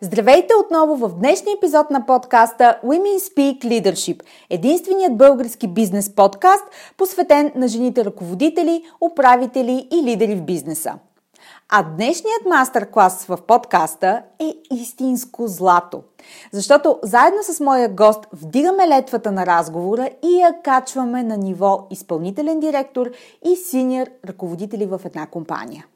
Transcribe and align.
Здравейте 0.00 0.54
отново 0.64 0.96
в 0.96 1.14
днешния 1.14 1.54
епизод 1.56 1.90
на 1.90 2.06
подкаста 2.06 2.78
Women 2.84 3.18
Speak 3.18 3.64
Leadership, 3.64 4.22
единственият 4.50 5.16
български 5.16 5.68
бизнес 5.68 6.14
подкаст, 6.14 6.64
посветен 6.96 7.52
на 7.54 7.68
жените 7.68 8.04
ръководители, 8.04 8.82
управители 9.00 9.88
и 9.92 10.02
лидери 10.02 10.34
в 10.34 10.42
бизнеса. 10.42 10.94
А 11.68 11.82
днешният 11.82 12.46
мастер-клас 12.46 13.24
в 13.24 13.38
подкаста 13.46 14.22
е 14.38 14.54
истинско 14.74 15.46
злато. 15.46 16.02
Защото 16.52 16.98
заедно 17.02 17.42
с 17.42 17.60
моя 17.60 17.88
гост 17.88 18.26
вдигаме 18.32 18.88
летвата 18.88 19.32
на 19.32 19.46
разговора 19.46 20.10
и 20.24 20.40
я 20.40 20.62
качваме 20.64 21.22
на 21.22 21.36
ниво 21.36 21.86
изпълнителен 21.90 22.60
директор 22.60 23.10
и 23.46 23.56
синьор 23.56 24.06
ръководители 24.28 24.86
в 24.86 25.00
една 25.04 25.26
компания. 25.26 25.86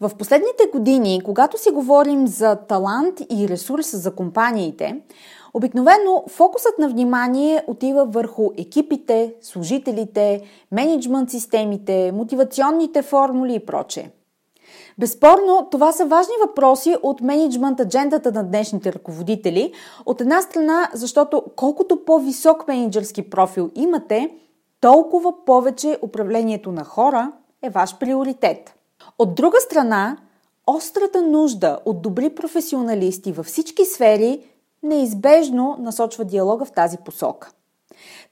В 0.00 0.10
последните 0.18 0.66
години, 0.72 1.20
когато 1.24 1.58
си 1.58 1.70
говорим 1.70 2.26
за 2.26 2.56
талант 2.56 3.20
и 3.30 3.48
ресурс 3.48 3.96
за 3.96 4.14
компаниите, 4.14 5.00
обикновено 5.54 6.24
фокусът 6.28 6.78
на 6.78 6.88
внимание 6.88 7.64
отива 7.66 8.04
върху 8.04 8.50
екипите, 8.58 9.34
служителите, 9.40 10.42
менеджмент 10.72 11.30
системите, 11.30 12.12
мотивационните 12.12 13.02
формули 13.02 13.54
и 13.54 13.66
прочее. 13.66 14.10
Безспорно, 14.98 15.68
това 15.70 15.92
са 15.92 16.06
важни 16.06 16.34
въпроси 16.46 16.96
от 17.02 17.20
менеджмент 17.20 17.80
аджендата 17.80 18.32
на 18.32 18.44
днешните 18.44 18.92
ръководители. 18.92 19.72
От 20.06 20.20
една 20.20 20.42
страна, 20.42 20.90
защото 20.94 21.42
колкото 21.56 22.04
по-висок 22.04 22.68
менеджерски 22.68 23.30
профил 23.30 23.70
имате, 23.74 24.30
толкова 24.80 25.44
повече 25.44 25.98
управлението 26.02 26.72
на 26.72 26.84
хора 26.84 27.32
е 27.62 27.70
ваш 27.70 27.98
приоритет. 27.98 28.76
От 29.18 29.34
друга 29.34 29.60
страна, 29.60 30.16
острата 30.66 31.22
нужда 31.22 31.78
от 31.84 32.02
добри 32.02 32.34
професионалисти 32.34 33.32
във 33.32 33.46
всички 33.46 33.84
сфери 33.84 34.40
неизбежно 34.82 35.76
насочва 35.78 36.24
диалога 36.24 36.64
в 36.64 36.72
тази 36.72 36.98
посока. 36.98 37.50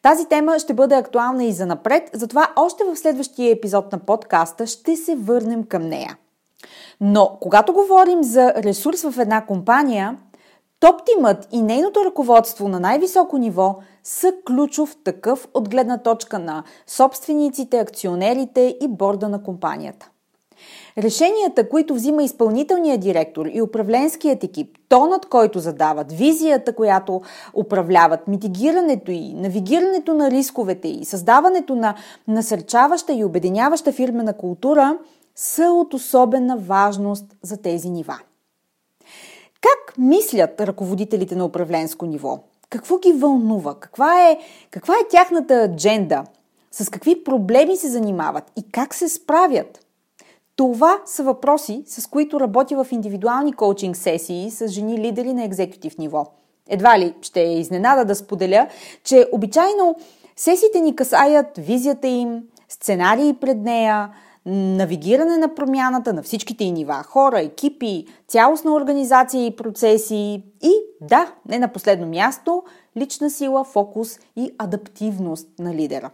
Тази 0.03 0.29
тема 0.29 0.59
ще 0.59 0.75
бъде 0.75 0.95
актуална 0.95 1.45
и 1.45 1.53
за 1.53 1.67
напред, 1.67 2.11
затова 2.13 2.53
още 2.57 2.85
в 2.85 2.97
следващия 2.97 3.53
епизод 3.53 3.93
на 3.93 3.99
подкаста 3.99 4.67
ще 4.67 4.97
се 4.97 5.17
върнем 5.17 5.65
към 5.65 5.83
нея. 5.83 6.19
Но 7.01 7.39
когато 7.41 7.73
говорим 7.73 8.23
за 8.23 8.55
ресурс 8.55 9.03
в 9.03 9.19
една 9.19 9.47
компания, 9.47 10.19
топтимът 10.81 11.49
и 11.53 11.63
нейното 11.63 12.05
ръководство 12.05 12.69
на 12.69 12.81
най-високо 12.81 13.39
ниво 13.39 13.77
са 14.03 14.33
ключов 14.47 14.97
такъв 15.05 15.49
от 15.55 15.69
гледна 15.69 15.99
точка 15.99 16.39
на 16.39 16.63
собствениците, 16.87 17.79
акционерите 17.79 18.77
и 18.81 18.89
борда 18.89 19.29
на 19.29 19.43
компанията. 19.43 20.11
Решенията, 20.99 21.69
които 21.69 21.95
взима 21.95 22.23
изпълнителният 22.23 23.01
директор 23.01 23.47
и 23.47 23.63
управленският 23.63 24.45
екип, 24.45 24.79
тонът, 24.89 25.27
който 25.27 25.59
задават, 25.59 26.13
визията, 26.13 26.75
която 26.75 27.23
управляват, 27.55 28.29
митигирането 28.29 29.11
и 29.11 29.33
навигирането 29.33 30.15
на 30.15 30.31
рисковете 30.31 30.89
и 30.89 31.05
създаването 31.05 31.75
на 31.75 31.95
насърчаваща 32.29 33.13
и 33.13 33.25
обединяваща 33.25 33.93
фирмена 33.93 34.33
култура 34.33 34.99
са 35.37 35.65
от 35.65 35.95
особена 35.95 36.57
важност 36.57 37.25
за 37.43 37.57
тези 37.57 37.91
нива. 37.91 38.19
Как 39.61 39.99
мислят 39.99 40.61
ръководителите 40.61 41.37
на 41.37 41.45
управленско 41.45 42.07
ниво? 42.07 42.39
Какво 42.71 42.99
ги 42.99 43.13
вълнува? 43.13 43.75
Каква 43.75 44.29
е, 44.29 44.39
каква 44.71 44.95
е 44.95 45.09
тяхната 45.11 45.55
адженда? 45.55 46.25
С 46.73 46.89
какви 46.91 47.25
проблеми 47.25 47.77
се 47.77 47.89
занимават 47.89 48.53
и 48.57 48.71
как 48.73 48.95
се 48.95 49.09
справят? 49.09 49.84
Това 50.57 51.03
са 51.07 51.23
въпроси, 51.23 51.83
с 51.87 52.07
които 52.07 52.41
работя 52.41 52.85
в 52.85 52.93
индивидуални 52.93 53.53
коучинг 53.53 53.97
сесии 53.97 54.51
с 54.51 54.69
жени 54.69 54.99
лидери 54.99 55.33
на 55.33 55.45
екзекутив 55.45 55.99
ниво. 55.99 56.27
Едва 56.69 56.99
ли 56.99 57.15
ще 57.23 57.41
е 57.41 57.59
изненада 57.59 58.05
да 58.05 58.15
споделя, 58.15 58.69
че 59.05 59.29
обичайно 59.33 59.97
сесиите 60.37 60.81
ни 60.81 60.97
касаят 60.97 61.47
визията 61.59 62.07
им, 62.07 62.43
сценарии 62.69 63.35
пред 63.41 63.59
нея, 63.59 64.11
навигиране 64.47 65.37
на 65.37 65.55
промяната 65.55 66.13
на 66.13 66.23
всичките 66.23 66.65
и 66.65 66.73
нива 66.73 67.03
хора, 67.03 67.41
екипи, 67.41 68.07
цялостна 68.29 68.75
организация 68.75 69.47
и 69.47 69.57
процеси 69.57 70.45
и, 70.63 70.73
да, 71.01 71.33
не 71.49 71.59
на 71.59 71.69
последно 71.69 72.07
място, 72.07 72.63
лична 72.97 73.31
сила, 73.31 73.65
фокус 73.65 74.19
и 74.37 74.55
адаптивност 74.59 75.49
на 75.59 75.75
лидера. 75.75 76.11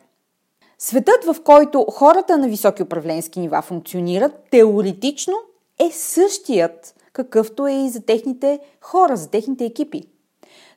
Светът, 0.83 1.25
в 1.25 1.37
който 1.45 1.87
хората 1.91 2.39
на 2.39 2.49
високи 2.49 2.83
управленски 2.83 3.41
нива 3.41 3.63
функционират, 3.63 4.33
теоретично 4.51 5.35
е 5.79 5.91
същият, 5.93 6.95
какъвто 7.13 7.67
е 7.67 7.73
и 7.73 7.89
за 7.89 8.01
техните 8.01 8.61
хора, 8.81 9.17
за 9.17 9.31
техните 9.31 9.65
екипи. 9.65 10.03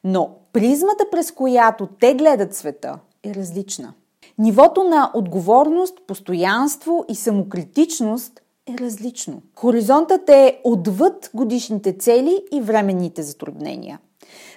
Но 0.03 0.29
призмата, 0.53 1.05
през 1.11 1.31
която 1.31 1.87
те 1.99 2.13
гледат 2.13 2.55
света, 2.55 2.99
е 3.23 3.33
различна. 3.33 3.93
Нивото 4.37 4.83
на 4.83 5.11
отговорност, 5.13 5.97
постоянство 6.07 7.05
и 7.09 7.15
самокритичност 7.15 8.41
е 8.67 8.77
различно. 8.77 9.41
Хоризонтът 9.55 10.29
е 10.29 10.61
отвъд 10.63 11.31
годишните 11.33 11.97
цели 11.97 12.43
и 12.51 12.61
временните 12.61 13.23
затруднения. 13.23 13.99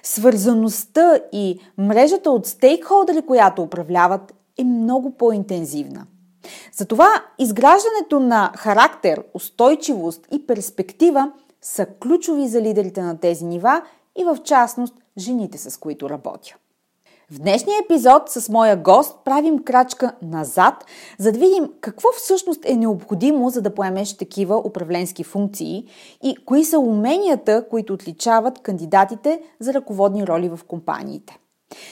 Свързаността 0.03 1.19
и 1.31 1.59
мрежата 1.77 2.31
от 2.31 2.45
стейкхолдери, 2.45 3.21
която 3.21 3.61
управляват, 3.61 4.33
е 4.57 4.63
много 4.63 5.11
по-интензивна. 5.11 6.05
Затова 6.73 7.07
изграждането 7.39 8.19
на 8.19 8.51
характер, 8.55 9.23
устойчивост 9.33 10.27
и 10.31 10.47
перспектива 10.47 11.31
са 11.61 11.85
ключови 11.85 12.47
за 12.47 12.61
лидерите 12.61 13.01
на 13.01 13.17
тези 13.17 13.45
нива 13.45 13.81
и 14.19 14.23
в 14.23 14.37
частност 14.43 14.93
жените, 15.17 15.57
с 15.57 15.77
които 15.79 16.09
работя. 16.09 16.55
В 17.31 17.39
днешния 17.39 17.79
епизод 17.85 18.29
с 18.29 18.49
моя 18.49 18.77
гост 18.77 19.15
правим 19.25 19.63
крачка 19.63 20.15
назад, 20.21 20.85
за 21.19 21.31
да 21.31 21.39
видим 21.39 21.69
какво 21.81 22.07
всъщност 22.17 22.65
е 22.65 22.75
необходимо, 22.75 23.49
за 23.49 23.61
да 23.61 23.75
поемеш 23.75 24.17
такива 24.17 24.57
управленски 24.57 25.23
функции 25.23 25.87
и 26.23 26.35
кои 26.45 26.65
са 26.65 26.79
уменията, 26.79 27.65
които 27.69 27.93
отличават 27.93 28.59
кандидатите 28.59 29.41
за 29.59 29.73
ръководни 29.73 30.27
роли 30.27 30.49
в 30.49 30.59
компаниите. 30.67 31.37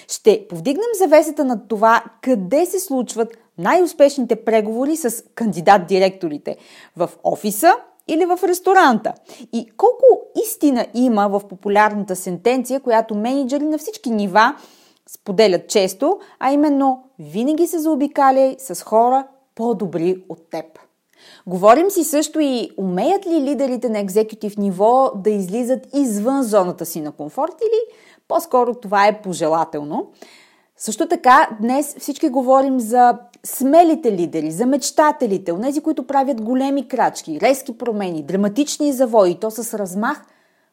Ще 0.07 0.45
повдигнем 0.49 0.89
завесата 0.99 1.45
на 1.45 1.67
това 1.67 2.03
къде 2.21 2.65
се 2.65 2.79
случват 2.79 3.37
най-успешните 3.57 4.35
преговори 4.35 4.95
с 4.95 5.11
кандидат-директорите 5.35 6.55
в 6.97 7.09
офиса 7.23 7.73
или 8.07 8.25
в 8.25 8.39
ресторанта. 8.43 9.13
И 9.53 9.69
колко 9.77 10.05
истина 10.45 10.85
има 10.93 11.27
в 11.27 11.47
популярната 11.47 12.15
сентенция, 12.15 12.79
която 12.79 13.15
менеджери 13.15 13.63
на 13.63 13.77
всички 13.77 14.09
нива 14.09 14.55
споделят 15.09 15.67
често, 15.67 16.19
а 16.39 16.51
именно 16.51 17.03
винаги 17.19 17.67
се 17.67 17.79
заобикаляй 17.79 18.55
с 18.59 18.83
хора 18.83 19.27
по-добри 19.55 20.23
от 20.29 20.49
теб. 20.49 20.65
Говорим 21.47 21.89
си 21.89 22.03
също 22.03 22.39
и 22.39 22.69
умеят 22.77 23.27
ли 23.27 23.41
лидерите 23.41 23.89
на 23.89 23.99
екзекутив 23.99 24.57
ниво 24.57 25.11
да 25.15 25.29
излизат 25.29 25.87
извън 25.93 26.43
зоната 26.43 26.85
си 26.85 27.01
на 27.01 27.11
комфорт 27.11 27.53
или 27.61 27.97
по-скоро 28.27 28.75
това 28.75 29.07
е 29.07 29.21
пожелателно. 29.21 30.11
Също 30.77 31.07
така, 31.07 31.49
днес 31.61 31.95
всички 31.99 32.29
говорим 32.29 32.79
за 32.79 33.17
смелите 33.43 34.11
лидери, 34.11 34.51
за 34.51 34.65
мечтателите, 34.65 35.51
онези, 35.51 35.81
които 35.81 36.07
правят 36.07 36.41
големи 36.41 36.87
крачки, 36.87 37.41
резки 37.41 37.77
промени, 37.77 38.23
драматични 38.23 38.93
завои, 38.93 39.39
то 39.39 39.51
с 39.51 39.77
размах. 39.79 40.25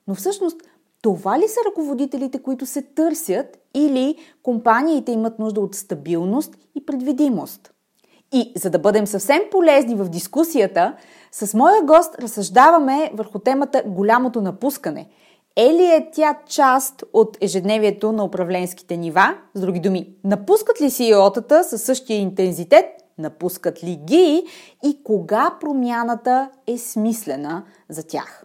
Но 0.08 0.14
всъщност, 0.14 0.56
това 1.02 1.38
ли 1.38 1.48
са 1.48 1.60
ръководителите, 1.68 2.42
които 2.42 2.66
се 2.66 2.82
търсят 2.82 3.58
или 3.74 4.16
компаниите 4.42 5.12
имат 5.12 5.38
нужда 5.38 5.60
от 5.60 5.74
стабилност 5.74 6.56
и 6.74 6.86
предвидимост? 6.86 7.72
И 8.32 8.52
за 8.56 8.70
да 8.70 8.78
бъдем 8.78 9.06
съвсем 9.06 9.40
полезни 9.50 9.94
в 9.94 10.08
дискусията, 10.08 10.96
с 11.32 11.54
моя 11.54 11.82
гост 11.82 12.14
разсъждаваме 12.18 13.10
върху 13.14 13.38
темата 13.38 13.82
голямото 13.86 14.40
напускане– 14.40 15.08
е 15.56 15.74
ли 15.74 15.84
е 15.84 16.10
тя 16.12 16.38
част 16.46 17.04
от 17.12 17.38
ежедневието 17.40 18.12
на 18.12 18.24
управленските 18.24 18.96
нива? 18.96 19.34
С 19.54 19.60
други 19.60 19.80
думи, 19.80 20.14
напускат 20.24 20.80
ли 20.80 20.84
CEO-тата 20.84 21.62
със 21.62 21.82
същия 21.82 22.16
интензитет? 22.16 22.86
Напускат 23.18 23.84
ли 23.84 23.96
ги? 24.04 24.44
И 24.84 25.02
кога 25.04 25.56
промяната 25.60 26.50
е 26.66 26.78
смислена 26.78 27.64
за 27.88 28.02
тях? 28.06 28.44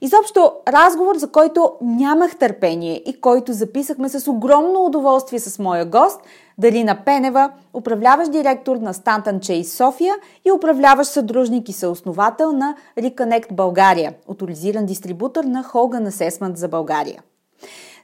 Изобщо 0.00 0.52
разговор, 0.68 1.16
за 1.16 1.30
който 1.30 1.72
нямах 1.80 2.36
търпение 2.36 3.02
и 3.06 3.20
който 3.20 3.52
записахме 3.52 4.08
с 4.08 4.30
огромно 4.30 4.84
удоволствие 4.84 5.40
с 5.40 5.58
моя 5.58 5.86
гост, 5.86 6.20
Дарина 6.58 6.98
Пенева, 7.04 7.50
управляващ 7.74 8.32
директор 8.32 8.76
на 8.76 8.94
Stanton 8.94 9.38
Chase 9.38 9.62
София 9.62 10.14
и 10.44 10.52
управляващ 10.52 11.10
съдружник 11.10 11.68
и 11.68 11.72
съосновател 11.72 12.52
на 12.52 12.76
Reconnect 12.98 13.52
България, 13.52 14.14
авторизиран 14.30 14.86
дистрибутор 14.86 15.44
на 15.44 15.64
Hogan 15.64 16.08
Assessment 16.08 16.56
за 16.56 16.68
България. 16.68 17.22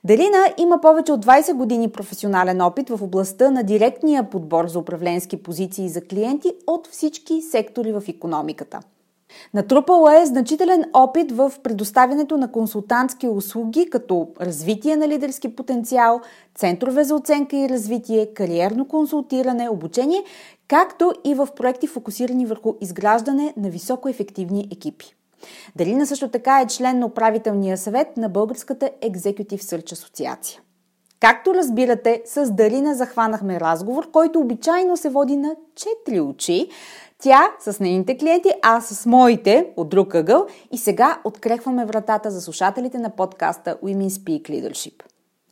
Дарина 0.05 0.39
има 0.59 0.81
повече 0.81 1.13
от 1.13 1.27
20 1.27 1.55
години 1.55 1.91
професионален 1.91 2.61
опит 2.61 2.91
в 2.91 3.03
областта 3.03 3.51
на 3.51 3.63
директния 3.63 4.31
подбор 4.31 4.67
за 4.67 4.79
управленски 4.79 5.43
позиции 5.43 5.89
за 5.89 6.01
клиенти 6.01 6.53
от 6.67 6.87
всички 6.87 7.43
сектори 7.43 7.93
в 7.93 8.03
економиката– 8.09 8.81
Натрупала 9.55 10.21
е 10.21 10.27
значителен 10.27 10.85
опит 10.93 11.33
в 11.33 11.53
предоставянето 11.63 12.37
на 12.37 12.53
консултантски 12.53 13.29
услуги, 13.29 13.91
като 13.91 14.29
развитие 14.41 14.97
на 14.97 15.09
лидерски 15.09 15.57
потенциал, 15.57 16.21
центрове 16.55 17.05
за 17.05 17.15
оценка 17.15 17.57
и 17.57 17.69
развитие, 17.69 18.27
кариерно 18.35 18.89
консултиране, 18.89 19.69
обучение, 19.69 20.25
както 20.69 21.13
и 21.25 21.35
в 21.35 21.49
проекти 21.57 21.87
фокусирани 21.87 22.47
върху 22.47 22.75
изграждане 22.81 23.55
на 23.57 23.71
високоефективни 23.71 24.69
екипи. 24.73 25.15
Дарина 25.77 26.07
също 26.07 26.29
така 26.29 26.61
е 26.61 26.67
член 26.67 26.99
на 26.99 27.07
управителния 27.07 27.79
съвет 27.79 28.17
на 28.17 28.29
Българската 28.29 28.91
Executive 29.03 29.63
Search 29.63 29.93
Асоциация. 29.93 30.61
Както 31.21 31.55
разбирате, 31.55 32.23
с 32.27 32.51
Дарина 32.51 32.95
захванахме 32.95 33.61
разговор, 33.61 34.11
който 34.11 34.41
обичайно 34.41 34.97
се 34.97 35.09
води 35.09 35.37
на 35.37 35.57
четири 35.75 36.21
очи, 36.21 36.69
тя 37.21 37.49
с 37.61 37.81
нейните 37.81 38.19
клиенти, 38.19 38.51
а 38.63 38.81
с 38.81 39.07
моите 39.07 39.67
от 39.77 39.89
друг 39.89 40.15
ъгъл 40.15 40.47
и 40.73 40.79
сега 40.79 41.21
открехваме 41.25 41.85
вратата 41.85 42.31
за 42.31 42.41
слушателите 42.41 42.99
на 42.99 43.11
подкаста 43.11 43.79
Women 43.85 44.09
Speak 44.09 44.43
Leadership. 44.43 45.03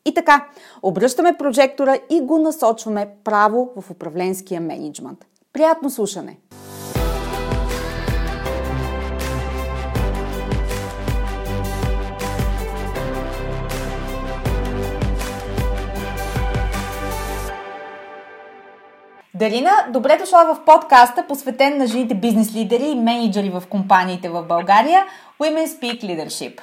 И 0.05 0.15
така, 0.15 0.49
обръщаме 0.83 1.37
прожектора 1.39 1.97
и 2.11 2.21
го 2.21 2.39
насочваме 2.39 3.09
право 3.25 3.71
в 3.77 3.91
управленския 3.91 4.61
менеджмент. 4.61 5.27
Приятно 5.53 5.91
слушане! 5.91 6.39
Дарина, 19.39 19.71
добре 19.89 20.17
дошла 20.17 20.45
в 20.45 20.65
подкаста, 20.65 21.27
посветен 21.29 21.79
на 21.79 21.87
жените 21.87 22.15
бизнес 22.15 22.55
лидери 22.55 22.89
и 22.89 22.95
менеджери 22.95 23.51
в 23.51 23.63
компаниите 23.71 24.29
в 24.29 24.43
България 24.43 25.07
Women 25.41 25.67
Speak 25.67 26.03
Leadership. 26.03 26.61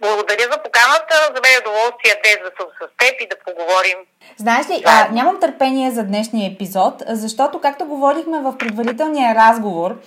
Благодаря 0.00 0.42
за 0.42 0.62
поканата. 0.62 1.14
За 1.34 1.40
мен 1.42 1.52
е 1.56 1.60
удоволствие 1.60 2.12
днес 2.22 2.36
да 2.44 2.50
съм 2.60 2.66
с 2.76 2.80
теб 2.98 3.14
и 3.20 3.28
да 3.28 3.36
поговорим. 3.46 3.98
Знаеш 4.36 4.68
ли, 4.68 4.82
а, 4.86 5.08
нямам 5.12 5.40
търпение 5.40 5.90
за 5.90 6.02
днешния 6.02 6.52
епизод, 6.52 7.02
защото, 7.08 7.60
както 7.60 7.84
говорихме 7.84 8.40
в 8.40 8.58
предварителния 8.58 9.34
разговор, 9.34 10.00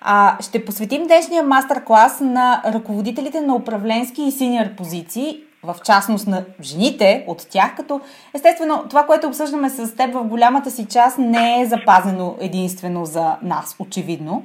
а, 0.00 0.36
ще 0.40 0.64
посветим 0.64 1.06
днешния 1.06 1.42
мастер-клас 1.42 2.20
на 2.20 2.62
ръководителите 2.66 3.40
на 3.40 3.54
управленски 3.54 4.22
и 4.22 4.32
синьор 4.32 4.66
позиции 4.76 5.47
в 5.62 5.76
частност 5.84 6.26
на 6.26 6.44
жените 6.62 7.24
от 7.26 7.46
тях, 7.50 7.76
като 7.76 8.00
естествено 8.34 8.84
това, 8.90 9.06
което 9.06 9.26
обсъждаме 9.26 9.70
с 9.70 9.96
теб 9.96 10.14
в 10.14 10.24
голямата 10.24 10.70
си 10.70 10.86
част 10.86 11.18
не 11.18 11.60
е 11.60 11.66
запазено 11.66 12.34
единствено 12.40 13.04
за 13.04 13.36
нас, 13.42 13.76
очевидно. 13.78 14.44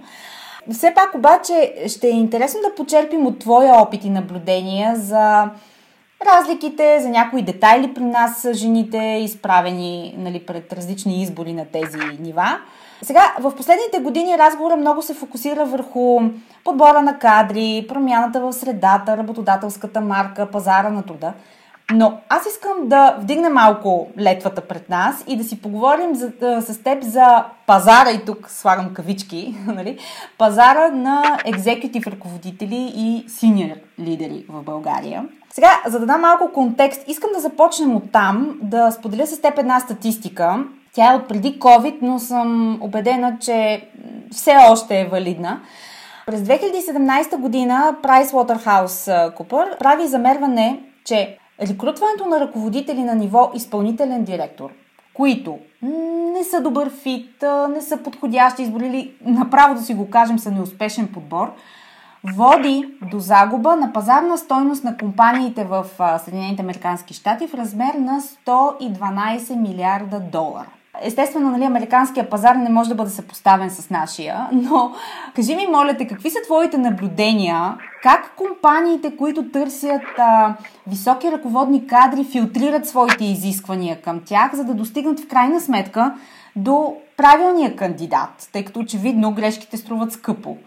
Все 0.72 0.94
пак 0.96 1.16
обаче 1.16 1.74
ще 1.88 2.08
е 2.08 2.12
интересно 2.12 2.60
да 2.62 2.76
почерпим 2.76 3.28
от 3.28 3.40
твоя 3.40 3.74
опит 3.74 4.06
и 4.06 4.10
наблюдения 4.10 4.96
за 4.96 5.50
разликите, 6.26 7.00
за 7.00 7.10
някои 7.10 7.42
детайли 7.42 7.94
при 7.94 8.04
нас 8.04 8.48
жените, 8.52 9.20
изправени 9.22 10.16
нали, 10.18 10.46
пред 10.46 10.74
различни 10.74 11.22
избори 11.22 11.54
на 11.54 11.66
тези 11.66 11.98
нива. 12.20 12.60
Сега, 13.02 13.34
в 13.40 13.56
последните 13.56 14.00
години 14.00 14.38
разговора 14.38 14.76
много 14.76 15.02
се 15.02 15.14
фокусира 15.14 15.66
върху 15.66 16.22
подбора 16.64 17.02
на 17.02 17.20
кадри, 17.20 17.86
промяната 17.90 18.40
в 18.40 18.54
средата, 18.54 19.18
работодателската 19.18 20.02
марка, 20.02 20.52
пазара 20.52 20.90
на 20.90 21.04
труда. 21.04 21.34
Но 21.92 22.20
аз 22.30 22.46
искам 22.46 22.72
да 22.88 23.18
вдигна 23.20 23.50
малко 23.50 24.08
летвата 24.20 24.62
пред 24.62 24.90
нас 24.90 25.24
и 25.28 25.38
да 25.38 25.44
си 25.44 25.62
поговорим 25.62 26.16
за, 26.16 26.32
с 26.62 26.84
теб 26.84 27.04
за 27.04 27.46
пазара, 27.68 28.12
и 28.12 28.26
тук 28.26 28.50
слагам 28.50 28.94
кавички, 28.94 29.56
нали? 29.68 29.98
пазара 30.38 30.88
на 30.88 31.40
екзекутив 31.46 32.08
ръководители 32.08 32.94
и 32.96 33.26
синьор 33.28 33.76
лидери 34.00 34.46
в 34.50 34.64
България. 34.64 35.26
Сега, 35.52 35.72
за 35.88 36.00
да 36.00 36.06
дам 36.06 36.22
малко 36.22 36.52
контекст, 36.54 37.04
искам 37.08 37.30
да 37.34 37.40
започнем 37.40 37.96
от 37.96 38.12
там, 38.12 38.60
да 38.62 38.92
споделя 38.92 39.28
с 39.28 39.42
теб 39.42 39.58
една 39.58 39.80
статистика. 39.80 40.64
Тя 40.94 41.14
е 41.14 41.16
от 41.16 41.28
преди 41.28 41.60
COVID, 41.60 41.98
но 42.02 42.20
съм 42.20 42.78
убедена, 42.82 43.38
че 43.42 43.88
все 44.32 44.56
още 44.70 45.02
е 45.02 45.06
валидна. 45.06 45.62
През 46.26 46.42
2017 46.42 47.38
година 47.38 47.96
PricewaterhouseCoopers 48.04 49.78
прави 49.80 50.08
замерване, 50.08 50.80
че 51.06 51.38
рекрутването 51.62 52.26
на 52.26 52.40
ръководители 52.40 53.04
на 53.04 53.16
ниво 53.16 53.52
изпълнителен 53.56 54.24
директор, 54.24 54.70
които 55.14 55.60
не 56.34 56.44
са 56.44 56.62
добър 56.62 56.90
фит, 56.90 57.44
не 57.70 57.82
са 57.82 57.98
подходящи 57.98 58.62
избори 58.62 58.88
или 58.88 59.14
направо 59.26 59.76
да 59.76 59.82
си 59.82 59.94
го 59.94 60.10
кажем 60.10 60.40
са 60.40 60.52
неуспешен 60.52 61.08
подбор, 61.14 61.52
води 62.36 62.88
до 63.12 63.20
загуба 63.20 63.76
на 63.76 63.94
пазарна 63.94 64.38
стойност 64.38 64.84
на 64.84 64.98
компаниите 64.98 65.64
в 65.64 65.86
Съединените 66.24 66.62
Американски 66.62 67.14
щати 67.14 67.48
в 67.48 67.54
размер 67.54 67.94
на 67.94 68.22
112 68.22 69.56
милиарда 69.56 70.20
долара. 70.20 70.70
Естествено, 71.02 71.52
нали, 71.52 71.64
американския 71.64 72.30
пазар 72.30 72.56
не 72.56 72.70
може 72.70 72.90
да 72.90 72.96
бъде 72.96 73.10
съпоставен 73.10 73.70
с 73.70 73.90
нашия, 73.90 74.48
но 74.52 74.92
кажи 75.36 75.56
ми, 75.56 75.68
моля 75.68 75.98
те, 75.98 76.08
какви 76.08 76.30
са 76.30 76.40
твоите 76.46 76.78
наблюдения? 76.78 77.78
Как 78.04 78.36
компаниите, 78.36 79.18
които 79.18 79.52
търсят 79.52 80.02
а, 80.18 80.56
високи 80.88 81.32
ръководни 81.32 81.88
кадри, 81.88 82.24
филтрират 82.24 82.88
своите 82.88 83.26
изисквания 83.26 84.02
към 84.02 84.22
тях, 84.26 84.56
за 84.56 84.64
да 84.64 84.74
достигнат 84.74 85.20
в 85.20 85.28
крайна 85.28 85.62
сметка 85.62 86.14
до 86.56 86.96
правилния 87.18 87.76
кандидат, 87.76 88.50
тъй 88.54 88.66
като 88.66 88.80
очевидно 88.80 89.34
грешките 89.34 89.78
струват 89.78 90.12
скъпо. 90.12 90.58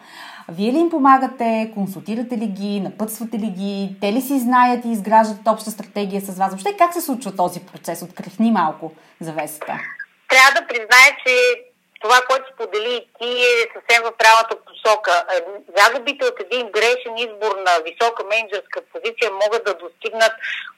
Вие 0.49 0.73
ли 0.73 0.79
им 0.79 0.91
помагате, 0.91 1.71
консултирате 1.75 2.39
ли 2.39 2.47
ги, 2.47 2.81
напътствате 2.81 3.39
ли 3.39 3.47
ги, 3.47 3.97
те 4.01 4.13
ли 4.13 4.21
си 4.21 4.39
знаят 4.39 4.85
и 4.85 4.91
изграждат 4.91 5.49
обща 5.49 5.71
стратегия 5.71 6.21
с 6.21 6.39
вас? 6.39 6.51
Въобще 6.51 6.77
как 6.79 6.93
се 6.93 7.01
случва 7.01 7.37
този 7.37 7.61
процес? 7.61 8.03
Открехни 8.03 8.51
малко 8.51 8.93
завесата 9.21 9.81
трябва 10.29 10.61
да 10.61 10.67
призная, 10.67 11.17
че 11.27 11.65
това, 12.01 12.21
което 12.29 12.53
сподели 12.53 12.95
и 12.95 13.09
ти 13.19 13.31
е 13.45 13.69
съвсем 13.75 14.03
в 14.03 14.17
правилната 14.19 14.57
посока. 14.67 15.25
Е, 15.35 15.41
загубите 15.77 16.25
от 16.25 16.41
един 16.41 16.71
грешен 16.71 17.17
избор 17.17 17.57
на 17.57 17.73
висока 17.87 18.25
менеджерска 18.25 18.81
позиция 18.93 19.31
могат 19.33 19.65
да 19.65 19.75
достигнат 19.75 20.33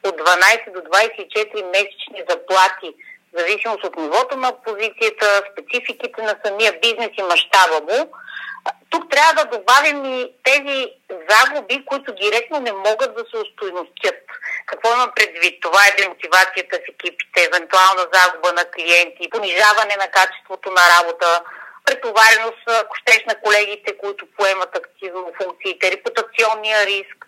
от 0.05 0.14
12 0.21 0.73
до 0.73 0.81
24 0.81 1.64
месечни 1.64 2.23
заплати, 2.28 2.90
в 3.33 3.38
зависимост 3.38 3.85
от 3.85 3.97
нивото 3.97 4.37
на 4.37 4.52
позицията, 4.62 5.43
спецификите 5.52 6.23
на 6.23 6.37
самия 6.45 6.73
бизнес 6.83 7.11
и 7.19 7.23
мащаба 7.23 7.81
му. 7.88 8.12
Тук 8.90 9.10
трябва 9.10 9.44
да 9.44 9.58
добавим 9.58 10.04
и 10.04 10.32
тези 10.44 10.87
загуби, 11.30 11.84
които 11.84 12.14
директно 12.14 12.60
не 12.60 12.72
могат 12.72 13.14
да 13.14 13.25
се 13.30 13.37
устойностят. 13.37 14.20
Какво 14.66 14.92
има 14.92 15.12
предвид? 15.16 15.62
Това 15.62 15.87
е 15.87 16.02
демотивацията 16.02 16.76
в 16.76 16.88
екипите, 16.88 17.44
евентуална 17.44 18.04
загуба 18.12 18.52
на 18.52 18.64
клиенти, 18.64 19.30
понижаване 19.30 19.96
на 19.96 20.08
качеството 20.08 20.70
на 20.70 20.82
работа, 20.94 21.42
претовареност, 21.84 22.62
ако 22.66 22.96
на 23.28 23.34
колегите, 23.44 23.98
които 23.98 24.26
поемат 24.37 24.76
активно 24.76 25.32
функциите, 25.42 25.90
репутационния 25.90 26.87
риск, 26.87 27.18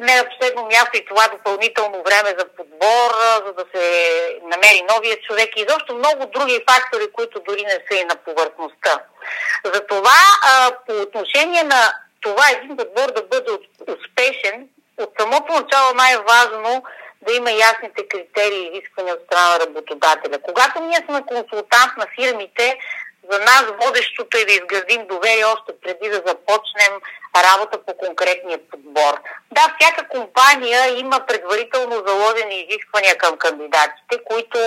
не 0.00 0.16
на 0.16 0.24
последно 0.28 0.66
място 0.66 0.90
и 0.94 1.04
това 1.04 1.28
допълнително 1.28 2.02
време 2.02 2.34
за 2.38 2.44
подбор, 2.56 3.10
за 3.46 3.52
да 3.52 3.64
се 3.74 3.84
намери 4.42 4.86
новия 4.94 5.16
човек 5.20 5.48
и 5.56 5.60
изобщо 5.60 5.94
много 5.94 6.26
други 6.26 6.64
фактори, 6.70 7.12
които 7.12 7.40
дори 7.40 7.62
не 7.62 7.78
са 7.90 7.94
и 7.94 8.04
на 8.04 8.16
повърхността. 8.16 9.02
Затова 9.64 10.20
по 10.86 10.92
отношение 10.92 11.62
на 11.62 11.92
това 12.20 12.42
един 12.50 12.76
подбор 12.76 13.12
да 13.12 13.22
бъде 13.22 13.50
успешен, 13.80 14.68
от 14.98 15.12
самото 15.20 15.52
начало 15.52 15.94
най-важно 15.94 16.84
да 17.22 17.32
има 17.32 17.50
ясните 17.50 18.08
критерии 18.08 18.58
и 18.58 18.70
изисквания 18.72 19.14
от 19.14 19.20
страна 19.26 19.48
на 19.48 19.60
работодателя. 19.60 20.38
Когато 20.42 20.80
ние 20.80 20.96
сме 20.96 21.22
консултант 21.26 21.92
на 21.96 22.06
фирмите, 22.14 22.78
за 23.30 23.38
нас 23.38 23.64
водещото 23.82 24.36
е 24.36 24.44
да 24.44 24.52
изградим 24.52 25.06
доверие 25.06 25.44
още 25.44 25.72
преди 25.82 26.08
да 26.08 26.22
започнем 26.26 26.92
работа 27.36 27.78
по 27.86 27.96
конкретния 27.96 28.58
подбор. 28.70 29.20
Да, 29.50 29.74
всяка 29.78 30.08
компания 30.08 30.98
има 30.98 31.20
предварително 31.26 32.04
заложени 32.06 32.60
изисквания 32.60 33.18
към 33.18 33.36
кандидатите, 33.36 34.24
които 34.24 34.58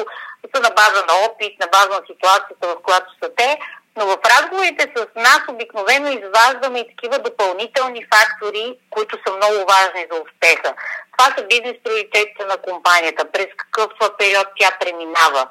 са 0.56 0.62
на 0.62 0.70
база 0.70 1.06
на 1.10 1.16
опит, 1.26 1.60
на 1.60 1.68
база 1.68 1.90
на 1.90 2.02
ситуацията, 2.08 2.68
в 2.68 2.76
която 2.84 3.12
са 3.24 3.30
те, 3.38 3.60
но 3.98 4.06
в 4.06 4.18
разговорите 4.26 4.92
с 4.96 5.06
нас 5.16 5.42
обикновено 5.50 6.08
изваждаме 6.08 6.80
и 6.80 6.88
такива 6.88 7.20
допълнителни 7.20 8.06
фактори, 8.14 8.78
които 8.90 9.18
са 9.28 9.36
много 9.36 9.56
важни 9.56 10.08
за 10.12 10.22
успеха. 10.22 10.74
Това 11.18 11.34
са 11.38 11.44
бизнес 11.44 11.76
приоритетите 11.84 12.46
на 12.46 12.58
компанията, 12.58 13.32
през 13.32 13.48
какъв 13.58 13.88
период 14.18 14.48
тя 14.60 14.72
преминава, 14.80 15.48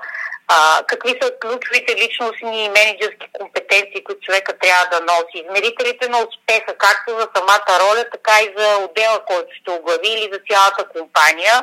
а, 0.52 0.83
какви 0.87 1.12
са 1.23 1.30
ключовите 1.40 1.92
личностни 2.02 2.64
и 2.64 2.69
менеджерски 2.69 3.26
компетенции, 3.33 4.04
които 4.04 4.21
човека 4.26 4.59
трябва 4.59 4.87
да 4.92 5.00
носи, 5.00 5.37
измерителите 5.45 6.09
на 6.09 6.19
успеха, 6.19 6.73
както 6.78 7.19
за 7.21 7.26
самата 7.37 7.73
роля, 7.85 8.04
така 8.12 8.35
и 8.42 8.54
за 8.57 8.76
отдела, 8.76 9.19
който 9.26 9.50
ще 9.61 9.71
оглави 9.71 10.09
или 10.09 10.30
за 10.33 10.38
цялата 10.50 10.88
компания. 10.88 11.54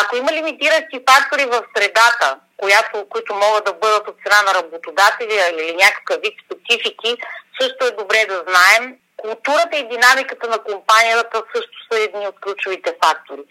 Ако 0.00 0.16
има 0.16 0.32
лимитиращи 0.32 1.04
фактори 1.10 1.44
в 1.44 1.62
средата, 1.76 2.36
която, 2.56 3.06
които 3.08 3.34
могат 3.34 3.64
да 3.64 3.72
бъдат 3.72 4.08
от 4.08 4.16
страна 4.20 4.42
на 4.42 4.54
работодателя 4.54 5.42
или 5.52 5.76
някакъв 5.76 6.16
вид 6.24 6.34
специфики, 6.44 7.16
също 7.60 7.86
е 7.86 7.98
добре 8.00 8.26
да 8.28 8.44
знаем. 8.48 8.96
Културата 9.16 9.76
и 9.76 9.88
динамиката 9.88 10.48
на 10.48 10.58
компанията 10.58 11.42
също 11.54 11.76
са 11.92 12.00
едни 12.00 12.26
от 12.26 12.40
ключовите 12.40 12.96
фактори. 13.04 13.42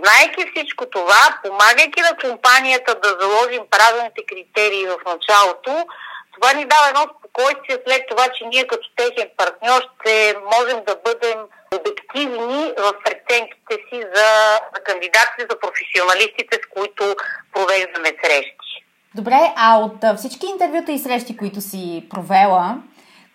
Знайки 0.00 0.50
всичко 0.50 0.86
това, 0.86 1.38
помагайки 1.44 2.00
на 2.00 2.16
компанията 2.16 2.94
да 2.94 3.08
заложим 3.20 3.62
правилните 3.70 4.22
критерии 4.26 4.86
в 4.86 4.98
началото, 5.06 5.86
това 6.34 6.52
ни 6.52 6.64
дава 6.64 6.88
едно 6.88 7.04
спокойствие 7.18 7.78
след 7.86 8.02
това, 8.10 8.24
че 8.34 8.44
ние 8.44 8.66
като 8.66 8.88
техен 8.96 9.28
партньор 9.36 9.82
ще 9.94 10.36
можем 10.52 10.84
да 10.86 10.96
бъдем 11.04 11.38
обективни 11.78 12.72
в 12.78 12.92
преценките 13.04 13.74
си 13.88 13.98
за, 14.14 14.28
за 14.74 14.80
кандидатите, 14.84 15.46
за 15.50 15.56
професионалистите, 15.60 16.60
с 16.62 16.66
които 16.74 17.16
провеждаме 17.52 18.10
срещи. 18.24 18.72
Добре, 19.14 19.52
а 19.56 19.78
от 19.78 20.18
всички 20.18 20.46
интервюта 20.46 20.92
и 20.92 20.98
срещи, 20.98 21.36
които 21.36 21.60
си 21.60 22.06
провела, 22.10 22.76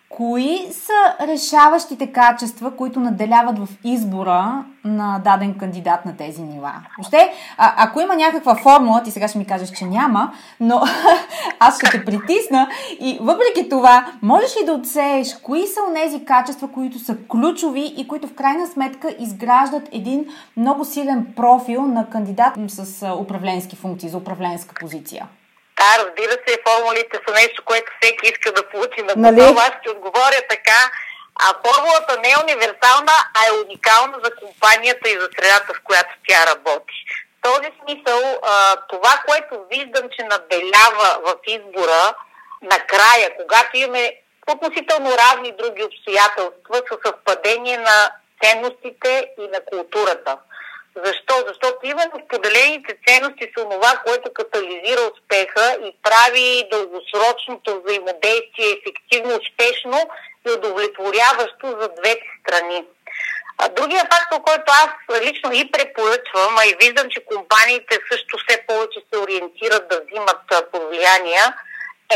Кои 0.09 0.59
са 0.71 1.27
решаващите 1.27 2.07
качества, 2.07 2.75
които 2.75 2.99
наделяват 2.99 3.59
в 3.59 3.67
избора 3.83 4.65
на 4.83 5.21
даден 5.23 5.57
кандидат 5.57 6.05
на 6.05 6.17
тези 6.17 6.41
нива? 6.41 6.73
Въобще, 6.97 7.33
а, 7.57 7.73
ако 7.77 8.01
има 8.01 8.15
някаква 8.15 8.55
формула, 8.55 9.03
ти 9.03 9.11
сега 9.11 9.27
ще 9.27 9.37
ми 9.37 9.45
кажеш, 9.45 9.69
че 9.71 9.85
няма, 9.85 10.31
но 10.59 10.81
аз 11.59 11.77
ще 11.77 11.91
те 11.91 12.05
притисна 12.05 12.69
и 12.99 13.17
въпреки 13.21 13.69
това, 13.69 14.05
можеш 14.21 14.55
ли 14.61 14.65
да 14.65 14.73
отсееш 14.73 15.37
кои 15.43 15.67
са 15.67 15.79
тези 15.95 16.25
качества, 16.25 16.71
които 16.71 16.99
са 16.99 17.17
ключови 17.29 17.93
и 17.97 18.07
които 18.07 18.27
в 18.27 18.33
крайна 18.33 18.67
сметка 18.67 19.15
изграждат 19.19 19.89
един 19.91 20.25
много 20.57 20.85
силен 20.85 21.27
профил 21.35 21.81
на 21.81 22.09
кандидат 22.09 22.53
с 22.67 23.07
управленски 23.19 23.75
функции, 23.75 24.09
за 24.09 24.17
управленска 24.17 24.75
позиция? 24.81 25.27
Да, 25.87 26.03
разбира 26.03 26.31
се, 26.31 26.63
формулите 26.67 27.19
са 27.27 27.33
нещо, 27.33 27.63
което 27.65 27.91
всеки 28.01 28.27
иска 28.27 28.51
да 28.51 28.69
получи 28.69 29.01
на 29.01 29.13
нали? 29.15 29.41
Аз 29.41 29.71
ще 29.81 29.89
отговоря 29.89 30.41
така. 30.49 30.81
А 31.45 31.53
формулата 31.65 32.19
не 32.23 32.29
е 32.29 32.41
универсална, 32.43 33.11
а 33.37 33.47
е 33.47 33.57
уникална 33.65 34.17
за 34.23 34.35
компанията 34.35 35.09
и 35.09 35.19
за 35.19 35.29
средата, 35.35 35.73
в 35.73 35.83
която 35.83 36.09
тя 36.27 36.45
работи. 36.51 36.93
В 37.07 37.41
този 37.41 37.69
смисъл, 37.81 38.41
това, 38.89 39.23
което 39.27 39.65
виждам, 39.71 40.09
че 40.15 40.23
наделява 40.23 41.09
в 41.25 41.35
избора 41.47 42.13
накрая, 42.61 43.31
когато 43.41 43.77
имаме 43.77 44.13
относително 44.51 45.09
равни 45.17 45.51
други 45.51 45.83
обстоятелства, 45.83 46.75
са 46.89 46.97
съвпадение 47.05 47.77
на 47.77 48.11
ценностите 48.43 49.29
и 49.39 49.47
на 49.47 49.59
културата. 49.71 50.37
Защо? 51.05 51.35
Защото 51.47 51.77
именно 51.83 52.21
споделените 52.25 52.97
ценности 53.07 53.51
са 53.57 53.63
това, 53.69 54.01
което 54.05 54.33
катализира 54.33 55.01
успеха 55.13 55.77
и 55.85 55.95
прави 56.03 56.67
дългосрочното 56.71 57.81
взаимодействие 57.81 58.77
ефективно, 58.77 59.39
успешно 59.41 60.09
и 60.47 60.51
удовлетворяващо 60.51 61.67
за 61.67 61.89
двете 61.89 62.25
страни. 62.41 62.85
А 63.57 63.69
другия 63.69 64.03
фактор, 64.13 64.41
който 64.41 64.71
аз 64.83 65.21
лично 65.21 65.53
и 65.53 65.71
препоръчвам, 65.71 66.57
а 66.57 66.65
и 66.65 66.75
виждам, 66.81 67.09
че 67.09 67.25
компаниите 67.25 67.99
също 68.11 68.37
все 68.37 68.65
повече 68.67 68.99
се 69.13 69.19
ориентират 69.19 69.87
да 69.89 70.01
взимат 70.01 70.71
повлияния, 70.71 71.55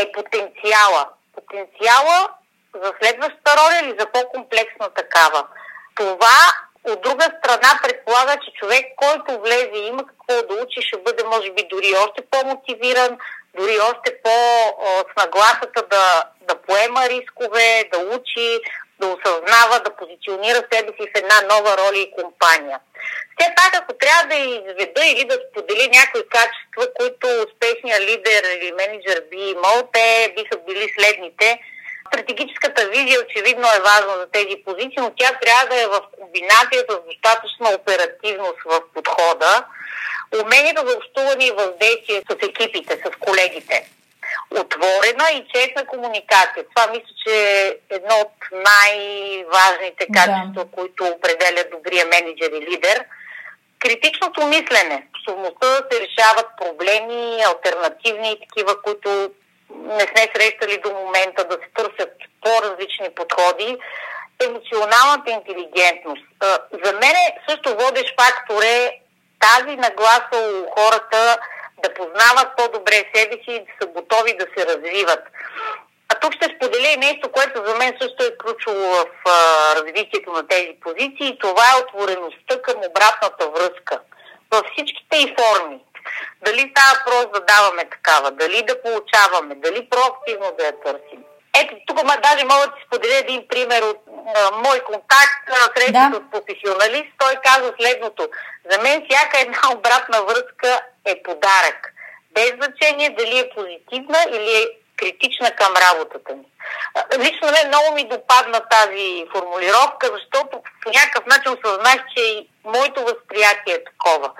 е 0.00 0.12
потенциала. 0.12 1.08
Потенциала 1.34 2.28
за 2.74 2.92
следващата 2.98 3.56
роля 3.56 3.80
или 3.82 3.96
за 3.98 4.06
по-комплексна 4.06 4.90
такава. 4.90 5.46
Това 5.94 6.38
от 6.84 7.02
друга 7.02 7.24
страна 7.38 7.80
предполага, 7.82 8.36
че 8.44 8.52
човек, 8.60 8.84
който 8.96 9.40
влезе 9.40 9.70
и 9.74 9.86
има 9.86 10.04
какво 10.06 10.42
да 10.42 10.62
учи, 10.62 10.82
ще 10.82 10.96
бъде 10.98 11.24
може 11.24 11.50
би 11.52 11.62
дори 11.70 11.94
още 12.04 12.22
по-мотивиран, 12.30 13.18
дори 13.54 13.78
още 13.78 14.22
по-с 14.22 15.24
нагласата 15.24 15.82
да, 15.90 16.24
да 16.40 16.54
поема 16.54 17.08
рискове, 17.08 17.84
да 17.92 17.98
учи, 17.98 18.60
да 19.00 19.06
осъзнава, 19.06 19.80
да 19.84 19.96
позиционира 19.96 20.60
себе 20.72 20.92
си 21.00 21.08
в 21.14 21.18
една 21.18 21.54
нова 21.54 21.76
роля 21.76 21.98
и 21.98 22.12
компания. 22.22 22.80
Все 23.38 23.54
пак, 23.56 23.82
ако 23.82 23.92
трябва 23.92 24.28
да 24.28 24.34
изведа 24.34 25.06
или 25.06 25.24
да 25.24 25.38
сподели 25.50 25.90
някои 25.98 26.28
качества, 26.28 26.94
които 26.98 27.26
успешният 27.26 28.00
лидер 28.00 28.42
или 28.56 28.72
менеджер 28.72 29.24
би 29.30 29.36
имал, 29.36 29.88
те 29.92 30.32
биха 30.36 30.56
били 30.66 30.94
следните– 30.98 31.58
Стратегическата 32.12 32.88
визия 32.88 33.20
очевидно 33.20 33.66
е 33.68 33.80
важна 33.80 34.14
за 34.18 34.26
тези 34.32 34.56
позиции, 34.64 34.98
но 34.98 35.12
тя 35.16 35.30
трябва 35.42 35.66
да 35.66 35.82
е 35.82 35.86
в 35.86 36.00
комбинация 36.20 36.80
с 36.90 36.96
достатъчна 37.08 37.68
оперативност 37.78 38.60
в 38.64 38.80
подхода, 38.94 39.64
умението 40.42 40.86
за 40.86 40.96
общуване 40.96 41.44
и 41.46 41.50
въздействие 41.50 42.22
с 42.30 42.34
екипите, 42.48 43.02
с 43.04 43.10
колегите. 43.20 43.90
Отворена 44.50 45.26
и 45.32 45.46
честна 45.54 45.86
комуникация. 45.86 46.64
Това 46.74 46.86
мисля, 46.86 47.14
че 47.26 47.34
е 47.34 47.76
едно 47.90 48.14
от 48.14 48.34
най-важните 48.52 50.06
качества, 50.14 50.64
да. 50.64 50.70
които 50.76 51.04
определят 51.04 51.70
добрия 51.70 52.06
менеджер 52.06 52.50
и 52.50 52.70
лидер. 52.70 53.04
Критичното 53.78 54.46
мислене, 54.46 55.06
способността 55.08 55.66
да 55.66 55.86
се 55.90 56.00
решават 56.00 56.46
проблеми, 56.60 57.42
альтернативни 57.42 58.32
и 58.32 58.40
такива, 58.40 58.82
които 58.82 59.30
не 59.74 60.00
сме 60.00 60.32
срещали 60.34 60.80
до 60.84 60.90
момента 60.90 61.44
да 61.44 61.54
се 61.54 61.68
търсят 61.74 62.12
по-различни 62.42 63.14
подходи, 63.14 63.78
емоционалната 64.44 65.30
интелигентност. 65.30 66.26
За 66.84 66.92
мен 66.92 67.16
също 67.48 67.76
водещ 67.76 68.14
фактор 68.20 68.62
е 68.62 69.00
тази 69.40 69.76
нагласа 69.76 70.38
у 70.52 70.80
хората 70.80 71.38
да 71.82 71.94
познават 71.94 72.48
по-добре 72.56 73.04
себе 73.14 73.34
си 73.34 73.50
и 73.50 73.60
да 73.60 73.72
са 73.80 73.86
готови 73.86 74.36
да 74.36 74.46
се 74.56 74.66
развиват. 74.66 75.22
А 76.08 76.14
тук 76.14 76.34
ще 76.34 76.54
споделя 76.56 76.88
и 76.88 76.96
нещо, 76.96 77.32
което 77.32 77.64
за 77.66 77.74
мен 77.74 77.96
също 78.00 78.24
е 78.24 78.36
ключово 78.38 78.80
в 78.80 79.06
развитието 79.76 80.32
на 80.32 80.48
тези 80.48 80.72
позиции. 80.80 81.38
Това 81.38 81.64
е 81.72 81.80
отвореността 81.82 82.62
към 82.62 82.76
обратната 82.88 83.48
връзка. 83.50 84.00
Във 84.50 84.66
всичките 84.72 85.16
и 85.16 85.34
форми. 85.38 85.80
Дали 86.44 86.70
става 86.70 87.02
просто 87.06 87.30
да 87.32 87.40
даваме 87.40 87.84
такава, 87.84 88.30
дали 88.30 88.62
да 88.62 88.82
получаваме, 88.82 89.54
дали 89.54 89.88
проактивно 89.90 90.52
да 90.58 90.64
я 90.64 90.80
търсим. 90.80 91.24
Ето, 91.60 91.74
тук 91.86 92.02
ма, 92.04 92.16
даже 92.22 92.44
мога 92.44 92.66
да 92.66 92.74
ти 92.74 92.82
споделя 92.86 93.16
един 93.16 93.48
пример 93.48 93.82
от 93.82 93.98
а, 94.36 94.50
мой 94.50 94.80
контакт, 94.80 95.42
среща 95.76 95.92
да. 95.92 96.10
с 96.14 96.30
професионалист. 96.30 97.12
Той 97.18 97.34
каза 97.44 97.72
следното. 97.80 98.28
За 98.70 98.82
мен 98.82 99.06
всяка 99.10 99.40
една 99.40 99.58
обратна 99.72 100.22
връзка 100.22 100.80
е 101.04 101.22
подарък. 101.22 101.92
Без 102.30 102.52
значение 102.54 103.10
дали 103.10 103.38
е 103.38 103.50
позитивна 103.54 104.18
или 104.28 104.56
е 104.62 104.66
критична 104.96 105.50
към 105.50 105.74
работата 105.76 106.34
ми. 106.34 106.44
Лично 107.18 107.50
мен 107.50 107.68
много 107.68 107.94
ми 107.94 108.08
допадна 108.08 108.60
тази 108.70 109.26
формулировка, 109.32 110.10
защото 110.12 110.62
по 110.82 110.90
някакъв 110.90 111.26
начин 111.26 111.52
осъзнах, 111.52 112.04
че 112.16 112.22
и 112.22 112.48
моето 112.64 113.00
възприятие 113.00 113.74
е 113.74 113.84
такова. 113.84 114.30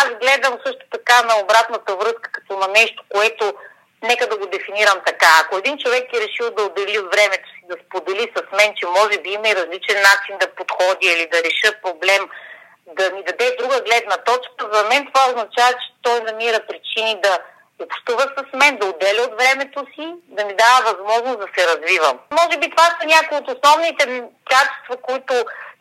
Аз 0.00 0.06
гледам 0.20 0.58
също 0.66 0.84
така 0.92 1.22
на 1.22 1.34
обратната 1.42 1.96
връзка 1.96 2.30
като 2.32 2.58
на 2.58 2.68
нещо, 2.68 3.04
което 3.08 3.54
нека 4.02 4.26
да 4.28 4.36
го 4.36 4.46
дефинирам 4.46 4.98
така. 5.06 5.26
Ако 5.42 5.56
един 5.56 5.78
човек 5.78 6.04
е 6.12 6.20
решил 6.20 6.50
да 6.50 6.62
отдели 6.62 6.98
от 6.98 7.14
времето 7.14 7.48
си, 7.48 7.60
да 7.70 7.76
сподели 7.86 8.32
с 8.36 8.56
мен, 8.56 8.74
че 8.76 8.86
може 8.86 9.18
би 9.18 9.30
има 9.30 9.48
и 9.48 9.56
различен 9.56 9.98
начин 10.10 10.38
да 10.40 10.54
подходи 10.54 11.06
или 11.06 11.26
да 11.32 11.38
реша 11.44 11.72
проблем, 11.82 12.22
да 12.86 13.10
ми 13.10 13.24
даде 13.24 13.56
друга 13.58 13.80
гледна 13.80 14.16
точка, 14.16 14.60
за 14.72 14.84
мен 14.88 15.06
това 15.06 15.26
означава, 15.26 15.72
че 15.72 15.88
той 16.02 16.20
намира 16.20 16.60
причини 16.68 17.20
да 17.22 17.38
общува 17.84 18.22
с 18.36 18.56
мен, 18.56 18.76
да 18.76 18.86
отделя 18.86 19.22
от 19.22 19.34
времето 19.40 19.86
си, 19.94 20.06
да 20.28 20.44
ми 20.44 20.54
дава 20.54 20.92
възможност 20.92 21.38
да 21.38 21.48
се 21.56 21.66
развивам. 21.66 22.18
Може 22.30 22.58
би 22.58 22.70
това 22.70 22.84
са 22.84 23.06
някои 23.06 23.38
от 23.38 23.48
основните 23.48 24.22
качества, 24.50 24.96
които 25.02 25.34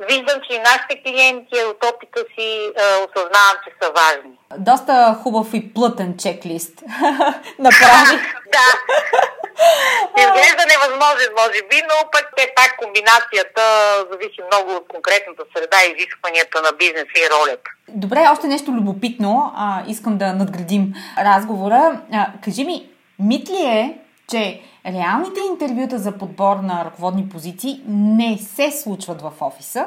виждам, 0.10 0.42
че 0.46 0.56
и 0.56 0.60
нашите 0.60 1.04
клиенти 1.04 1.58
от 1.72 1.80
опита 1.90 2.20
си 2.34 2.48
е, 2.66 2.84
осъзнавам, 3.06 3.58
че 3.64 3.72
са 3.82 3.92
важни. 4.02 4.36
Доста 4.58 5.18
хубав 5.24 5.48
и 5.54 5.74
плътен 5.74 6.18
чеклист 6.18 6.74
направи. 7.60 8.16
да. 8.56 8.68
Изглежда 10.18 10.64
невъзможен, 10.72 11.30
може 11.42 11.62
би, 11.70 11.78
но 11.90 11.96
пък 12.12 12.28
е 12.38 12.54
пак 12.56 12.78
комбинацията 12.78 13.62
зависи 14.12 14.42
много 14.52 14.76
от 14.76 14.88
конкретната 14.88 15.44
среда 15.56 15.78
и 15.84 15.94
изискванията 15.96 16.62
на 16.62 16.72
бизнеса 16.78 17.18
и 17.26 17.30
ролята. 17.36 17.70
Добре, 17.88 18.28
още 18.32 18.48
нещо 18.48 18.72
любопитно. 18.72 19.54
А, 19.56 19.84
искам 19.88 20.18
да 20.18 20.34
надградим 20.34 20.94
разговора. 21.18 22.02
А, 22.14 22.28
кажи 22.46 22.64
ми, 22.64 22.90
мит 23.20 23.50
ли 23.50 23.62
е, 23.66 23.98
че 24.32 24.62
реалните 24.86 25.40
интервюта 25.52 26.00
за 26.00 26.12
подбор 26.12 26.56
на 26.56 26.86
ръководни 26.86 27.30
позиции 27.30 27.82
не 27.88 28.38
се 28.38 28.72
случват 28.72 29.22
в 29.22 29.32
офиса, 29.42 29.86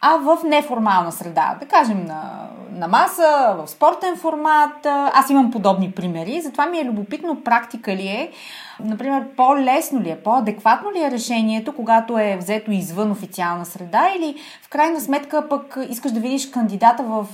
а 0.00 0.16
в 0.16 0.38
неформална 0.44 1.12
среда. 1.12 1.56
Да 1.60 1.66
кажем 1.66 2.04
на, 2.06 2.48
на 2.70 2.88
маса, 2.88 3.56
в 3.58 3.70
спортен 3.70 4.16
формат. 4.16 4.86
Аз 4.86 5.30
имам 5.30 5.50
подобни 5.50 5.92
примери, 5.92 6.40
затова 6.40 6.66
ми 6.66 6.78
е 6.78 6.84
любопитно 6.84 7.44
практика 7.44 7.96
ли 7.96 8.06
е. 8.06 8.32
Например, 8.80 9.24
по-лесно 9.36 10.00
ли 10.00 10.10
е, 10.10 10.22
по-адекватно 10.22 10.92
ли 10.92 11.02
е 11.02 11.10
решението, 11.10 11.72
когато 11.72 12.18
е 12.18 12.36
взето 12.40 12.70
извън 12.70 13.10
официална 13.10 13.66
среда 13.66 14.08
или 14.16 14.34
в 14.62 14.68
крайна 14.68 15.00
сметка 15.00 15.48
пък 15.48 15.78
искаш 15.88 16.12
да 16.12 16.20
видиш 16.20 16.50
кандидата 16.50 17.02
в 17.02 17.26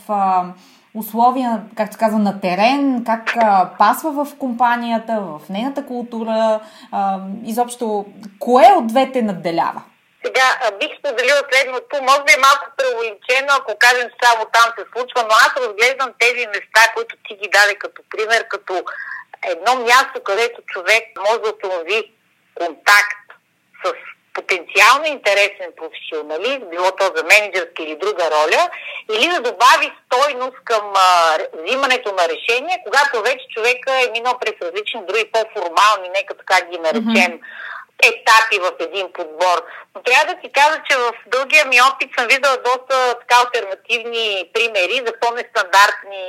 условия, 0.95 1.63
както 1.77 1.97
казва, 1.99 2.19
на 2.19 2.41
терен, 2.41 3.05
как 3.07 3.37
а, 3.37 3.71
пасва 3.79 4.25
в 4.25 4.37
компанията, 4.39 5.21
в 5.21 5.41
нейната 5.51 5.87
култура, 5.87 6.61
а, 6.93 7.19
изобщо, 7.45 8.07
кое 8.39 8.73
от 8.77 8.87
двете 8.87 9.23
надделява? 9.23 9.83
Сега 10.25 10.47
бих 10.81 10.99
споделила 10.99 11.43
следното. 11.53 12.03
Може 12.03 12.23
би 12.27 12.33
е 12.33 12.45
малко 12.49 12.67
преувеличено, 12.77 13.51
ако 13.61 13.79
кажем, 13.79 14.09
че 14.09 14.27
само 14.27 14.45
там 14.53 14.69
се 14.79 14.85
случва, 14.93 15.21
но 15.29 15.35
аз 15.47 15.53
разглеждам 15.57 16.11
тези 16.19 16.47
места, 16.47 16.83
които 16.95 17.17
ти 17.25 17.35
ги 17.35 17.49
даде 17.57 17.75
като 17.75 18.03
пример, 18.11 18.49
като 18.49 18.75
едно 19.53 19.73
място, 19.85 20.23
където 20.25 20.63
човек 20.67 21.05
може 21.19 21.39
да 21.41 21.51
установи 21.51 22.13
контакт 22.55 23.27
с 23.85 23.93
потенциално 24.35 25.05
интересен 25.07 25.73
професионалист, 25.77 26.71
било 26.71 26.91
то 26.99 27.05
за 27.17 27.23
менеджерска 27.25 27.83
или 27.83 27.97
друга 27.97 28.25
роля, 28.31 28.63
или 29.13 29.29
да 29.29 29.41
добави 29.41 29.93
стойност 30.05 30.57
към 30.65 30.93
а, 30.95 31.39
взимането 31.63 32.13
на 32.13 32.25
решение, 32.29 32.83
когато 32.85 33.23
вече 33.23 33.45
човека 33.55 33.93
е 33.93 34.11
минал 34.13 34.39
през 34.41 34.55
различни 34.63 35.01
други 35.09 35.31
по-формални, 35.33 36.09
нека 36.15 36.35
така 36.35 36.67
ги 36.71 36.79
наречем, 36.79 37.33
mm-hmm 37.33 37.41
етапи 38.03 38.59
в 38.59 38.73
един 38.81 39.13
подбор. 39.13 39.59
Но 39.95 40.03
трябва 40.03 40.35
да 40.35 40.41
ти 40.41 40.53
кажа, 40.53 40.83
че 40.91 40.97
в 40.97 41.13
дългия 41.27 41.65
ми 41.67 41.77
опит 41.81 42.11
съм 42.19 42.27
виждала 42.27 42.57
доста 42.57 43.19
така 43.21 43.37
альтернативни 43.45 44.51
примери 44.55 45.07
за 45.07 45.13
по-нестандартни 45.21 46.25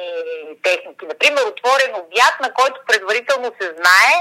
техники. 0.64 1.06
Например, 1.06 1.42
отворен 1.42 1.96
обяд, 1.96 2.34
на 2.42 2.54
който 2.54 2.82
предварително 2.88 3.52
се 3.62 3.68
знае, 3.68 4.16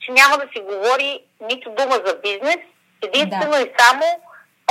че 0.00 0.12
няма 0.12 0.38
да 0.38 0.46
си 0.52 0.60
говори 0.60 1.20
нито 1.40 1.70
дума 1.70 1.96
за 2.06 2.14
бизнес, 2.14 2.58
единствено 3.02 3.50
да. 3.50 3.60
и 3.60 3.72
само 3.78 4.04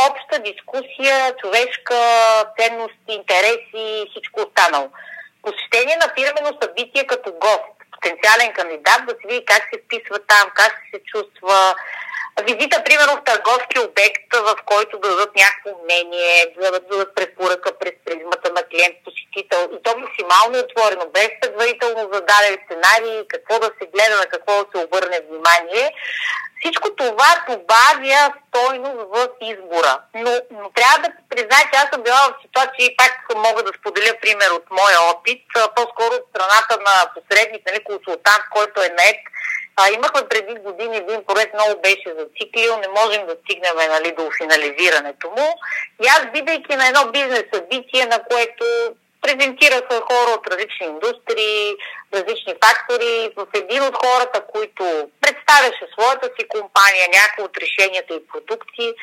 обща 0.10 0.40
дискусия, 0.40 1.36
човешка 1.42 1.96
ценности, 2.60 3.12
интереси 3.20 3.72
и 3.74 4.08
всичко 4.10 4.40
останало. 4.40 4.90
Посещение 5.42 5.98
на 5.98 6.08
фирмено 6.16 6.58
събитие 6.62 7.08
като 7.08 7.32
гост, 7.32 7.76
потенциален 7.92 8.54
кандидат, 8.54 9.06
да 9.08 9.12
се 9.12 9.28
види 9.28 9.46
как 9.46 9.64
се 9.74 9.82
вписва 9.86 10.20
там, 10.28 10.50
как 10.56 10.74
се 10.94 11.00
чувства, 11.12 11.76
визита, 12.48 12.84
примерно 12.84 13.14
в 13.18 13.24
търговски 13.24 13.80
обект, 13.80 14.30
в 14.34 14.56
който 14.66 15.00
да 15.00 15.10
дадат 15.10 15.36
някакво 15.36 15.84
мнение, 15.84 16.54
да 16.62 16.72
дадат 16.72 17.16
препоръка 17.16 17.72
през 17.80 17.94
призмата 18.06 18.52
на 18.54 18.64
клиент-посетител 18.64 19.70
и 19.74 19.84
то 19.84 19.92
максимално 19.98 20.60
отворено, 20.60 21.06
без 21.14 21.30
предварително 21.42 22.10
зададен 22.14 22.58
сценарий, 22.66 23.28
какво 23.28 23.60
да 23.60 23.70
се 23.78 23.86
гледа, 23.94 24.16
на 24.18 24.26
какво 24.26 24.54
да 24.64 24.66
се 24.72 24.86
обърне 24.86 25.22
внимание. 25.30 25.94
Всичко 26.60 26.96
това 26.96 27.32
добавя 27.50 28.34
стойност 28.48 29.00
в 29.14 29.28
избора. 29.42 29.94
Но, 30.16 30.32
но 30.52 30.70
трябва 30.70 30.98
да 31.04 31.10
призная, 31.30 31.66
че 31.72 31.80
аз 31.80 31.88
съм 31.94 32.04
била 32.04 32.22
в 32.28 32.42
ситуация 32.42 32.86
и 32.86 32.96
пак 32.98 33.14
мога 33.36 33.64
да 33.64 33.72
споделя 33.80 34.14
пример 34.22 34.50
от 34.50 34.66
моя 34.72 35.02
опит, 35.02 35.42
по-скоро 35.76 36.14
от 36.16 36.26
страната 36.30 36.78
на 36.88 36.96
посредник, 37.16 37.62
нали, 37.66 37.84
консултант, 37.84 38.44
който 38.56 38.82
е 38.82 38.90
нет 38.90 39.18
а, 39.76 39.90
имахме 39.92 40.28
преди 40.30 40.60
години 40.60 40.98
един 40.98 41.24
проект, 41.28 41.54
много 41.54 41.82
беше 41.82 42.16
зациклил, 42.20 42.78
не 42.78 42.88
можем 42.88 43.26
да 43.28 43.36
стигнем 43.44 43.76
нали, 43.90 44.12
до 44.12 44.30
финализирането 44.42 45.28
му. 45.30 45.48
И 46.04 46.08
аз, 46.08 46.22
бидейки 46.34 46.76
на 46.76 46.88
едно 46.88 47.12
бизнес 47.12 47.44
събитие, 47.54 48.06
на 48.06 48.24
което 48.24 48.66
презентираха 49.22 50.02
хора 50.02 50.32
от 50.38 50.48
различни 50.48 50.86
индустрии, 50.86 51.76
различни 52.14 52.54
фактори. 52.66 53.32
В 53.36 53.48
един 53.54 53.84
от 53.84 53.96
хората, 54.06 54.42
които 54.54 55.10
представяше 55.52 55.94
своята 55.94 56.28
си 56.40 56.48
компания, 56.48 57.08
някои 57.20 57.44
от 57.44 57.58
решенията 57.58 58.14
и 58.16 58.28
продукти, 58.28 58.94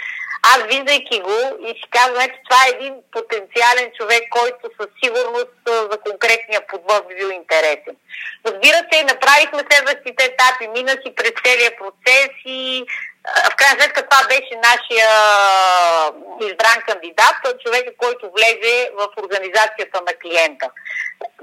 аз 0.42 0.58
виждайки 0.62 1.20
го 1.20 1.38
и 1.66 1.68
си 1.68 1.86
казвам, 1.90 2.26
че 2.32 2.40
това 2.48 2.60
е 2.64 2.74
един 2.76 2.94
потенциален 3.12 3.88
човек, 3.98 4.22
който 4.30 4.62
със 4.80 4.88
сигурност 5.02 5.58
за 5.66 5.98
конкретния 6.06 6.60
подбор 6.66 7.00
би 7.08 7.14
бил 7.14 7.28
интересен. 7.28 7.96
Разбира 8.46 8.80
се, 8.90 9.10
направихме 9.12 9.62
следващите 9.70 10.24
етапи, 10.24 10.68
мина 10.68 10.92
си 10.92 11.14
през 11.14 11.32
целия 11.44 11.72
процес 11.80 12.30
и 12.44 12.84
в 13.50 13.56
крайна 13.56 13.80
сметка 13.80 14.08
това 14.08 14.22
беше 14.28 14.54
нашия 14.70 15.08
избран 16.48 16.78
кандидат, 16.86 17.38
човека, 17.64 17.90
който 17.98 18.30
влезе 18.36 18.90
в 18.98 19.08
организацията 19.22 20.00
на 20.06 20.12
клиента. 20.22 20.70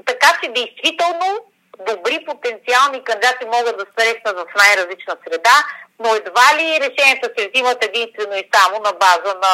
Така 0.05 0.29
че, 0.43 0.49
действително, 0.49 1.45
добри 1.79 2.25
потенциални 2.25 3.03
кандидати 3.03 3.45
могат 3.45 3.77
да 3.77 3.85
срещнат 3.97 4.37
в 4.37 4.45
най-различна 4.57 5.15
среда, 5.27 5.55
но 5.99 6.15
едва 6.15 6.47
ли 6.57 6.79
решенията 6.81 7.29
се 7.37 7.49
взимат 7.49 7.85
единствено 7.85 8.35
и 8.35 8.49
само 8.55 8.79
на 8.79 8.93
база 8.93 9.35
на 9.43 9.53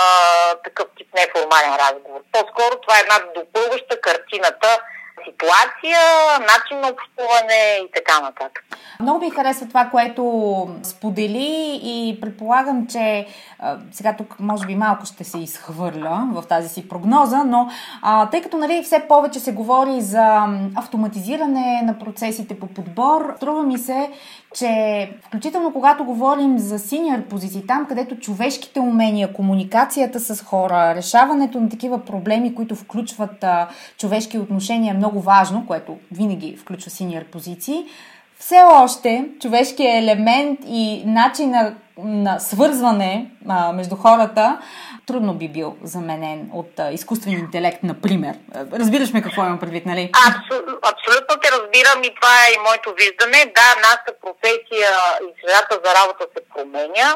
такъв 0.63 0.88
тип 0.97 1.07
неформален 1.13 1.75
разговор. 1.75 2.21
По-скоро 2.31 2.81
това 2.81 2.97
е 2.97 3.01
една 3.01 3.19
допълваща 3.36 4.01
картината 4.01 4.79
ситуация, 5.25 5.99
начин 6.39 6.79
на 6.79 6.88
общуване 6.88 7.79
и 7.86 7.91
така 7.95 8.19
нататък. 8.21 8.63
Много 8.99 9.19
ми 9.19 9.29
харесва 9.29 9.67
това, 9.67 9.86
което 9.86 10.23
сподели 10.84 11.79
и 11.84 12.17
предполагам, 12.21 12.88
че 12.88 13.27
сега 13.91 14.15
тук 14.17 14.39
може 14.39 14.65
би 14.65 14.75
малко 14.75 15.05
ще 15.05 15.23
се 15.23 15.38
изхвърля 15.38 16.27
в 16.34 16.43
тази 16.47 16.69
си 16.69 16.89
прогноза, 16.89 17.43
но 17.43 17.69
а, 18.01 18.29
тъй 18.29 18.41
като 18.41 18.57
нали, 18.57 18.84
все 18.84 19.07
повече 19.07 19.39
се 19.39 19.53
говори 19.53 20.01
за 20.01 20.47
автоматизиране 20.75 21.81
на 21.86 21.99
процесите 21.99 22.60
по 22.60 22.67
подбор, 22.67 23.34
струва 23.38 23.63
ми 23.63 23.77
се, 23.77 24.12
че 24.53 25.11
включително 25.21 25.73
когато 25.73 26.03
говорим 26.03 26.59
за 26.59 26.79
синьор 26.79 27.21
позиции, 27.21 27.67
там 27.67 27.85
където 27.85 28.15
човешките 28.15 28.79
умения, 28.79 29.33
комуникацията 29.33 30.19
с 30.19 30.43
хора, 30.43 30.95
решаването 30.95 31.59
на 31.59 31.69
такива 31.69 32.05
проблеми, 32.05 32.55
които 32.55 32.75
включват 32.75 33.43
а, 33.43 33.67
човешки 33.97 34.37
отношения 34.37 34.93
е 34.93 34.97
много 34.97 35.19
важно, 35.19 35.65
което 35.67 35.97
винаги 36.11 36.57
включва 36.57 36.91
синьор 36.91 37.23
позиции, 37.23 37.85
все 38.39 38.61
още 38.71 39.25
човешкият 39.39 40.03
елемент 40.03 40.59
и 40.67 41.03
начин 41.05 41.53
на, 41.97 42.39
свързване 42.39 43.32
а, 43.49 43.73
между 43.73 43.95
хората 43.95 44.62
трудно 45.06 45.34
би 45.34 45.49
бил 45.49 45.77
заменен 45.84 46.49
от 46.54 46.80
а, 46.80 46.91
изкуствен 46.91 47.34
интелект, 47.34 47.84
например. 47.84 48.36
Разбираш 48.73 49.13
ме 49.13 49.21
какво 49.21 49.41
имам 49.41 49.60
предвид, 49.60 49.86
нали? 49.86 50.12
Абсолютно, 50.27 50.73
абсолютно 50.93 51.36
те 51.41 51.47
разбирам 51.51 52.04
и 52.04 52.15
това 52.15 52.34
е 52.45 52.54
и 52.54 52.63
моето 52.67 52.93
виждане. 53.01 53.51
Да, 53.56 53.69
нашата 53.88 54.12
професия 54.21 54.91
и 55.25 55.30
средата 55.41 55.80
за 55.86 55.89
работа 55.99 56.23
се 56.36 56.41
променя. 56.54 57.10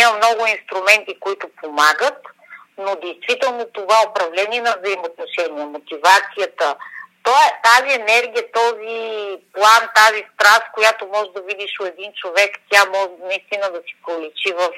Има 0.00 0.12
много 0.20 0.40
инструменти, 0.54 1.20
които 1.20 1.46
помагат, 1.62 2.18
но 2.78 2.90
действително 3.04 3.64
това 3.72 3.98
управление 4.10 4.60
на 4.60 4.76
взаимоотношения, 4.80 5.66
мотивацията, 5.66 6.76
тази 7.62 7.94
енергия, 7.94 8.52
този 8.52 9.38
план, 9.54 9.82
тази 9.94 10.24
страст, 10.34 10.64
която 10.74 11.06
може 11.06 11.30
да 11.36 11.40
видиш 11.42 11.70
у 11.80 11.84
един 11.84 12.12
човек, 12.22 12.50
тя 12.70 12.84
може 12.84 13.10
наистина 13.22 13.70
да 13.72 13.78
си 13.78 13.94
проличи 14.06 14.52
в 14.52 14.70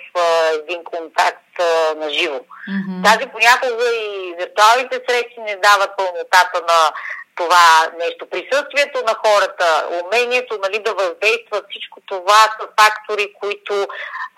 един 0.53 0.85
контакт 0.85 1.61
а, 1.61 1.95
на 1.95 2.11
живо. 2.11 2.39
Mm-hmm. 2.39 3.05
Тази 3.05 3.27
понякога 3.27 3.87
и 3.95 4.35
виртуалните 4.39 5.01
срещи 5.09 5.41
не 5.41 5.57
дават 5.57 5.91
пълнотата 5.97 6.61
на 6.69 6.91
това 7.39 7.87
нещо. 7.99 8.31
Присъствието 8.31 8.99
на 9.07 9.15
хората, 9.25 9.89
умението 10.05 10.59
нали, 10.63 10.79
да 10.79 10.95
въздействат, 10.95 11.65
всичко 11.71 12.01
това 12.07 12.43
са 12.61 12.67
фактори, 12.81 13.33
които 13.41 13.89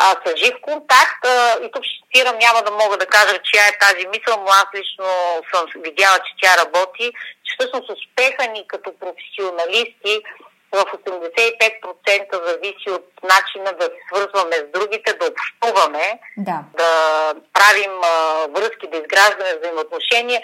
а, 0.04 0.06
са 0.24 0.36
жив 0.36 0.54
контакт. 0.62 1.20
А, 1.26 1.58
и 1.64 1.70
тук 1.72 1.84
ще 1.84 1.96
цитирам, 2.02 2.38
няма 2.38 2.62
да 2.62 2.70
мога 2.70 2.96
да 2.96 3.06
кажа, 3.06 3.42
чия 3.42 3.64
е 3.68 3.78
тази 3.78 4.06
мисъл, 4.06 4.36
но 4.44 4.50
аз 4.60 4.66
лично 4.74 5.06
съм 5.52 5.82
видяла, 5.86 6.18
че 6.26 6.32
тя 6.42 6.52
работи, 6.62 7.06
че 7.44 7.50
всъщност 7.54 7.90
успеха 7.90 8.42
ни 8.52 8.62
като 8.68 8.90
професионалисти 9.00 10.14
в 10.72 10.84
85% 10.84 12.46
зависи 12.46 12.90
от 12.90 13.06
начина 13.22 13.72
да 13.80 13.84
се 13.84 14.00
свързваме 14.08 14.56
с 14.56 14.66
другите, 14.74 15.12
да 15.12 15.30
общуваме, 15.32 16.18
да, 16.36 16.58
да 16.76 16.90
правим 17.52 17.94
а, 18.04 18.46
връзки, 18.54 18.86
да 18.92 18.96
изграждаме 18.96 19.58
взаимоотношения 19.58 20.40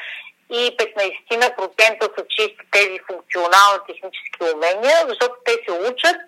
и 0.50 0.76
15% 0.76 2.18
са 2.18 2.24
чисти 2.28 2.64
тези 2.70 2.98
функционално-технически 3.09 4.40
умения, 4.54 4.96
защото 5.09 5.35
те 5.44 5.52
се 5.64 5.72
учат, 5.90 6.18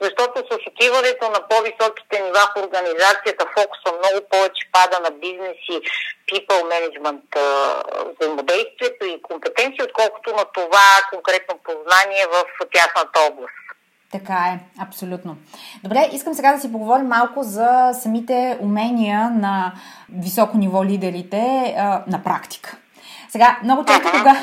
защото 0.00 0.34
с 0.48 0.54
отиването 0.70 1.24
на 1.34 1.40
по-високите 1.48 2.20
нива 2.22 2.44
в 2.54 2.62
организацията 2.64 3.44
фокуса 3.56 3.88
много 3.98 4.18
повече 4.30 4.62
пада 4.72 4.98
на 5.06 5.10
бизнес 5.10 5.58
и 5.74 5.76
people 6.28 6.62
management 6.74 7.28
взаимодействието 8.14 9.04
и 9.06 9.22
компетенции, 9.22 9.82
отколкото 9.88 10.30
на 10.30 10.44
това 10.54 10.88
конкретно 11.12 11.54
познание 11.64 12.24
в 12.34 12.44
тяхната 12.74 13.20
област. 13.30 13.54
Така 14.12 14.34
е, 14.34 14.82
абсолютно. 14.82 15.36
Добре, 15.84 16.08
искам 16.12 16.34
сега 16.34 16.52
да 16.52 16.60
си 16.60 16.72
поговорим 16.72 17.06
малко 17.06 17.42
за 17.42 17.90
самите 17.92 18.58
умения 18.60 19.30
на 19.30 19.72
високо 20.12 20.56
ниво 20.56 20.84
лидерите 20.84 21.74
на 22.06 22.20
практика. 22.24 22.76
Сега, 23.28 23.58
много 23.64 23.84
често, 23.84 24.08
кога, 24.16 24.36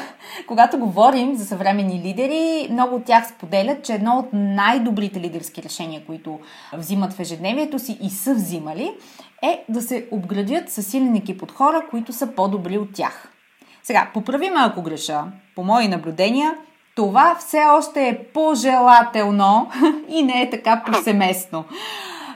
когато 0.48 0.78
говорим 0.78 1.36
за 1.36 1.46
съвременни 1.46 2.02
лидери, 2.06 2.68
много 2.72 2.96
от 2.96 3.06
тях 3.06 3.28
споделят, 3.28 3.84
че 3.84 3.94
едно 3.94 4.18
от 4.18 4.30
най-добрите 4.34 5.20
лидерски 5.20 5.64
решения, 5.64 6.06
които 6.06 6.40
взимат 6.74 7.14
в 7.14 7.20
ежедневието 7.20 7.80
си 7.80 7.98
и 8.02 8.10
са 8.10 8.34
взимали, 8.34 8.92
е 9.44 9.66
да 9.70 9.82
се 9.82 10.08
обградят 10.12 10.70
с 10.70 10.84
силен 10.84 11.16
екип 11.16 11.44
от 11.44 11.52
хора, 11.52 11.82
които 11.90 12.14
са 12.14 12.28
по-добри 12.28 12.78
от 12.78 12.94
тях. 12.94 13.32
Сега, 13.84 14.10
поправи 14.14 14.50
ме 14.50 14.60
ако 14.60 14.82
греша. 14.82 15.24
По 15.56 15.64
мои 15.64 15.88
наблюдения, 15.88 16.54
това 16.96 17.36
все 17.40 17.62
още 17.78 18.08
е 18.08 18.24
пожелателно 18.24 19.70
и 20.10 20.24
не 20.24 20.42
е 20.42 20.50
така 20.50 20.84
повсеместно. 20.86 21.66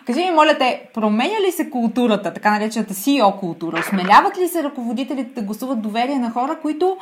Кажи 0.10 0.26
ми, 0.26 0.32
моля 0.32 0.58
те, 0.58 0.90
променя 0.94 1.42
ли 1.48 1.52
се 1.52 1.70
културата, 1.70 2.34
така 2.34 2.52
наречената 2.52 2.94
CEO 2.94 3.40
култура? 3.40 3.80
Осмеляват 3.80 4.38
ли 4.38 4.48
се 4.48 4.64
ръководителите 4.64 5.30
да 5.36 5.42
гласуват 5.42 5.82
доверие 5.82 6.20
на 6.20 6.32
хора, 6.32 6.58
които 6.62 6.98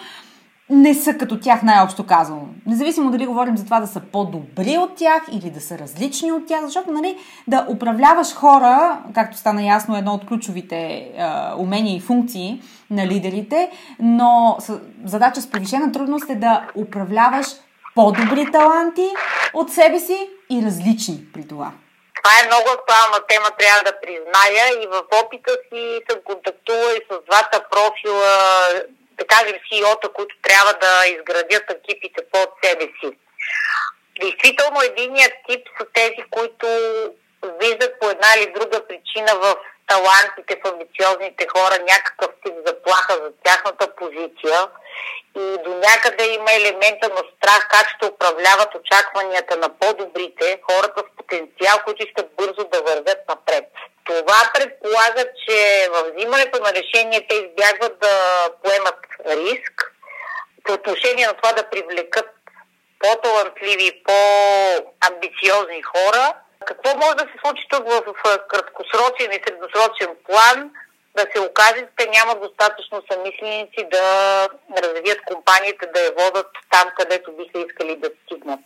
не 0.69 0.93
са 0.93 1.13
като 1.13 1.39
тях 1.39 1.63
най-общо 1.63 2.05
казано. 2.05 2.41
Независимо 2.65 3.11
дали 3.11 3.25
говорим 3.25 3.57
за 3.57 3.65
това 3.65 3.79
да 3.79 3.87
са 3.87 3.99
по-добри 3.99 4.77
от 4.77 4.95
тях 4.95 5.23
или 5.31 5.49
да 5.49 5.61
са 5.61 5.77
различни 5.77 6.31
от 6.31 6.47
тях, 6.47 6.65
защото 6.65 6.91
нали, 6.91 7.17
да 7.47 7.67
управляваш 7.69 8.33
хора, 8.33 9.01
както 9.13 9.37
стана 9.37 9.63
ясно, 9.63 9.95
е 9.95 9.99
едно 9.99 10.13
от 10.13 10.25
ключовите 10.25 10.77
е, 10.77 11.11
умения 11.57 11.95
и 11.95 11.99
функции 11.99 12.61
на 12.89 13.07
лидерите, 13.07 13.69
но 13.99 14.57
задача 15.05 15.41
с 15.41 15.49
повишена 15.49 15.91
трудност 15.91 16.29
е 16.29 16.35
да 16.35 16.67
управляваш 16.75 17.47
по-добри 17.95 18.51
таланти 18.51 19.09
от 19.53 19.71
себе 19.71 19.99
си 19.99 20.17
и 20.49 20.61
различни 20.61 21.19
при 21.33 21.47
това. 21.47 21.71
Това 22.23 22.39
е 22.39 22.47
много 22.47 22.69
актуална 22.69 23.27
тема, 23.27 23.49
трябва 23.59 23.83
да 23.83 23.99
призная 24.01 24.83
и 24.83 24.87
в 24.87 25.03
опита 25.23 25.51
си 25.51 26.01
съм 26.09 26.19
контактувала 26.23 26.93
и 26.93 27.01
с 27.11 27.19
двата 27.25 27.65
профила, 27.71 28.31
да 29.11 29.27
кажем 29.27 29.55
CEO-та, 29.55 30.09
които 30.09 30.35
трябва 30.41 30.73
да 30.73 31.07
изградят 31.07 31.63
екипите 31.71 32.21
под 32.31 32.49
себе 32.63 32.83
си. 32.83 33.17
Действително, 34.19 34.81
единият 34.81 35.33
тип 35.47 35.67
са 35.79 35.85
тези, 35.93 36.23
които 36.29 36.67
виждат 37.59 37.99
по 37.99 38.09
една 38.09 38.27
или 38.37 38.51
друга 38.51 38.87
причина 38.87 39.35
в 39.35 39.55
талантите, 39.87 40.61
в 40.63 40.67
амбициозните 40.67 41.47
хора 41.47 41.75
някакъв 41.91 42.29
тип 42.43 42.55
заплаха 42.65 43.13
за 43.13 43.31
тяхната 43.43 43.95
позиция 43.95 44.59
и 45.35 45.57
до 45.63 45.71
някъде 45.87 46.25
има 46.33 46.51
елемента 46.51 47.09
на 47.09 47.23
страх 47.35 47.67
как 47.69 47.89
ще 47.95 48.05
управляват 48.05 48.75
очакванията 48.75 49.57
на 49.57 49.69
по-добрите, 49.79 50.59
хората 50.71 51.03
с 51.03 51.15
потенциал, 51.17 51.77
които 51.85 52.03
искат 52.07 52.35
бързо 52.35 52.63
да 52.71 52.81
вървят 52.81 53.19
напред. 53.29 53.65
Това 54.03 54.51
предполага, 54.53 55.23
че 55.45 55.87
в 55.91 56.11
взимането 56.11 56.59
на 56.59 56.73
решение 56.73 57.27
те 57.29 57.35
избягват 57.35 57.99
да 57.99 58.47
поемат 58.63 58.99
риск 59.25 59.93
по 60.63 60.73
отношение 60.73 61.27
на 61.27 61.33
това 61.33 61.53
да 61.53 61.69
привлекат 61.69 62.29
по-талантливи, 62.99 64.03
по-амбициозни 64.03 65.81
хора. 65.81 66.33
Какво 66.67 66.89
може 66.97 67.15
да 67.15 67.25
се 67.31 67.37
случи 67.43 67.63
тук 67.69 67.83
в 67.89 68.13
краткосрочен 68.47 69.31
и 69.31 69.43
средносрочен 69.45 70.11
план? 70.25 70.71
да 71.17 71.25
се 71.33 71.39
окаже, 71.41 71.79
че 71.79 71.95
те 71.97 72.05
нямат 72.09 72.41
достатъчно 72.41 73.03
самисленици 73.11 73.81
да 73.91 74.05
развият 74.83 75.21
компанията, 75.31 75.91
да 75.93 75.99
я 75.99 76.11
водат 76.11 76.51
там, 76.71 76.87
където 76.97 77.31
биха 77.31 77.59
искали 77.59 77.95
да 77.95 78.09
стигнат. 78.23 78.65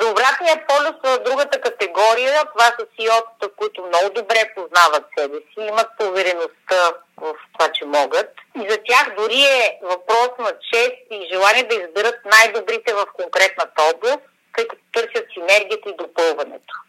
За 0.00 0.10
обратния 0.10 0.66
полюс, 0.68 0.96
другата 1.24 1.60
категория, 1.60 2.44
това 2.52 2.64
са 2.64 2.86
CEO-та, 2.94 3.48
които 3.56 3.82
много 3.82 4.08
добре 4.14 4.52
познават 4.56 5.04
себе 5.18 5.38
си, 5.38 5.60
имат 5.68 5.88
повереността 5.98 6.80
в 7.16 7.34
това, 7.52 7.72
че 7.72 7.84
могат. 7.84 8.30
И 8.62 8.70
за 8.70 8.78
тях 8.88 9.06
дори 9.16 9.42
е 9.42 9.78
въпрос 9.82 10.30
на 10.38 10.52
чест 10.72 10.98
и 11.10 11.28
желание 11.32 11.62
да 11.62 11.74
изберат 11.74 12.18
най-добрите 12.24 12.94
в 12.94 13.06
конкретната 13.12 13.82
област, 13.94 14.24
тъй 14.56 14.68
като 14.68 14.82
търсят 14.92 15.26
синергията 15.34 15.88
и 15.90 15.96
допълването 15.96 16.83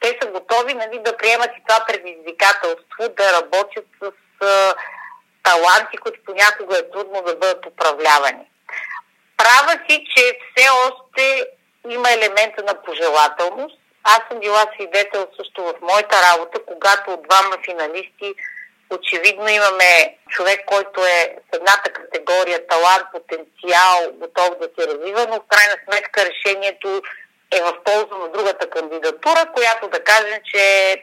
те 0.00 0.18
са 0.22 0.28
готови 0.28 0.74
нали, 0.74 0.98
да 0.98 1.16
приемат 1.16 1.50
и 1.58 1.62
това 1.68 1.84
предизвикателство, 1.86 3.08
да 3.16 3.32
работят 3.32 3.86
с 4.02 4.12
а, 4.46 4.74
таланти, 5.42 5.96
които 5.96 6.20
понякога 6.26 6.78
е 6.78 6.90
трудно 6.90 7.22
да 7.22 7.36
бъдат 7.36 7.66
управлявани. 7.66 8.50
Права 9.36 9.80
си, 9.88 10.04
че 10.16 10.38
все 10.56 10.68
още 10.86 11.46
има 11.88 12.10
елемента 12.10 12.62
на 12.62 12.82
пожелателност. 12.82 13.78
Аз 14.04 14.20
съм 14.30 14.40
била 14.40 14.66
свидетел 14.74 15.26
също 15.36 15.62
в 15.62 15.74
моята 15.82 16.16
работа, 16.32 16.64
когато 16.66 17.10
от 17.10 17.22
двама 17.22 17.56
финалисти 17.64 18.34
очевидно 18.90 19.48
имаме 19.48 20.16
човек, 20.28 20.60
който 20.66 21.00
е 21.00 21.36
с 21.52 21.56
едната 21.56 21.92
категория 21.92 22.66
талант, 22.66 23.04
потенциал, 23.12 24.12
готов 24.12 24.50
да 24.60 24.68
се 24.78 24.88
развива, 24.88 25.26
но 25.28 25.34
в 25.34 25.48
крайна 25.48 25.76
сметка 25.84 26.24
решението 26.30 27.02
е 27.56 27.62
в 27.62 27.74
полза 27.84 28.16
на 28.20 28.28
другата 28.28 28.70
кандидатура, 28.70 29.52
която 29.54 29.88
да 29.88 30.04
кажем, 30.04 30.40
че 30.44 30.58
е 30.58 30.96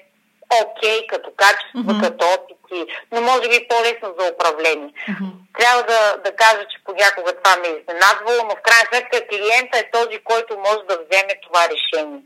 окей 0.64 1.08
като 1.08 1.32
качество, 1.38 1.80
mm-hmm. 1.80 2.02
като 2.02 2.26
опити, 2.26 2.94
но 3.12 3.22
може 3.22 3.50
би 3.50 3.68
по-лесно 3.70 4.16
за 4.20 4.32
управление. 4.34 4.94
Mm-hmm. 5.10 5.32
Трябва 5.60 5.84
да, 5.84 6.18
да 6.26 6.36
кажа, 6.36 6.66
че 6.72 6.84
понякога 6.86 7.32
това 7.34 7.58
ме 7.58 7.68
е 7.68 7.78
изненадвало, 7.80 8.44
но 8.44 8.56
в 8.56 8.62
крайна 8.62 8.86
сметка 8.90 9.28
клиента 9.28 9.80
е 9.80 9.92
този, 9.92 10.18
който 10.24 10.58
може 10.58 10.82
да 10.90 10.96
вземе 10.96 11.34
това 11.44 11.62
решение. 11.74 12.22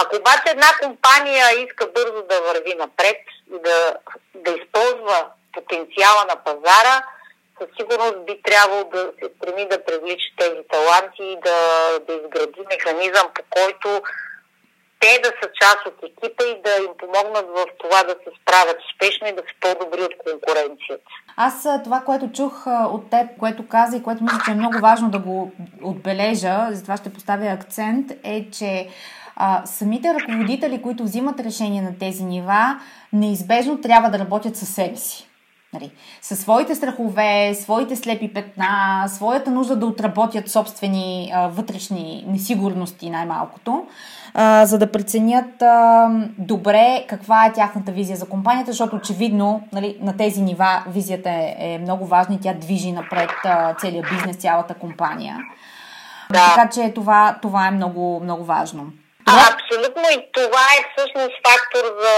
Ако 0.00 0.16
обаче 0.16 0.46
една 0.46 0.70
компания 0.82 1.46
иска 1.50 1.86
бързо 1.86 2.22
да 2.22 2.40
върви 2.40 2.74
напред 2.74 3.20
и 3.54 3.58
да, 3.64 3.96
да 4.34 4.50
използва 4.50 5.26
потенциала 5.52 6.24
на 6.28 6.36
пазара, 6.44 7.02
със 7.58 7.68
сигурност 7.78 8.26
би 8.26 8.42
трябвало 8.42 8.84
да 8.84 9.02
се 9.18 9.26
стреми 9.36 9.68
да 9.68 9.84
привлича 9.84 10.28
тези 10.38 10.62
таланти 10.72 11.22
и 11.34 11.38
да, 11.46 11.58
да 12.06 12.12
изгради 12.12 12.62
механизъм, 12.72 13.26
по 13.34 13.42
който 13.56 14.02
те 15.00 15.20
да 15.22 15.28
са 15.28 15.48
част 15.60 15.86
от 15.86 15.98
екипа 16.02 16.44
и 16.44 16.62
да 16.62 16.84
им 16.84 16.92
помогнат 16.98 17.46
в 17.56 17.66
това 17.78 18.02
да 18.02 18.14
се 18.24 18.30
справят 18.40 18.76
успешно 18.86 19.26
и 19.26 19.32
да 19.32 19.42
са 19.42 19.54
по-добри 19.60 20.02
от 20.02 20.14
конкуренцията. 20.24 21.10
Аз 21.36 21.66
това, 21.84 22.00
което 22.00 22.32
чух 22.32 22.66
от 22.66 23.10
теб, 23.10 23.26
което 23.38 23.68
каза 23.68 23.96
и 23.96 24.02
което 24.02 24.22
мисля, 24.22 24.38
че 24.44 24.50
е 24.50 24.54
много 24.54 24.78
важно 24.78 25.10
да 25.10 25.18
го 25.18 25.52
отбележа, 25.82 26.68
затова 26.70 26.96
ще 26.96 27.12
поставя 27.12 27.46
акцент, 27.46 28.06
е, 28.24 28.50
че 28.50 28.88
самите 29.64 30.14
ръководители, 30.14 30.82
които 30.82 31.02
взимат 31.02 31.40
решение 31.40 31.82
на 31.82 31.98
тези 31.98 32.24
нива, 32.24 32.80
неизбежно 33.12 33.80
трябва 33.80 34.10
да 34.10 34.18
работят 34.18 34.56
със 34.56 34.68
себе 34.68 34.96
си. 34.96 35.27
Нали, 35.80 35.90
със 36.22 36.40
своите 36.40 36.74
страхове, 36.74 37.54
своите 37.54 37.96
слепи 37.96 38.34
петна, 38.34 39.04
своята 39.08 39.50
нужда 39.50 39.76
да 39.76 39.86
отработят 39.86 40.50
собствени 40.50 41.32
а, 41.34 41.48
вътрешни 41.48 42.24
несигурности 42.26 43.10
най-малкото, 43.10 43.86
а, 44.34 44.66
за 44.66 44.78
да 44.78 44.92
преценят 44.92 45.62
а, 45.62 46.08
добре 46.38 47.04
каква 47.08 47.46
е 47.46 47.52
тяхната 47.52 47.92
визия 47.92 48.16
за 48.16 48.28
компанията, 48.28 48.72
защото 48.72 48.96
очевидно 48.96 49.68
нали, 49.72 49.96
на 50.00 50.16
тези 50.16 50.42
нива 50.42 50.84
визията 50.88 51.30
е, 51.30 51.56
е 51.58 51.78
много 51.78 52.06
важна 52.06 52.34
и 52.34 52.40
тя 52.40 52.54
движи 52.54 52.92
напред 52.92 53.30
а, 53.44 53.74
целият 53.74 54.06
бизнес, 54.10 54.36
цялата 54.36 54.74
компания. 54.74 55.38
Да. 56.32 56.54
Така 56.54 56.70
че 56.70 56.92
това, 56.94 57.38
това 57.42 57.66
е 57.66 57.70
много, 57.70 58.20
много 58.20 58.44
важно. 58.44 58.86
Това... 59.26 59.40
Абсолютно 59.40 60.02
и 60.02 60.32
това 60.32 60.64
е 60.78 60.84
всъщност 60.96 61.34
фактор 61.46 61.84
за 62.02 62.14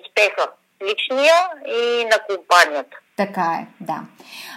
успеха 0.00 0.57
личния 0.82 1.34
и 1.66 2.04
на 2.04 2.18
компанията. 2.28 2.96
Така 3.16 3.58
е, 3.62 3.66
да. 3.80 4.00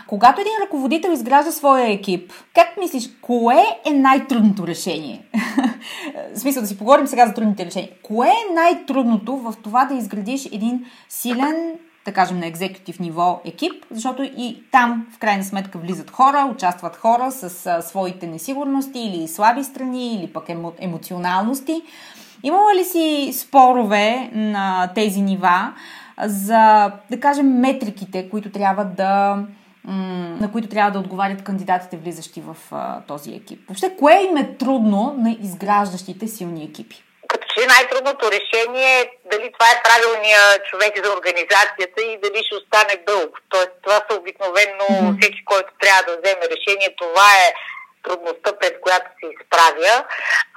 Когато 0.07 0.41
един 0.41 0.53
ръководител 0.63 1.09
изгражда 1.09 1.51
своя 1.51 1.91
екип, 1.91 2.33
как 2.55 2.77
мислиш, 2.77 3.09
кое 3.21 3.63
е 3.85 3.93
най-трудното 3.93 4.67
решение? 4.67 5.25
в 6.35 6.39
смисъл 6.39 6.61
да 6.61 6.67
си 6.67 6.77
поговорим 6.77 7.07
сега 7.07 7.27
за 7.27 7.33
трудните 7.33 7.65
решения. 7.65 7.89
Кое 8.03 8.27
е 8.27 8.53
най-трудното 8.53 9.37
в 9.37 9.53
това 9.63 9.85
да 9.85 9.93
изградиш 9.93 10.45
един 10.45 10.85
силен, 11.09 11.79
да 12.05 12.13
кажем 12.13 12.39
на 12.39 12.45
екзекутив 12.45 12.99
ниво 12.99 13.41
екип, 13.45 13.85
защото 13.91 14.23
и 14.23 14.63
там 14.71 15.07
в 15.15 15.19
крайна 15.19 15.43
сметка 15.43 15.77
влизат 15.77 16.11
хора, 16.11 16.49
участват 16.55 16.95
хора 16.95 17.31
с 17.31 17.65
а, 17.65 17.81
своите 17.81 18.27
несигурности 18.27 18.99
или 18.99 19.27
слаби 19.27 19.63
страни, 19.63 20.15
или 20.15 20.33
пък 20.33 20.49
емо, 20.49 20.73
емоционалности. 20.79 21.81
Имала 22.43 22.75
ли 22.75 22.85
си 22.85 23.33
спорове 23.33 24.29
на 24.33 24.91
тези 24.95 25.21
нива 25.21 25.73
за, 26.21 26.91
да 27.11 27.19
кажем, 27.19 27.59
метриките, 27.59 28.29
които 28.29 28.51
трябва 28.51 28.83
да 28.85 29.37
на 30.41 30.51
които 30.51 30.69
трябва 30.69 30.91
да 30.91 30.99
отговарят 30.99 31.43
кандидатите, 31.43 31.97
влизащи 31.97 32.41
в 32.41 32.55
а, 32.71 33.01
този 33.07 33.31
екип. 33.31 33.59
Въобще, 33.67 33.95
кое 33.99 34.21
им 34.21 34.37
е 34.37 34.57
трудно 34.57 35.15
на 35.17 35.37
изграждащите 35.43 36.27
силни 36.27 36.63
екипи? 36.63 37.03
Като 37.27 37.47
че 37.53 37.67
най-трудното 37.67 38.31
решение 38.31 39.01
е 39.01 39.09
дали 39.31 39.51
това 39.53 39.67
е 39.71 39.81
правилният 39.83 40.65
човек 40.69 41.05
за 41.05 41.13
организацията 41.13 42.01
и 42.01 42.19
дали 42.23 42.43
ще 42.43 42.55
остане 42.55 43.03
дълго. 43.07 43.33
Тоест, 43.49 43.71
това 43.83 43.99
са 44.09 44.17
обикновено 44.19 44.87
mm-hmm. 44.89 45.21
всеки, 45.21 45.45
който 45.45 45.69
трябва 45.81 46.03
да 46.03 46.17
вземе 46.17 46.45
решение, 46.55 46.95
това 46.97 47.29
е 47.45 47.53
трудността, 48.03 48.51
пред 48.59 48.81
която 48.81 49.07
се 49.19 49.25
изправя. 49.35 50.05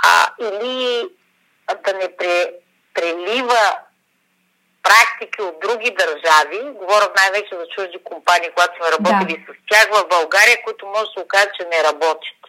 А, 0.05 0.15
или 0.41 1.09
да 1.85 1.93
не 1.93 2.09
прелива 2.95 3.65
практики 4.89 5.43
от 5.43 5.61
други 5.61 5.91
държави, 5.91 6.61
говоря 6.81 7.09
най-вече 7.17 7.57
за 7.61 7.67
чужди 7.75 7.99
компании, 8.05 8.51
когато 8.55 8.77
сме 8.77 8.93
работили 8.97 9.37
да. 9.39 9.53
с 9.53 9.57
тях 9.71 9.87
в 9.97 10.09
България, 10.09 10.57
които 10.65 10.87
може 10.87 11.05
да 11.05 11.13
се 11.15 11.25
окаже, 11.25 11.49
че 11.57 11.67
не 11.73 11.85
работят. 11.85 12.41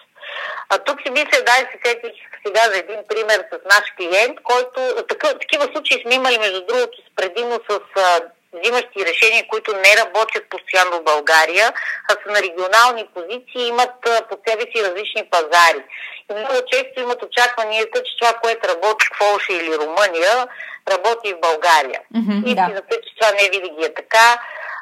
А 0.69 0.77
тук 0.77 1.01
си 1.01 1.09
мисля, 1.11 1.45
дай 1.45 1.59
се 1.59 1.77
сетих 1.85 2.15
сега 2.45 2.63
за 2.71 2.77
един 2.77 2.99
пример 3.09 3.39
с 3.51 3.57
наш 3.65 3.85
клиент, 3.97 4.37
който 4.43 4.79
такъв, 5.07 5.33
такива 5.41 5.63
случаи 5.63 6.01
сме 6.01 6.15
имали, 6.15 6.37
между 6.37 6.65
другото, 6.65 6.97
с 6.97 7.15
предимно 7.15 7.59
с 7.69 7.79
а, 7.95 8.21
взимащи 8.59 9.05
решения, 9.05 9.47
които 9.47 9.73
не 9.73 9.91
работят 10.01 10.49
постоянно 10.49 10.99
в 10.99 11.03
България, 11.03 11.73
а 12.09 12.13
са 12.13 12.31
на 12.31 12.41
регионални 12.41 13.07
позиции 13.13 13.61
и 13.63 13.67
имат 13.67 13.95
а, 14.07 14.21
под 14.29 14.39
себе 14.47 14.61
си 14.61 14.83
различни 14.83 15.29
пазари. 15.31 15.83
И 16.29 16.33
много 16.33 16.67
често 16.71 17.01
имат 17.01 17.23
очакванията, 17.23 18.03
че 18.03 18.17
това, 18.19 18.33
което 18.33 18.67
работи 18.67 19.05
в 19.05 19.17
Польша 19.19 19.53
или 19.53 19.77
Румъния, 19.77 20.47
работи 20.93 21.33
в 21.33 21.39
България. 21.39 22.01
Mm-hmm, 22.15 22.47
Истината 22.47 22.95
да. 22.95 23.01
че 23.05 23.15
това 23.19 23.31
не 23.31 23.49
винаги 23.49 23.85
е 23.85 23.93
така. 23.93 24.37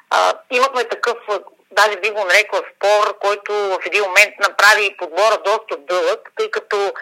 А, 0.10 0.34
имахме 0.52 0.84
такъв, 0.84 1.18
даже 1.72 1.98
би 1.98 2.10
го 2.10 2.26
нарекла 2.26 2.62
спор, 2.76 3.18
който 3.20 3.54
в 3.54 3.80
един 3.86 4.04
момент 4.04 4.34
направи 4.40 4.98
подбора 4.98 5.38
доста 5.46 5.78
дълъг, 5.78 6.32
тъй 6.38 6.52
като 6.52 6.94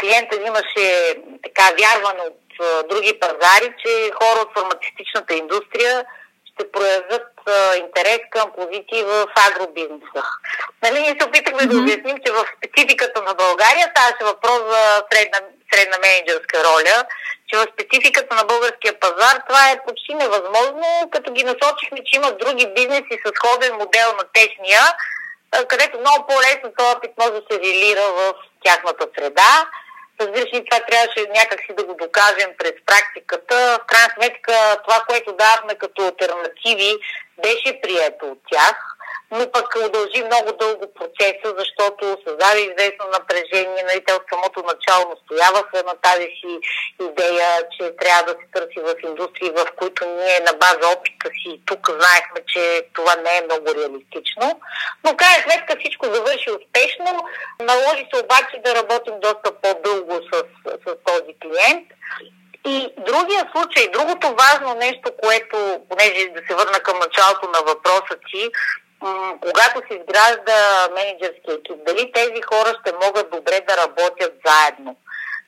клиентът 0.00 0.46
имаше 0.46 1.14
така 1.42 1.62
а, 1.62 2.30
други 2.88 3.20
пазари, 3.20 3.74
че 3.84 4.10
хора 4.22 4.40
от 4.40 4.52
фармацевтичната 4.54 5.34
индустрия 5.34 6.04
ще 6.52 6.72
проявят 6.72 7.32
а, 7.46 7.76
интерес 7.76 8.20
към 8.30 8.52
позиции 8.58 9.02
в 9.02 9.26
агробизнеса. 9.48 10.22
Нали, 10.82 11.00
ние 11.00 11.16
се 11.20 11.26
опитахме 11.26 11.62
mm-hmm. 11.62 11.72
да 11.72 11.78
обясним, 11.78 12.18
че 12.26 12.32
в 12.32 12.44
спецификата 12.56 13.22
на 13.22 13.34
България 13.34 13.86
ставаше 13.90 14.24
въпрос 14.24 14.60
за 14.72 15.02
средна, 15.12 15.38
средна 15.72 15.98
менеджерска 15.98 16.64
роля, 16.64 17.04
че 17.48 17.58
в 17.58 17.66
спецификата 17.72 18.34
на 18.34 18.44
българския 18.44 19.00
пазар 19.00 19.36
това 19.48 19.70
е 19.70 19.82
почти 19.86 20.14
невъзможно, 20.14 21.10
като 21.12 21.32
ги 21.32 21.44
насочихме, 21.44 21.98
че 22.06 22.16
има 22.16 22.32
други 22.32 22.66
бизнеси 22.76 23.14
с 23.24 23.32
сходен 23.36 23.72
модел 23.72 24.08
на 24.18 24.24
техния, 24.32 24.82
където 25.68 26.00
много 26.00 26.26
по-лесно 26.26 26.72
този 26.76 26.96
опит 26.96 27.10
може 27.18 27.32
да 27.32 27.42
се 27.50 27.58
релира 27.58 28.06
в 28.18 28.34
тяхната 28.64 29.06
среда. 29.18 29.66
Разбира 30.20 30.40
се, 30.40 30.64
това 30.70 30.80
трябваше 30.86 31.32
някакси 31.34 31.74
да 31.76 31.84
го 31.84 31.94
докажем 31.94 32.50
през 32.58 32.72
практиката. 32.86 33.78
В 33.82 33.86
крайна 33.86 34.10
сметка 34.14 34.52
това, 34.86 35.04
което 35.08 35.32
давахме 35.32 35.74
като 35.74 36.02
альтернативи, 36.02 36.92
беше 37.42 37.80
прието 37.80 38.26
от 38.26 38.38
тях 38.52 38.89
но 39.32 39.50
пък 39.52 39.76
удължи 39.86 40.24
много 40.24 40.52
дълго 40.52 40.94
процеса, 40.94 41.54
защото 41.58 42.18
създаде 42.26 42.60
известно 42.60 43.04
напрежение. 43.12 43.82
Нали, 43.82 44.04
те 44.06 44.12
от 44.14 44.22
самото 44.32 44.62
начало 44.62 45.14
настояваха 45.14 45.82
на 45.86 45.94
тази 46.02 46.28
си 46.40 46.52
идея, 47.00 47.50
че 47.74 47.96
трябва 47.96 48.22
да 48.22 48.32
се 48.38 48.46
търси 48.54 48.80
в 48.80 48.94
индустрии, 49.08 49.50
в 49.50 49.66
които 49.76 50.06
ние 50.06 50.40
на 50.40 50.52
база 50.52 50.94
опита 50.96 51.28
си 51.42 51.60
тук 51.66 51.90
знаехме, 51.90 52.40
че 52.46 52.82
това 52.94 53.14
не 53.16 53.36
е 53.38 53.44
много 53.44 53.66
реалистично. 53.74 54.60
Но 55.04 55.16
крайна 55.16 55.42
сметка 55.42 55.76
всичко 55.80 56.06
завърши 56.06 56.50
успешно. 56.50 57.10
Наложи 57.60 58.06
се 58.12 58.22
обаче 58.24 58.62
да 58.64 58.74
работим 58.74 59.14
доста 59.20 59.60
по-дълго 59.62 60.14
с, 60.32 60.36
с 60.84 60.96
този 61.04 61.32
клиент. 61.42 61.86
И 62.66 62.94
другия 62.98 63.50
случай, 63.52 63.88
другото 63.88 64.36
важно 64.38 64.74
нещо, 64.74 65.12
което, 65.22 65.80
понеже 65.88 66.28
да 66.28 66.40
се 66.48 66.54
върна 66.54 66.80
към 66.80 66.98
началото 66.98 67.48
на 67.54 67.60
въпроса 67.60 68.16
ти, 68.30 68.50
когато 69.40 69.82
се 69.88 69.98
изгражда 69.98 70.88
менеджерски 70.94 71.50
екип, 71.50 71.84
дали 71.86 72.12
тези 72.12 72.42
хора 72.42 72.78
ще 72.80 73.06
могат 73.06 73.30
добре 73.30 73.60
да 73.68 73.76
работят 73.76 74.32
заедно, 74.44 74.96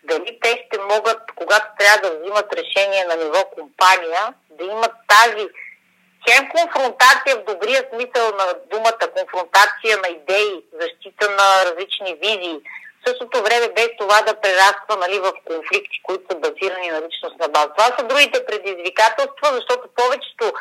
дали 0.04 0.38
те 0.42 0.64
ще 0.66 0.78
могат, 0.78 1.20
когато 1.36 1.66
трябва 1.78 2.08
да 2.08 2.18
взимат 2.18 2.54
решение 2.54 3.04
на 3.04 3.16
ниво 3.16 3.44
компания, 3.44 4.34
да 4.50 4.64
имат 4.64 4.92
тази 5.08 5.48
хем 6.28 6.48
конфронтация 6.50 7.36
в 7.36 7.44
добрия 7.44 7.88
смисъл 7.92 8.36
на 8.36 8.54
думата, 8.70 9.12
конфронтация 9.16 9.98
на 10.02 10.08
идеи, 10.08 10.64
защита 10.80 11.30
на 11.30 11.64
различни 11.66 12.14
визии, 12.14 12.60
в 13.04 13.08
същото 13.08 13.42
време 13.42 13.68
без 13.76 13.88
това 13.98 14.22
да 14.22 14.40
прераства 14.40 14.96
нали, 14.96 15.18
в 15.18 15.32
конфликти, 15.44 16.02
които 16.02 16.24
са 16.30 16.38
базирани 16.38 16.90
на 16.90 17.02
личностна 17.06 17.48
база. 17.48 17.72
Това 17.76 17.96
са 17.98 18.06
другите 18.06 18.46
предизвикателства, 18.46 19.48
защото 19.52 19.88
повечето 19.96 20.52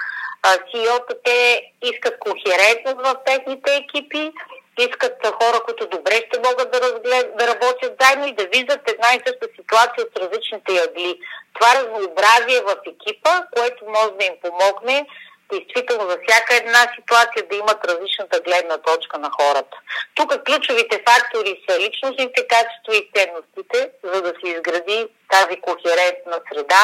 CEO-та 0.43 1.15
те 1.23 1.61
искат 1.81 2.19
кохерентност 2.19 3.07
в 3.07 3.15
техните 3.25 3.75
екипи, 3.75 4.31
искат 4.79 5.27
хора, 5.27 5.63
които 5.65 5.87
добре 5.87 6.15
ще 6.27 6.39
могат 6.39 6.71
да, 6.71 6.81
разглед, 6.81 7.37
да 7.37 7.47
работят 7.47 7.93
заедно 7.99 8.27
и 8.27 8.33
да 8.33 8.45
виждат 8.45 8.91
една 8.91 9.09
и 9.13 9.21
съща 9.27 9.47
ситуация 9.55 10.05
от 10.05 10.17
различните 10.17 10.73
ягли. 10.73 11.19
Това 11.53 11.75
разнообразие 11.75 12.61
в 12.61 12.75
екипа, 12.87 13.33
което 13.55 13.85
може 13.85 14.11
да 14.19 14.25
им 14.25 14.33
помогне 14.41 15.07
действително 15.51 16.09
за 16.09 16.17
всяка 16.27 16.55
една 16.55 16.81
ситуация 16.95 17.47
да 17.49 17.55
имат 17.55 17.85
различната 17.85 18.39
гледна 18.39 18.77
точка 18.77 19.17
на 19.17 19.29
хората. 19.39 19.77
Тук 20.15 20.29
ключовите 20.45 21.03
фактори 21.09 21.63
са 21.69 21.79
личностните 21.79 22.47
качества 22.47 22.95
и 22.95 23.09
ценностите, 23.15 23.89
за 24.03 24.21
да 24.21 24.33
се 24.39 24.49
изгради 24.49 25.07
тази 25.31 25.61
кохерентна 25.61 26.39
среда, 26.53 26.83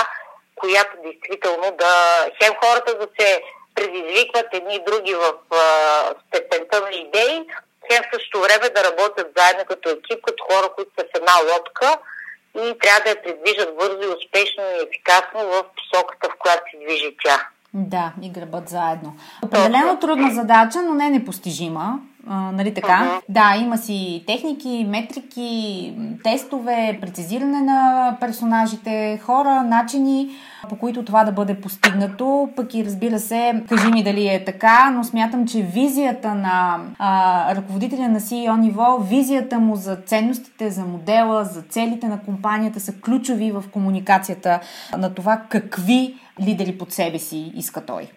която 0.61 0.93
действително 1.03 1.67
да 1.79 1.93
хем 2.39 2.53
хората 2.63 2.97
да 2.97 3.07
се 3.19 3.41
предизвикват 3.75 4.47
едни 4.53 4.79
други 4.87 5.13
в 5.15 5.33
а, 5.55 5.63
степента 6.27 6.81
на 6.81 6.91
идеи, 7.05 7.35
хем 7.87 8.01
в 8.03 8.13
същото 8.13 8.41
време 8.41 8.69
да 8.75 8.83
работят 8.89 9.27
заедно 9.37 9.63
като 9.67 9.89
екип, 9.89 10.19
като 10.23 10.43
хора, 10.49 10.67
които 10.75 10.91
са 10.97 11.05
в 11.05 11.17
една 11.19 11.35
лодка 11.49 11.89
и 12.55 12.79
трябва 12.79 13.01
да 13.03 13.09
я 13.09 13.23
придвижат 13.23 13.77
бързо 13.77 14.03
и 14.03 14.15
успешно 14.17 14.63
и 14.63 14.83
ефикасно 14.85 15.39
в 15.53 15.63
посоката, 15.77 16.29
в 16.29 16.37
която 16.39 16.63
се 16.71 16.77
движи 16.85 17.17
тя. 17.23 17.37
Да, 17.73 18.13
и 18.21 18.29
гръбът 18.29 18.69
заедно. 18.69 19.15
Определено 19.43 19.99
трудна 19.99 20.33
задача, 20.33 20.81
но 20.81 20.93
не 20.93 21.09
непостижима. 21.09 21.99
А, 22.29 22.51
нали 22.51 22.73
така? 22.73 22.87
Uh-huh. 22.87 23.21
Да, 23.29 23.55
има 23.61 23.77
си 23.77 24.23
техники, 24.27 24.85
метрики, 24.89 25.93
тестове, 26.23 26.97
прецизиране 27.01 27.61
на 27.61 28.17
персонажите, 28.19 29.19
хора, 29.23 29.63
начини, 29.63 30.29
по 30.69 30.75
които 30.75 31.05
това 31.05 31.23
да 31.23 31.31
бъде 31.31 31.61
постигнато. 31.61 32.49
Пък 32.55 32.73
и 32.73 32.85
разбира 32.85 33.19
се, 33.19 33.63
кажи 33.69 33.87
ми 33.87 34.03
дали 34.03 34.27
е 34.27 34.45
така, 34.45 34.91
но 34.95 35.03
смятам, 35.03 35.47
че 35.47 35.61
визията 35.61 36.33
на 36.33 36.79
а, 36.99 37.55
ръководителя 37.55 38.07
на 38.07 38.19
CEO 38.19 38.59
ниво, 38.59 38.97
визията 38.97 39.59
му 39.59 39.75
за 39.75 39.95
ценностите, 39.95 40.71
за 40.71 40.85
модела, 40.85 41.45
за 41.45 41.61
целите 41.61 42.07
на 42.07 42.19
компанията 42.19 42.79
са 42.79 42.93
ключови 42.93 43.51
в 43.51 43.63
комуникацията 43.71 44.59
на 44.97 45.13
това 45.13 45.41
какви 45.49 46.15
лидери 46.41 46.77
под 46.77 46.91
себе 46.91 47.19
си 47.19 47.51
иска 47.55 47.85
той. 47.85 48.07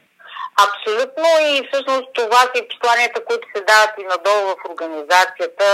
Абсолютно 0.56 1.24
и 1.40 1.68
всъщност 1.68 2.08
това 2.14 2.40
са 2.40 2.52
и 2.54 2.68
посланията, 2.68 3.24
които 3.24 3.48
се 3.56 3.62
дават 3.62 3.90
и 3.98 4.04
надолу 4.04 4.48
в 4.48 4.70
организацията, 4.70 5.66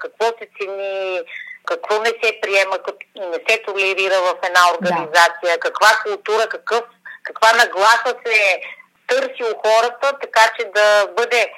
какво 0.00 0.24
се 0.24 0.48
цени, 0.60 1.20
какво 1.64 1.98
не 2.02 2.12
се 2.22 2.40
приема 2.42 2.78
и 3.14 3.20
не 3.20 3.40
се 3.48 3.62
толерира 3.66 4.20
в 4.20 4.34
една 4.42 4.60
организация, 4.74 5.52
да. 5.54 5.60
каква 5.60 5.88
култура, 6.04 6.48
какъв, 6.48 6.82
каква 7.22 7.52
нагласа 7.52 8.14
се 8.26 8.60
търси 9.06 9.42
у 9.44 9.68
хората, 9.68 10.12
така 10.20 10.50
че 10.58 10.64
да 10.64 11.06
бъде 11.16 11.52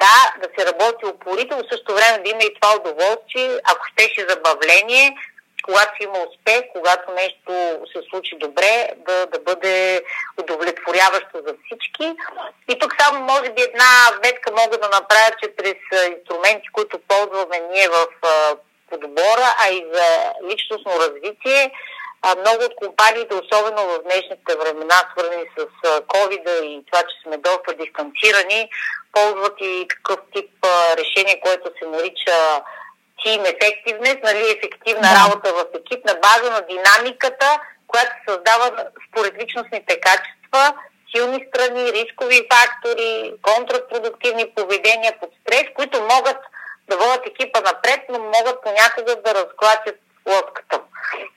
да, 0.00 0.16
да 0.42 0.48
се 0.58 0.66
работи 0.66 1.06
упорито, 1.06 1.56
в 1.56 1.68
същото 1.70 1.94
време 1.94 2.18
да 2.18 2.30
има 2.30 2.42
и 2.42 2.54
това 2.60 2.76
удоволствие, 2.76 3.58
ако 3.64 3.86
щеше 3.92 4.26
забавление, 4.28 5.16
когато 5.64 6.02
има 6.02 6.18
успех, 6.28 6.62
когато 6.72 7.12
нещо 7.12 7.52
се 7.92 8.00
случи 8.10 8.36
добре, 8.38 8.90
да, 8.96 9.26
да 9.26 9.38
бъде 9.38 10.02
удовлетворяващо 10.40 11.36
за 11.46 11.54
всички. 11.64 12.16
И 12.68 12.78
тук 12.78 12.94
само 13.00 13.24
може 13.24 13.50
би 13.50 13.62
една 13.62 13.92
ветка 14.24 14.52
мога 14.52 14.78
да 14.78 14.88
направя, 14.88 15.30
че 15.42 15.56
през 15.56 15.80
инструменти, 16.16 16.68
които 16.72 16.98
ползваме 17.08 17.58
ние 17.72 17.88
в 17.88 18.06
подбора, 18.90 19.46
а 19.58 19.70
и 19.70 19.86
за 19.92 20.32
личностно 20.50 21.00
развитие, 21.00 21.72
много 22.38 22.64
от 22.64 22.74
компаниите, 22.76 23.34
особено 23.34 23.82
в 23.82 24.02
днешните 24.02 24.56
времена, 24.56 25.02
свързани 25.10 25.44
с 25.58 25.66
covid 26.00 26.62
и 26.62 26.84
това, 26.90 27.02
че 27.02 27.22
сме 27.22 27.36
доста 27.36 27.74
дистанцирани, 27.74 28.68
ползват 29.12 29.56
и 29.60 29.86
такъв 29.88 30.18
тип 30.34 30.50
решение, 30.98 31.40
което 31.40 31.70
се 31.78 31.88
нарича 31.88 32.62
Team 33.24 33.40
Effectiveness, 33.52 34.22
нали, 34.22 34.50
ефективна 34.50 35.08
да. 35.08 35.14
работа 35.20 35.52
в 35.52 35.64
екип 35.74 36.04
на 36.04 36.14
база 36.14 36.50
на 36.50 36.60
динамиката, 36.60 37.58
която 37.86 38.10
се 38.10 38.32
създава 38.32 38.84
според 39.08 39.34
личностните 39.42 40.00
качества, 40.00 40.74
силни 41.14 41.46
страни, 41.48 41.92
рискови 41.92 42.48
фактори, 42.52 43.32
контрапродуктивни 43.42 44.50
поведения 44.56 45.12
под 45.20 45.30
стрес, 45.40 45.64
които 45.74 46.00
могат 46.00 46.38
да 46.88 46.96
водят 46.96 47.26
екипа 47.26 47.60
напред, 47.60 48.00
но 48.08 48.18
могат 48.18 48.62
понякога 48.62 49.16
да 49.16 49.34
разклатят 49.34 49.96
лодката, 50.26 50.80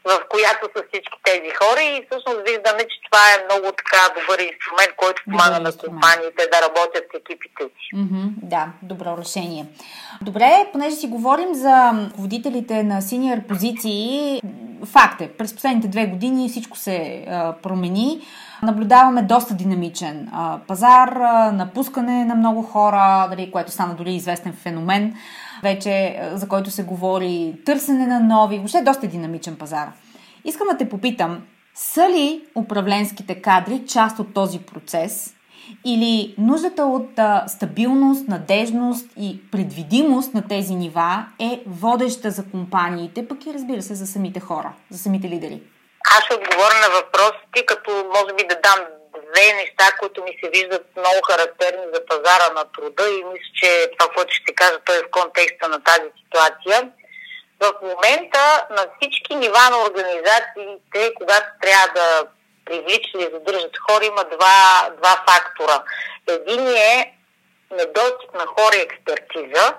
в 0.05 0.19
която 0.29 0.63
са 0.75 0.83
всички 0.89 1.17
тези 1.23 1.49
хора 1.59 1.81
и 1.81 2.05
всъщност 2.05 2.39
виждаме, 2.47 2.83
че 2.91 2.97
това 3.07 3.23
е 3.33 3.45
много 3.45 3.67
така 3.81 4.01
добър 4.19 4.39
инструмент, 4.39 4.91
който 4.97 5.21
помага 5.25 5.59
на 5.59 5.71
компаниите 5.77 6.41
да 6.53 6.61
работят 6.61 7.05
с 7.11 7.17
екипите 7.19 7.63
си. 7.63 7.89
Mm-hmm, 7.95 8.27
да, 8.53 8.67
добро 8.81 9.17
решение. 9.17 9.65
Добре, 10.21 10.51
понеже 10.73 10.95
си 10.95 11.07
говорим 11.07 11.53
за 11.53 11.91
водителите 12.17 12.83
на 12.83 13.01
синьор 13.01 13.37
позиции, 13.49 14.41
факт 14.85 15.21
е, 15.21 15.29
през 15.37 15.55
последните 15.55 15.87
две 15.87 16.05
години 16.05 16.49
всичко 16.49 16.77
се 16.77 17.25
а, 17.29 17.53
промени. 17.63 18.21
Наблюдаваме 18.63 19.21
доста 19.21 19.53
динамичен 19.53 20.29
а, 20.33 20.59
пазар, 20.67 21.07
а, 21.07 21.51
напускане 21.51 22.25
на 22.25 22.35
много 22.35 22.61
хора, 22.61 23.27
дали, 23.29 23.51
което 23.51 23.71
стана 23.71 23.95
дори 23.95 24.13
известен 24.13 24.53
феномен 24.53 25.15
вече 25.63 25.89
е, 25.89 26.29
за 26.33 26.47
който 26.47 26.71
се 26.71 26.83
говори, 26.83 27.55
търсене 27.65 28.07
на 28.07 28.19
нови, 28.19 28.57
въобще 28.57 28.81
доста 28.81 29.07
динамичен 29.07 29.55
пазар. 29.55 29.91
Искам 30.45 30.67
да 30.67 30.77
те 30.77 30.89
попитам, 30.89 31.41
са 31.75 32.09
ли 32.09 32.45
управленските 32.55 33.41
кадри 33.41 33.85
част 33.87 34.19
от 34.19 34.33
този 34.33 34.59
процес 34.59 35.33
или 35.85 36.35
нуждата 36.37 36.83
от 36.85 37.09
стабилност, 37.47 38.27
надежност 38.27 39.05
и 39.17 39.41
предвидимост 39.51 40.33
на 40.33 40.47
тези 40.47 40.75
нива 40.75 41.25
е 41.39 41.63
водеща 41.67 42.31
за 42.31 42.45
компаниите, 42.51 43.27
пък 43.27 43.45
и 43.45 43.53
разбира 43.53 43.81
се 43.81 43.95
за 43.95 44.07
самите 44.07 44.39
хора, 44.39 44.73
за 44.89 44.97
самите 44.97 45.29
лидери? 45.29 45.61
Аз 46.17 46.23
ще 46.23 46.33
отговоря 46.33 46.75
на 46.81 46.89
въпросите, 46.95 47.65
като 47.65 47.91
може 47.91 48.35
би 48.35 48.43
да 48.49 48.55
дам 48.63 48.85
две 49.33 49.53
неща, 49.53 49.85
които 49.99 50.23
ми 50.23 50.39
се 50.43 50.49
виждат 50.49 50.85
много 50.97 51.21
характерни 51.29 51.85
за 51.93 52.05
пазара 52.05 52.53
на 52.53 52.63
труда 52.71 53.09
и 53.09 53.23
мисля, 53.23 53.51
че 53.55 53.91
това, 53.97 54.13
което 54.13 54.33
ще 54.33 54.55
кажа, 54.55 54.79
той 54.85 54.97
е 54.97 55.03
в 55.03 55.11
контекста 55.11 55.67
на 55.67 55.83
тази 55.83 56.09
ситуация. 56.23 56.91
В 57.59 57.73
момента 57.81 58.67
на 58.69 58.85
всички 58.95 59.35
нива 59.35 59.69
на 59.71 59.77
организациите, 59.87 61.13
когато 61.15 61.47
трябва 61.61 61.87
да 61.95 62.27
привличат 62.65 63.13
или 63.13 63.29
задържат 63.33 63.77
хора, 63.89 64.05
има 64.05 64.23
два, 64.23 64.89
два 64.97 65.23
фактора. 65.27 65.83
Един 66.27 66.67
е 66.67 67.13
недостиг 67.71 68.33
на 68.33 68.45
хора 68.45 68.75
и 68.75 68.81
експертиза 68.81 69.73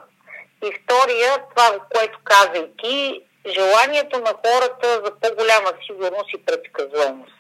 и 0.65 0.73
втория, 0.83 1.39
това, 1.51 1.79
което 1.95 2.19
каза 2.25 2.59
и 2.59 2.77
ти, 2.83 3.23
желанието 3.47 4.19
на 4.19 4.35
хората 4.47 5.03
за 5.05 5.13
по-голяма 5.21 5.73
сигурност 5.87 6.33
и 6.35 6.45
предсказуемост. 6.45 7.39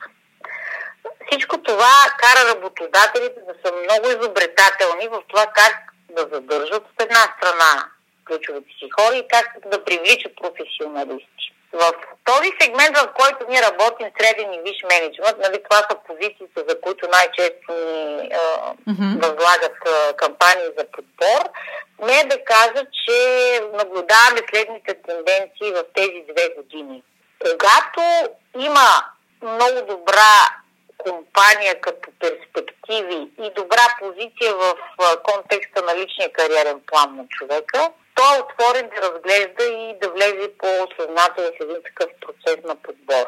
Всичко 1.31 1.63
това 1.63 1.95
кара 2.19 2.55
работодателите 2.55 3.41
да 3.41 3.55
са 3.65 3.75
много 3.75 4.09
изобретателни 4.09 5.09
в 5.09 5.23
това 5.29 5.47
как 5.47 5.75
да 6.11 6.21
задържат 6.33 6.83
от 6.91 7.03
една 7.03 7.35
страна 7.37 7.91
ключовите 8.27 8.71
си 8.79 8.89
хора 9.01 9.17
и 9.17 9.29
как 9.29 9.47
да 9.67 9.85
привличат 9.85 10.33
професионалисти. 10.37 11.45
В 11.73 11.93
този 12.25 12.51
сегмент, 12.61 12.97
в 12.99 13.13
който 13.21 13.47
ние 13.49 13.63
работим 13.63 14.09
среден 14.19 14.55
и 14.55 14.61
виш 14.61 14.79
менеджмент, 14.91 15.39
нали, 15.39 15.63
това 15.63 15.77
са 15.77 15.97
позициите, 16.07 16.65
за 16.69 16.81
които 16.81 17.09
най-често 17.09 17.73
ни 17.73 18.31
а, 18.33 18.75
mm-hmm. 18.89 19.15
възлагат 19.15 19.77
а, 19.87 20.13
кампании 20.17 20.77
за 20.79 20.85
подбор, 20.93 21.43
не 22.03 22.25
да 22.25 22.45
кажа, 22.45 22.83
че 23.05 23.17
наблюдаваме 23.73 24.41
следните 24.51 24.95
тенденции 25.07 25.73
в 25.73 25.85
тези 25.95 26.25
две 26.33 26.49
години. 26.57 27.03
Когато 27.41 28.01
има 28.59 28.89
много 29.43 29.87
добра 29.87 30.35
компания 30.99 31.81
като 31.81 32.11
перспективи 32.21 33.31
и 33.39 33.51
добра 33.57 33.87
позиция 34.01 34.55
в 34.55 34.75
контекста 35.23 35.83
на 35.83 35.97
личния 35.97 36.33
кариерен 36.33 36.81
план 36.87 37.17
на 37.17 37.25
човека, 37.29 37.91
той 38.15 38.37
е 38.37 38.41
отворен 38.41 38.91
да 38.95 39.03
разглежда 39.03 39.65
и 39.65 39.99
да 40.01 40.11
влезе 40.11 40.59
по-осъзнателно 40.59 41.51
в 41.51 41.61
един 41.61 41.83
такъв 41.83 42.11
процес 42.21 42.65
на 42.65 42.77
подбор. 42.77 43.27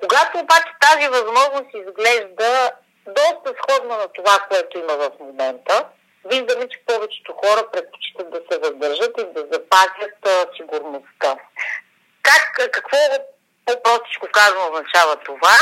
Когато 0.00 0.38
обаче 0.38 0.70
тази 0.80 1.08
възможност 1.08 1.70
изглежда 1.74 2.72
доста 3.06 3.54
сходна 3.62 3.96
на 3.96 4.08
това, 4.08 4.38
което 4.48 4.78
има 4.78 4.92
в 4.96 5.10
момента, 5.20 5.86
виждаме, 6.24 6.68
че 6.68 6.84
повечето 6.86 7.32
хора 7.32 7.70
предпочитат 7.72 8.30
да 8.30 8.40
се 8.50 8.58
въздържат 8.58 9.20
и 9.20 9.24
да 9.34 9.40
запазят 9.52 10.16
сигурността. 10.56 11.36
Как, 12.22 12.70
какво 12.72 12.96
по-простичко 13.66 14.26
казано 14.32 14.68
означава 14.70 15.16
това? 15.16 15.58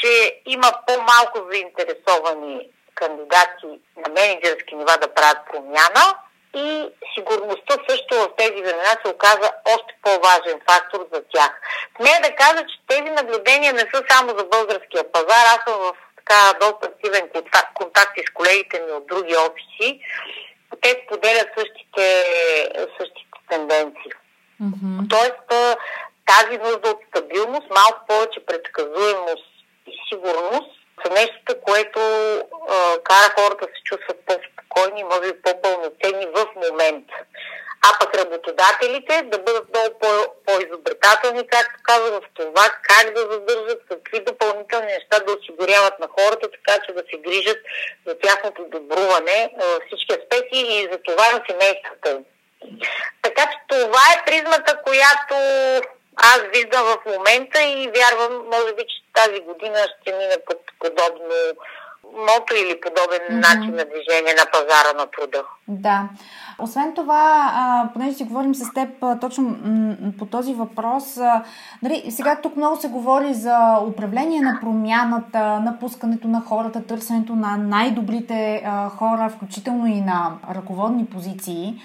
Че 0.00 0.40
има 0.46 0.72
по-малко 0.86 1.50
заинтересовани 1.52 2.68
кандидати 2.94 3.66
на 3.96 4.12
менеджерски 4.12 4.74
нива 4.74 4.98
да 5.00 5.14
правят 5.14 5.38
промяна 5.52 6.16
и 6.54 6.88
сигурността 7.14 7.74
също 7.88 8.14
в 8.14 8.36
тези 8.36 8.62
времена 8.62 8.96
се 9.04 9.12
оказа 9.12 9.50
още 9.74 9.94
по-важен 10.02 10.60
фактор 10.70 11.08
за 11.12 11.22
тях. 11.34 11.60
Смея 11.96 12.20
да 12.22 12.36
кажа, 12.36 12.66
че 12.66 12.76
тези 12.88 13.10
наблюдения 13.10 13.72
не 13.72 13.86
са 13.94 14.02
само 14.10 14.28
за 14.38 14.44
българския 14.44 15.12
пазар. 15.12 15.44
Аз 15.46 15.58
съм 15.68 15.80
в 15.80 15.94
така 16.16 16.58
доста 16.60 16.86
активен 16.86 17.28
контакт, 17.74 18.18
с 18.28 18.32
колегите 18.34 18.80
ми 18.80 18.92
от 18.92 19.06
други 19.06 19.36
офиси. 19.36 20.00
Те 20.80 21.02
споделят 21.04 21.48
същите, 21.58 22.24
същите 22.98 23.38
тенденции. 23.50 24.12
Mm-hmm. 24.62 25.10
Тоест, 25.10 25.76
тази 26.26 26.58
нужда 26.58 26.90
от 26.90 27.00
стабилност, 27.08 27.70
малко 27.70 28.06
повече 28.08 28.46
предсказуемост 28.46 29.59
сигурност 30.08 30.70
са 31.04 31.12
нещо, 31.12 31.60
което 31.62 32.00
а, 32.00 32.98
кара 33.02 33.34
хората 33.38 33.66
да 33.66 33.72
се 33.76 33.82
чувстват 33.84 34.18
по-спокойни, 34.26 35.04
може 35.04 35.32
би 35.32 35.42
по-пълноценни 35.42 36.26
в 36.26 36.46
момента. 36.54 37.14
А 37.86 37.98
пък 38.00 38.14
работодателите 38.14 39.22
да 39.22 39.38
бъдат 39.38 39.68
много 39.68 39.94
по-изобретателни, 40.46 41.46
както 41.46 41.74
казах, 41.82 42.10
в 42.10 42.22
това 42.34 42.66
как 42.82 43.14
да 43.14 43.20
задържат, 43.20 43.82
какви 43.88 44.24
допълнителни 44.24 44.86
неща 44.86 45.24
да 45.26 45.32
осигуряват 45.32 45.98
на 45.98 46.08
хората, 46.18 46.48
така 46.50 46.82
че 46.86 46.92
да 46.92 47.02
се 47.10 47.18
грижат 47.18 47.58
за 48.06 48.18
тяхното 48.18 48.64
добруване 48.68 49.54
във 49.60 49.82
всички 49.86 50.12
аспекти 50.12 50.58
и 50.58 50.88
за 50.92 50.98
това 50.98 51.32
на 51.32 51.42
семействата. 51.50 52.20
Така 53.22 53.42
че 53.42 53.58
това 53.68 54.02
е 54.14 54.24
призмата, 54.26 54.82
която 54.82 55.34
аз 56.16 56.38
виждам 56.54 56.84
в 56.84 56.98
момента 57.06 57.62
и 57.62 57.90
вярвам, 57.96 58.44
може 58.44 58.74
би, 58.76 58.82
че 58.88 58.96
тази 59.14 59.40
година 59.40 59.78
ще 60.00 60.12
мине 60.12 60.36
под 60.46 60.58
подобно 60.80 61.34
мото 62.12 62.54
или 62.54 62.80
подобен 62.80 63.20
mm-hmm. 63.20 63.48
начин 63.48 63.74
на 63.74 63.84
движение 63.84 64.34
на 64.34 64.46
пазара 64.52 64.92
на 64.96 65.06
труда. 65.06 65.42
Да. 65.68 66.08
Освен 66.58 66.94
това, 66.94 67.50
а, 67.54 67.88
понеже 67.92 68.16
си 68.16 68.24
говорим 68.24 68.54
с 68.54 68.72
теб 68.72 68.88
а, 69.02 69.18
точно 69.18 69.42
м- 69.44 69.96
по 70.18 70.26
този 70.26 70.54
въпрос, 70.54 71.16
а, 71.16 71.44
нали, 71.82 72.04
сега 72.10 72.40
тук 72.42 72.56
много 72.56 72.76
се 72.76 72.88
говори 72.88 73.34
за 73.34 73.78
управление 73.88 74.40
на 74.40 74.58
промяната, 74.60 75.60
напускането 75.60 76.28
на 76.28 76.40
хората, 76.40 76.86
търсенето 76.86 77.34
на 77.34 77.56
най-добрите 77.56 78.62
а, 78.64 78.88
хора, 78.88 79.30
включително 79.36 79.86
и 79.86 80.00
на 80.00 80.32
ръководни 80.54 81.06
позиции 81.06 81.80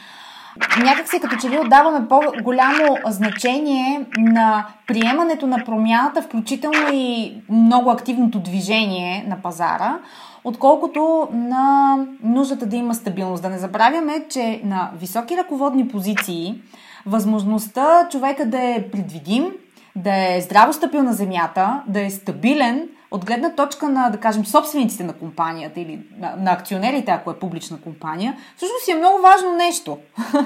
някак 0.83 1.09
си 1.09 1.19
като 1.19 1.35
че 1.37 1.49
ли 1.49 1.59
отдаваме 1.59 2.07
по-голямо 2.07 2.97
значение 3.05 4.05
на 4.17 4.67
приемането 4.87 5.47
на 5.47 5.63
промяната, 5.65 6.21
включително 6.21 6.87
и 6.93 7.33
много 7.49 7.89
активното 7.89 8.39
движение 8.39 9.25
на 9.27 9.41
пазара, 9.41 9.97
отколкото 10.43 11.27
на 11.33 11.95
нуждата 12.23 12.65
да 12.65 12.75
има 12.75 12.95
стабилност. 12.95 13.43
Да 13.43 13.49
не 13.49 13.57
забравяме, 13.57 14.25
че 14.29 14.61
на 14.63 14.91
високи 14.99 15.37
ръководни 15.37 15.87
позиции 15.87 16.61
възможността 17.05 18.07
човека 18.11 18.45
да 18.45 18.59
е 18.61 18.83
предвидим, 18.91 19.51
да 19.95 20.35
е 20.35 20.41
здраво 20.41 20.73
стъпил 20.73 21.03
на 21.03 21.13
земята, 21.13 21.83
да 21.87 22.05
е 22.05 22.09
стабилен, 22.09 22.89
от 23.11 23.25
гледна 23.25 23.55
точка 23.55 23.89
на, 23.89 24.09
да 24.09 24.19
кажем, 24.19 24.45
собствениците 24.45 25.03
на 25.03 25.13
компанията 25.13 25.79
или 25.79 25.99
на, 26.19 26.35
на 26.37 26.51
акционерите, 26.51 27.11
ако 27.11 27.31
е 27.31 27.39
публична 27.39 27.81
компания, 27.81 28.37
всъщност 28.57 28.87
е 28.87 28.95
много 28.95 29.21
важно 29.21 29.55
нещо. 29.55 29.99
Да. 30.33 30.45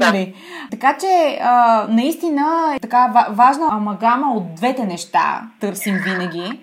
нали? 0.06 0.34
Така 0.70 0.96
че, 1.00 1.38
а, 1.42 1.86
наистина, 1.88 2.72
е 2.76 2.80
така 2.80 3.26
важна 3.30 3.68
амагама 3.70 4.34
от 4.34 4.54
двете 4.54 4.84
неща 4.84 5.42
търсим 5.60 6.00
винаги. 6.04 6.60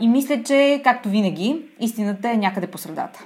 И 0.00 0.08
мисля, 0.08 0.42
че, 0.46 0.80
както 0.84 1.08
винаги, 1.08 1.62
истината 1.80 2.30
е 2.30 2.36
някъде 2.36 2.66
по 2.66 2.78
средата. 2.78 3.20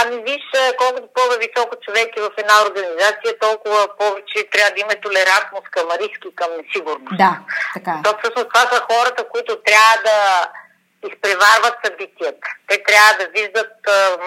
Ами 0.00 0.16
виж, 0.16 0.44
колкото 0.78 1.08
по-високо 1.14 1.74
човек 1.84 2.08
е 2.16 2.20
в 2.20 2.30
една 2.38 2.54
организация, 2.66 3.38
толкова 3.40 3.80
повече 3.98 4.48
трябва 4.52 4.70
да 4.74 4.80
има 4.80 4.94
толерантност 5.06 5.68
към 5.70 5.86
риски, 6.00 6.28
към 6.40 6.50
несигурност. 6.58 7.18
Да, 7.18 7.32
така 7.74 7.92
е. 7.98 8.02
То 8.04 8.10
всъщност 8.18 8.48
това 8.52 8.64
са 8.72 8.78
хората, 8.90 9.28
които 9.32 9.52
трябва 9.68 9.96
да 10.08 10.18
изпреварват 11.04 11.74
събитията. 11.84 12.48
Те 12.68 12.82
трябва 12.82 13.24
да 13.24 13.30
виждат 13.30 13.72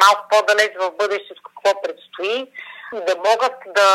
малко 0.02 0.28
по-далеч 0.30 0.72
в 0.80 0.92
бъдещето 0.92 1.42
какво 1.44 1.82
предстои 1.82 2.48
и 2.96 3.00
да 3.08 3.16
могат 3.16 3.56
да 3.68 3.90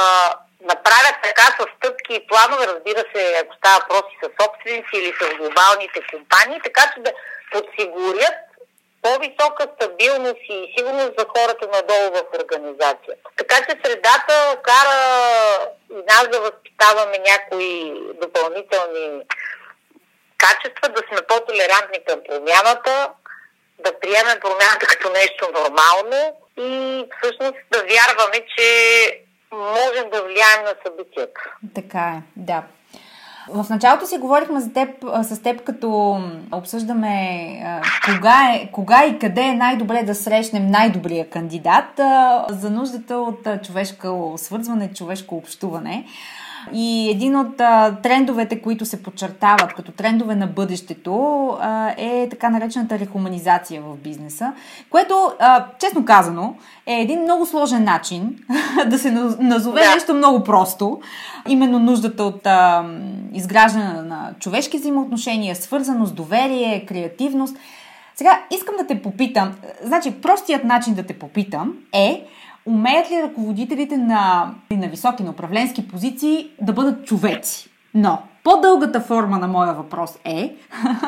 направят 0.60 1.16
така 1.22 1.42
с 1.42 1.66
стъпки 1.76 2.14
и 2.14 2.26
планове, 2.26 2.66
разбира 2.66 3.04
се, 3.14 3.42
ако 3.42 3.56
става 3.56 3.78
въпроси 3.80 4.16
с 4.22 4.42
собственици 4.42 4.94
или 4.94 5.12
с 5.20 5.36
глобалните 5.36 6.00
компании, 6.12 6.60
така 6.64 6.92
че 6.94 7.00
да 7.00 7.12
подсигурят 7.52 8.34
по-висока 9.02 9.68
стабилност 9.74 10.42
и 10.48 10.74
сигурност 10.76 11.12
за 11.18 11.26
хората 11.36 11.66
надолу 11.66 12.10
в 12.14 12.40
организацията. 12.40 13.28
Така 13.36 13.56
че 13.56 13.80
средата 13.84 14.56
кара 14.62 14.98
и 15.90 15.94
нас 16.08 16.28
да 16.28 16.40
възпитаваме 16.40 17.18
някои 17.18 17.94
допълнителни 18.22 19.22
качества, 20.44 20.88
да 20.88 21.00
сме 21.08 21.26
по-толерантни 21.28 21.98
към 22.08 22.18
промяната, 22.28 22.94
да 23.84 23.90
приемем 24.00 24.38
промяната 24.40 24.86
като 24.86 25.06
нещо 25.20 25.42
нормално 25.58 26.20
и 26.58 26.70
всъщност 27.14 27.58
да 27.72 27.78
вярваме, 27.78 28.38
че 28.56 28.68
можем 29.52 30.10
да 30.10 30.22
влияем 30.22 30.62
на 30.64 30.74
събитията. 30.84 31.40
Така 31.74 32.00
е, 32.00 32.22
да. 32.36 32.62
В 33.48 33.66
началото 33.70 34.06
си 34.06 34.18
говорихме 34.18 34.60
за 34.60 34.72
теб, 34.72 34.88
с 35.22 35.42
теб, 35.42 35.64
като 35.64 36.18
обсъждаме 36.52 37.16
кога, 38.04 38.52
е, 38.54 38.68
кога 38.72 39.04
и 39.04 39.18
къде 39.18 39.40
е 39.40 39.54
най-добре 39.54 40.02
да 40.02 40.14
срещнем 40.14 40.66
най-добрия 40.70 41.30
кандидат 41.30 42.00
за 42.50 42.70
нуждата 42.70 43.16
от 43.16 43.64
човешко 43.66 44.34
свързване, 44.36 44.94
човешко 44.94 45.36
общуване. 45.36 46.06
И 46.72 47.10
един 47.10 47.36
от 47.36 47.60
а, 47.60 47.96
трендовете, 48.02 48.62
които 48.62 48.84
се 48.84 49.02
подчертават 49.02 49.74
като 49.74 49.92
трендове 49.92 50.34
на 50.34 50.46
бъдещето, 50.46 51.48
а, 51.60 51.94
е 51.96 52.28
така 52.30 52.50
наречената 52.50 52.98
рехуманизация 52.98 53.82
в 53.82 53.96
бизнеса, 53.96 54.52
което, 54.90 55.32
а, 55.38 55.66
честно 55.78 56.04
казано, 56.04 56.54
е 56.86 57.00
един 57.00 57.22
много 57.22 57.46
сложен 57.46 57.84
начин 57.84 58.38
да 58.86 58.98
се 58.98 59.10
назове 59.40 59.82
да. 59.82 59.94
нещо 59.94 60.14
много 60.14 60.44
просто. 60.44 61.00
Именно 61.48 61.78
нуждата 61.78 62.24
от 62.24 62.46
а, 62.46 62.84
изграждане 63.32 64.02
на 64.02 64.30
човешки 64.40 64.78
взаимоотношения, 64.78 65.56
свързаност, 65.56 66.14
доверие, 66.14 66.86
креативност. 66.86 67.56
Сега 68.14 68.40
искам 68.50 68.74
да 68.76 68.86
те 68.86 69.02
попитам, 69.02 69.52
значи 69.82 70.20
простият 70.20 70.64
начин 70.64 70.94
да 70.94 71.02
те 71.02 71.18
попитам 71.18 71.74
е 71.92 72.24
умеят 72.66 73.10
ли 73.10 73.22
ръководителите 73.22 73.96
на, 73.96 74.54
на 74.70 74.88
високи, 74.88 75.22
на 75.22 75.30
управленски 75.30 75.88
позиции 75.88 76.50
да 76.60 76.72
бъдат 76.72 77.06
човеци? 77.06 77.70
Но 77.94 78.18
по-дългата 78.44 79.00
форма 79.00 79.38
на 79.38 79.48
моя 79.48 79.72
въпрос 79.72 80.18
е 80.24 80.56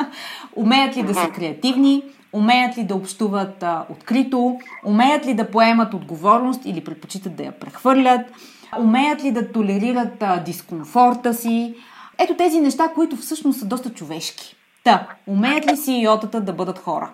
умеят 0.55 0.97
ли 0.97 1.03
да 1.03 1.13
са 1.13 1.29
креативни, 1.29 2.03
умеят 2.33 2.77
ли 2.77 2.83
да 2.83 2.95
общуват 2.95 3.63
а, 3.63 3.85
открито, 3.89 4.59
умеят 4.85 5.25
ли 5.25 5.33
да 5.33 5.51
поемат 5.51 5.93
отговорност 5.93 6.61
или 6.65 6.83
предпочитат 6.83 7.35
да 7.35 7.43
я 7.43 7.51
прехвърлят, 7.51 8.21
умеят 8.79 9.23
ли 9.23 9.31
да 9.31 9.51
толерират 9.51 10.23
а, 10.23 10.37
дискомфорта 10.37 11.33
си. 11.33 11.75
Ето 12.17 12.35
тези 12.35 12.61
неща, 12.61 12.91
които 12.95 13.15
всъщност 13.15 13.59
са 13.59 13.65
доста 13.65 13.89
човешки. 13.89 14.55
Та, 14.83 15.07
умеят 15.27 15.71
ли 15.71 15.77
си 15.77 16.01
йотата 16.01 16.41
да 16.41 16.53
бъдат 16.53 16.79
хора? 16.79 17.09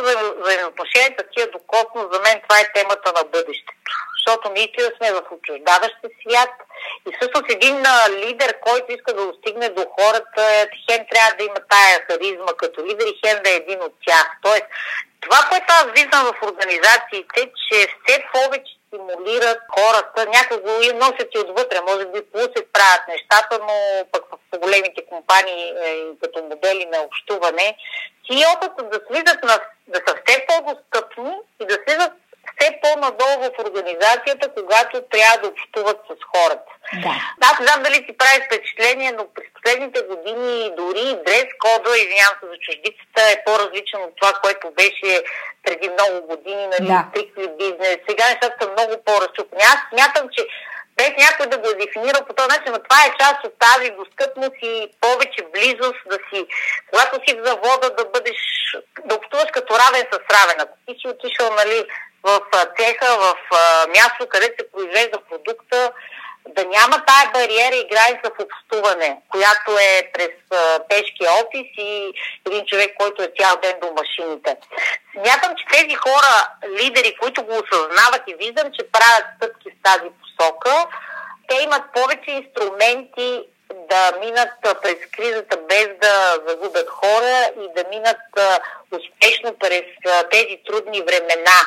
Взаимоотношенията 0.00 1.24
тия 1.36 1.50
докосно, 1.50 2.10
за 2.12 2.20
мен 2.20 2.40
това 2.42 2.60
е 2.60 2.72
темата 2.74 3.12
на 3.16 3.24
бъдещето. 3.24 3.72
Защото 4.16 4.50
да 4.82 4.90
сме 4.96 5.12
в 5.12 5.22
отчуждаващия 5.30 6.10
свят 6.20 6.50
и 7.08 7.10
всъщност 7.16 7.50
един 7.50 7.76
лидер, 8.24 8.60
който 8.60 8.92
иска 8.92 9.12
да 9.12 9.26
достигне 9.26 9.68
до 9.68 9.84
хората, 10.00 10.66
хен 10.90 11.06
трябва 11.10 11.32
да 11.38 11.44
има 11.44 11.60
тая 11.68 12.04
харизма 12.06 12.52
като 12.56 12.86
лидер 12.86 13.06
и 13.06 13.20
хен 13.24 13.42
да 13.44 13.50
е 13.50 13.54
един 13.54 13.82
от 13.82 13.94
тях. 14.06 14.26
Тоест, 14.42 14.66
това, 15.20 15.38
което 15.48 15.66
аз 15.68 15.86
виждам 15.96 16.24
в 16.26 16.42
организациите, 16.42 17.50
че 17.64 17.76
все 18.04 18.24
повече 18.32 18.77
стимулират 18.88 19.58
хората, 19.76 20.26
някого 20.26 20.82
и 20.82 20.92
носят 20.92 21.34
и 21.34 21.38
отвътре, 21.38 21.80
може 21.88 22.06
би 22.06 22.18
се 22.56 22.72
правят 22.72 23.02
нещата, 23.08 23.58
но 23.60 24.04
пък 24.12 24.24
в 24.52 24.58
големите 24.58 25.06
компании 25.06 25.68
е, 25.68 26.04
като 26.22 26.42
модели 26.42 26.86
на 26.92 27.00
общуване, 27.00 27.76
CEO-тата 28.30 28.82
да 28.82 29.00
слизат 29.06 29.42
на, 29.42 29.60
да 29.88 30.00
са 30.06 30.14
все 30.24 30.46
по-достъпни 30.48 31.32
и 31.60 31.66
да 31.66 31.78
слизат 31.84 32.12
все 32.56 32.78
по-надолу 32.82 33.36
в 33.42 33.64
организацията, 33.66 34.54
когато 34.54 35.02
трябва 35.02 35.36
да 35.42 35.48
общуват 35.48 36.00
с 36.10 36.14
хората. 36.32 36.72
Да. 37.02 37.14
Аз 37.40 37.58
не 37.58 37.66
знам 37.66 37.82
дали 37.82 37.94
си 37.94 38.16
прави 38.18 38.46
впечатление, 38.46 39.12
но 39.12 39.26
през 39.34 39.46
последните 39.54 40.00
години 40.02 40.70
дори 40.76 41.06
дрес 41.26 41.48
кода, 41.62 41.90
извинявам 41.96 42.36
се 42.40 42.46
за 42.52 42.58
чуждицата, 42.66 43.20
е 43.32 43.42
по-различен 43.46 44.00
от 44.02 44.12
това, 44.20 44.32
което 44.42 44.70
беше 44.70 45.22
преди 45.64 45.88
много 45.88 46.26
години, 46.26 46.66
нали, 46.66 46.88
да. 46.88 47.06
стрикли 47.10 47.48
бизнес. 47.58 47.98
Сега 48.08 48.24
нещата 48.28 48.56
са 48.60 48.70
много 48.70 49.02
по-разчупени. 49.04 49.62
Аз 49.74 49.78
смятам, 49.90 50.28
че 50.34 50.42
без 50.98 51.10
някой 51.24 51.46
да 51.46 51.58
го 51.58 51.68
е 51.70 51.80
дефинирал 51.84 52.22
по 52.26 52.34
този 52.34 52.48
начин, 52.48 52.72
но 52.72 52.78
това 52.78 53.00
е 53.04 53.16
част 53.20 53.44
от 53.44 53.54
тази 53.58 53.90
достъпност 53.90 54.56
и 54.62 54.88
повече 55.00 55.42
близост, 55.54 56.00
да 56.12 56.18
си, 56.28 56.46
когато 56.90 57.14
си 57.14 57.36
в 57.36 57.44
завода, 57.46 57.90
да 57.98 58.04
бъдеш, 58.04 58.40
да 59.04 59.14
общуваш 59.14 59.50
като 59.52 59.74
равен 59.82 60.06
с 60.12 60.16
равен. 60.36 60.56
Ако 60.60 60.76
ти 60.86 60.92
си 61.00 61.08
отишъл, 61.08 61.48
нали, 61.54 61.84
в 62.22 62.40
цеха, 62.78 63.08
в 63.24 63.34
място, 63.88 64.28
където 64.28 64.54
се 64.58 64.70
произвежда 64.72 65.18
продукта, 65.30 65.92
да 66.56 66.64
няма 66.64 67.04
тая 67.06 67.30
бариера 67.32 67.76
и 67.76 67.88
граница 67.88 68.30
в 68.30 68.44
общуване, 68.44 69.20
която 69.28 69.70
е 69.78 70.10
през 70.12 70.30
тежкия 70.88 71.30
офис 71.32 71.66
и 71.78 72.12
един 72.46 72.66
човек, 72.66 72.94
който 72.98 73.22
е 73.22 73.32
цял 73.40 73.56
ден 73.62 73.76
до 73.80 73.92
машините. 73.92 74.56
Смятам, 75.12 75.52
че 75.56 75.64
тези 75.72 75.94
хора, 75.94 76.48
лидери, 76.68 77.16
които 77.20 77.42
го 77.42 77.52
осъзнават 77.52 78.22
и 78.26 78.34
виждам, 78.34 78.72
че 78.72 78.90
правят 78.92 79.26
стъпки 79.36 79.70
в 79.70 79.82
тази 79.82 80.08
посока, 80.20 80.86
те 81.48 81.62
имат 81.62 81.82
повече 81.94 82.30
инструменти 82.30 83.44
да 83.90 84.12
минат 84.20 84.50
през 84.82 84.96
кризата 85.16 85.56
без 85.56 85.88
да 86.00 86.38
загубят 86.46 86.88
хора 86.88 87.50
и 87.60 87.68
да 87.76 87.88
минат 87.90 88.20
успешно 88.92 89.54
през 89.58 89.82
тези 90.30 90.60
трудни 90.66 91.02
времена. 91.02 91.58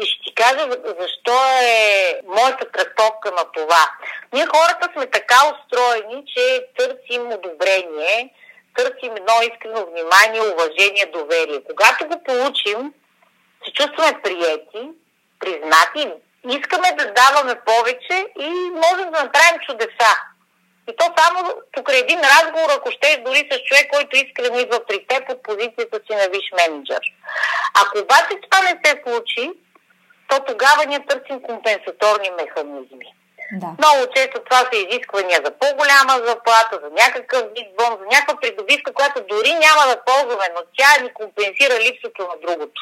И 0.00 0.06
ще 0.06 0.22
ти 0.24 0.34
кажа 0.34 0.68
защо 1.00 1.36
е 1.62 2.20
моята 2.26 2.70
трактовка 2.72 3.30
на 3.30 3.44
това. 3.52 3.90
Ние 4.32 4.46
хората 4.46 4.88
сме 4.92 5.06
така 5.06 5.36
устроени, 5.52 6.24
че 6.26 6.66
търсим 6.78 7.32
одобрение, 7.32 8.34
търсим 8.76 9.16
едно 9.16 9.34
искрено 9.42 9.86
внимание, 9.86 10.40
уважение, 10.40 11.12
доверие. 11.12 11.60
Когато 11.64 12.06
го 12.06 12.24
получим, 12.24 12.92
се 13.64 13.72
чувстваме 13.72 14.22
приети, 14.22 14.88
признати, 15.40 16.12
искаме 16.48 16.88
да 16.98 17.12
даваме 17.12 17.60
повече 17.66 18.26
и 18.38 18.48
можем 18.70 19.10
да 19.10 19.22
направим 19.24 19.60
чудеса. 19.66 20.14
И 20.88 20.96
то 20.96 21.04
само 21.18 21.54
покрай 21.72 21.98
един 21.98 22.20
разговор, 22.20 22.70
ако 22.70 22.90
ще 22.90 23.08
е 23.12 23.22
дори 23.26 23.48
с 23.52 23.58
човек, 23.64 23.86
който 23.92 24.16
искрено 24.16 24.58
идва 24.58 24.80
при 24.88 25.06
теб 25.06 25.30
от 25.30 25.42
позицията 25.42 26.00
си 26.06 26.16
на 26.16 26.28
виш 26.28 26.46
менеджер. 26.58 27.00
Ако 27.74 27.98
обаче 27.98 28.40
това 28.50 28.62
не 28.62 28.80
се 28.84 29.02
случи, 29.06 29.50
то 30.30 30.40
тогава 30.40 30.86
ние 30.86 31.06
търсим 31.06 31.42
компенсаторни 31.42 32.30
механизми. 32.30 33.14
Да. 33.52 33.66
Много 33.78 34.12
често 34.14 34.40
това 34.44 34.58
са 34.58 34.76
изисквания 34.76 35.40
за 35.44 35.50
по-голяма 35.50 36.26
заплата, 36.26 36.74
за 36.82 36.90
някакъв 37.02 37.42
вид 37.56 37.68
бон, 37.78 37.98
за 38.00 38.04
някаква 38.04 38.40
придобивка, 38.40 38.92
която 38.92 39.24
дори 39.28 39.52
няма 39.54 39.82
да 39.90 40.02
ползваме, 40.06 40.48
но 40.54 40.60
тя 40.78 41.02
ни 41.02 41.14
компенсира 41.14 41.74
липсото 41.84 42.22
на 42.22 42.36
другото. 42.46 42.80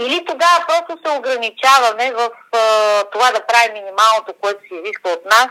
Или 0.00 0.24
тогава 0.24 0.64
просто 0.68 0.92
се 1.04 1.18
ограничаваме 1.18 2.12
в 2.12 2.30
а, 2.52 3.04
това 3.12 3.30
да 3.30 3.46
правим 3.46 3.72
минималното, 3.72 4.34
което 4.40 4.60
се 4.68 4.74
изисква 4.74 5.10
от 5.10 5.24
нас, 5.24 5.48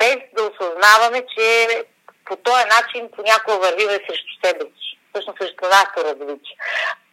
без 0.00 0.16
да 0.36 0.42
осъзнаваме, 0.42 1.24
че 1.34 1.68
по 2.24 2.36
този 2.36 2.64
начин 2.64 3.08
понякога 3.16 3.58
вървиме 3.58 3.92
срещу 3.92 4.32
себе 4.44 4.64
си 4.64 4.83
всъщност 5.14 5.38
срещу 5.38 5.64
нашето 5.64 6.04
развитие. 6.08 6.56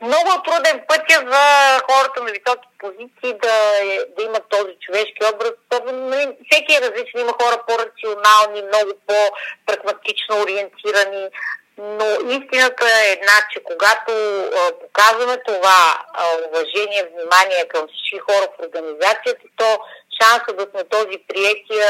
Много 0.02 0.30
е 0.32 0.44
труден 0.46 0.78
пътя 0.88 1.18
за 1.32 1.44
хората 1.90 2.24
на 2.24 2.32
високи 2.32 2.68
позиции 2.80 3.40
да, 3.44 3.58
е, 3.82 4.00
да 4.18 4.24
имат 4.24 4.46
този 4.50 4.74
човешки 4.82 5.22
образ. 5.34 5.54
Нали, 5.94 6.38
всеки 6.46 6.74
е 6.74 6.82
различен. 6.82 7.22
Има 7.22 7.34
хора 7.42 7.58
по-рационални, 7.68 8.62
много 8.62 8.92
по-прагматично 9.08 10.42
ориентирани. 10.42 11.30
но 11.78 12.06
истината 12.36 12.86
е 12.86 13.12
една, 13.14 13.38
че 13.52 13.64
когато 13.64 14.12
а, 14.12 14.72
показваме 14.84 15.38
това 15.46 15.82
а, 16.14 16.24
уважение, 16.48 17.10
внимание 17.14 17.68
към 17.68 17.88
всички 17.88 18.20
хора 18.20 18.48
в 18.52 18.66
организацията, 18.66 19.46
то 19.58 19.80
шанса 20.22 20.54
да 20.54 20.68
сме 20.72 20.84
този 20.84 21.18
приятия, 21.28 21.90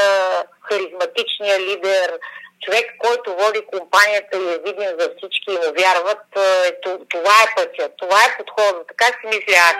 харизматичния 0.68 1.60
лидер, 1.60 2.18
човек, 2.62 2.86
който 3.04 3.28
води 3.42 3.60
компанията 3.74 4.34
и 4.38 4.48
е 4.54 4.62
виден 4.66 4.90
за 5.00 5.06
всички 5.16 5.48
и 5.50 5.60
му 5.62 5.70
вярват, 5.80 6.24
е, 6.36 6.48
това 7.14 7.36
е 7.44 7.52
пътя, 7.56 7.84
това 7.98 8.18
е 8.24 8.36
подходът. 8.38 8.86
Така 8.88 9.04
си 9.04 9.24
мисля 9.26 9.56
аз. 9.70 9.76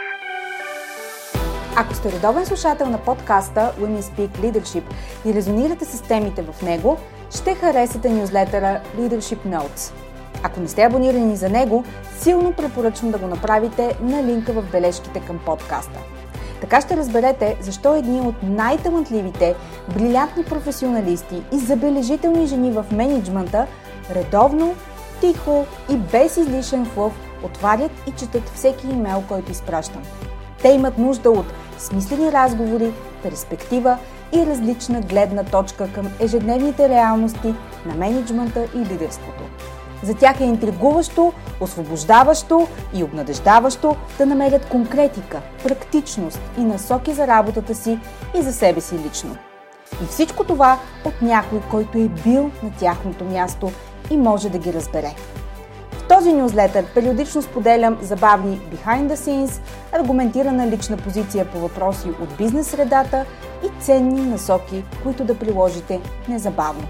Ако 1.76 1.94
сте 1.94 2.12
редовен 2.12 2.46
слушател 2.46 2.86
на 2.86 3.04
подкаста 3.04 3.60
Women 3.80 4.00
Speak 4.00 4.28
Leadership 4.28 4.82
и 5.26 5.34
резонирате 5.34 5.84
с 5.84 6.02
темите 6.08 6.42
в 6.42 6.62
него, 6.62 6.98
ще 7.38 7.54
харесате 7.54 8.08
нюзлетъра 8.08 8.80
Leadership 8.98 9.38
Notes. 9.46 9.94
Ако 10.42 10.60
не 10.60 10.68
сте 10.68 10.82
абонирани 10.82 11.36
за 11.36 11.48
него, 11.48 11.84
силно 12.18 12.52
препоръчвам 12.52 13.10
да 13.10 13.18
го 13.18 13.26
направите 13.26 13.96
на 14.00 14.22
линка 14.22 14.52
в 14.52 14.62
бележките 14.62 15.22
към 15.26 15.40
подкаста. 15.46 15.98
Така 16.60 16.80
ще 16.80 16.96
разберете 16.96 17.56
защо 17.60 17.94
едни 17.94 18.20
от 18.20 18.34
най-талантливите, 18.42 19.54
брилянтни 19.88 20.44
професионалисти 20.44 21.42
и 21.52 21.58
забележителни 21.58 22.46
жени 22.46 22.70
в 22.72 22.84
менеджмента 22.92 23.66
редовно, 24.14 24.74
тихо 25.20 25.64
и 25.90 25.96
без 25.96 26.36
излишен 26.36 26.84
флъв 26.84 27.12
отварят 27.44 27.92
и 28.08 28.10
четат 28.10 28.48
всеки 28.48 28.86
имейл, 28.86 29.22
който 29.28 29.52
изпращам. 29.52 30.02
Те 30.62 30.68
имат 30.68 30.98
нужда 30.98 31.30
от 31.30 31.46
смислени 31.78 32.32
разговори, 32.32 32.92
перспектива 33.22 33.98
и 34.32 34.46
различна 34.46 35.00
гледна 35.00 35.44
точка 35.44 35.88
към 35.92 36.10
ежедневните 36.20 36.88
реалности 36.88 37.54
на 37.86 37.94
менеджмента 37.94 38.66
и 38.74 38.78
лидерството. 38.78 39.42
За 40.02 40.14
тях 40.14 40.40
е 40.40 40.44
интригуващо, 40.44 41.32
освобождаващо 41.60 42.68
и 42.94 43.04
обнадеждаващо 43.04 43.96
да 44.18 44.26
намерят 44.26 44.66
конкретика, 44.66 45.40
практичност 45.64 46.40
и 46.58 46.60
насоки 46.60 47.12
за 47.12 47.26
работата 47.26 47.74
си 47.74 47.98
и 48.38 48.42
за 48.42 48.52
себе 48.52 48.80
си 48.80 48.94
лично. 49.06 49.36
И 50.02 50.06
всичко 50.06 50.44
това 50.44 50.78
от 51.04 51.22
някой, 51.22 51.60
който 51.70 51.98
е 51.98 52.08
бил 52.08 52.50
на 52.62 52.70
тяхното 52.78 53.24
място 53.24 53.72
и 54.10 54.16
може 54.16 54.50
да 54.50 54.58
ги 54.58 54.72
разбере. 54.72 55.14
В 55.92 56.08
този 56.08 56.32
нюзлетър 56.32 56.84
периодично 56.94 57.42
споделям 57.42 57.98
забавни 58.02 58.60
behind 58.60 59.08
the 59.08 59.14
scenes, 59.14 59.60
аргументирана 59.92 60.66
лична 60.66 60.96
позиция 60.96 61.44
по 61.44 61.58
въпроси 61.58 62.08
от 62.08 62.36
бизнес 62.38 62.66
средата 62.66 63.24
и 63.64 63.82
ценни 63.82 64.20
насоки, 64.20 64.84
които 65.02 65.24
да 65.24 65.38
приложите 65.38 66.00
незабавно. 66.28 66.84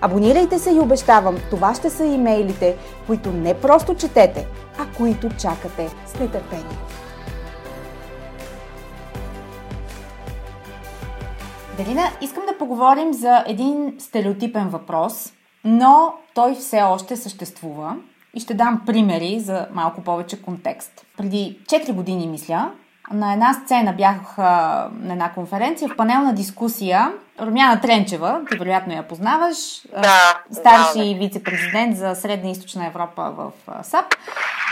Абонирайте 0.00 0.58
се 0.58 0.70
и 0.70 0.78
обещавам, 0.80 1.36
това 1.50 1.74
ще 1.74 1.90
са 1.90 2.04
имейлите, 2.04 2.76
които 3.06 3.32
не 3.32 3.54
просто 3.54 3.94
четете, 3.94 4.46
а 4.78 4.96
които 4.96 5.28
чакате 5.28 5.88
с 6.06 6.18
нетърпение. 6.18 6.76
Дарина, 11.76 12.10
искам 12.20 12.46
да 12.46 12.58
поговорим 12.58 13.12
за 13.12 13.44
един 13.46 13.94
стереотипен 13.98 14.68
въпрос, 14.68 15.32
но 15.64 16.14
той 16.34 16.54
все 16.54 16.82
още 16.82 17.16
съществува 17.16 17.96
и 18.34 18.40
ще 18.40 18.54
дам 18.54 18.82
примери 18.86 19.40
за 19.40 19.66
малко 19.72 20.00
повече 20.00 20.42
контекст. 20.42 21.06
Преди 21.16 21.58
4 21.66 21.92
години, 21.92 22.26
мисля, 22.26 22.70
на 23.12 23.32
една 23.32 23.52
сцена 23.54 23.92
бях 23.92 24.38
на 24.38 25.12
една 25.12 25.32
конференция 25.32 25.88
в 25.88 25.96
панелна 25.96 26.34
дискусия. 26.34 27.12
Румяна 27.40 27.80
Тренчева, 27.80 28.40
ти 28.50 28.58
вероятно 28.58 28.94
я 28.94 29.08
познаваш, 29.08 29.56
да, 30.02 30.42
старши 30.52 31.14
да. 31.14 31.18
вице-президент 31.18 31.96
за 31.96 32.14
Средна 32.14 32.48
и 32.48 32.52
Източна 32.52 32.86
Европа 32.86 33.32
в 33.36 33.52
САП. 33.82 34.04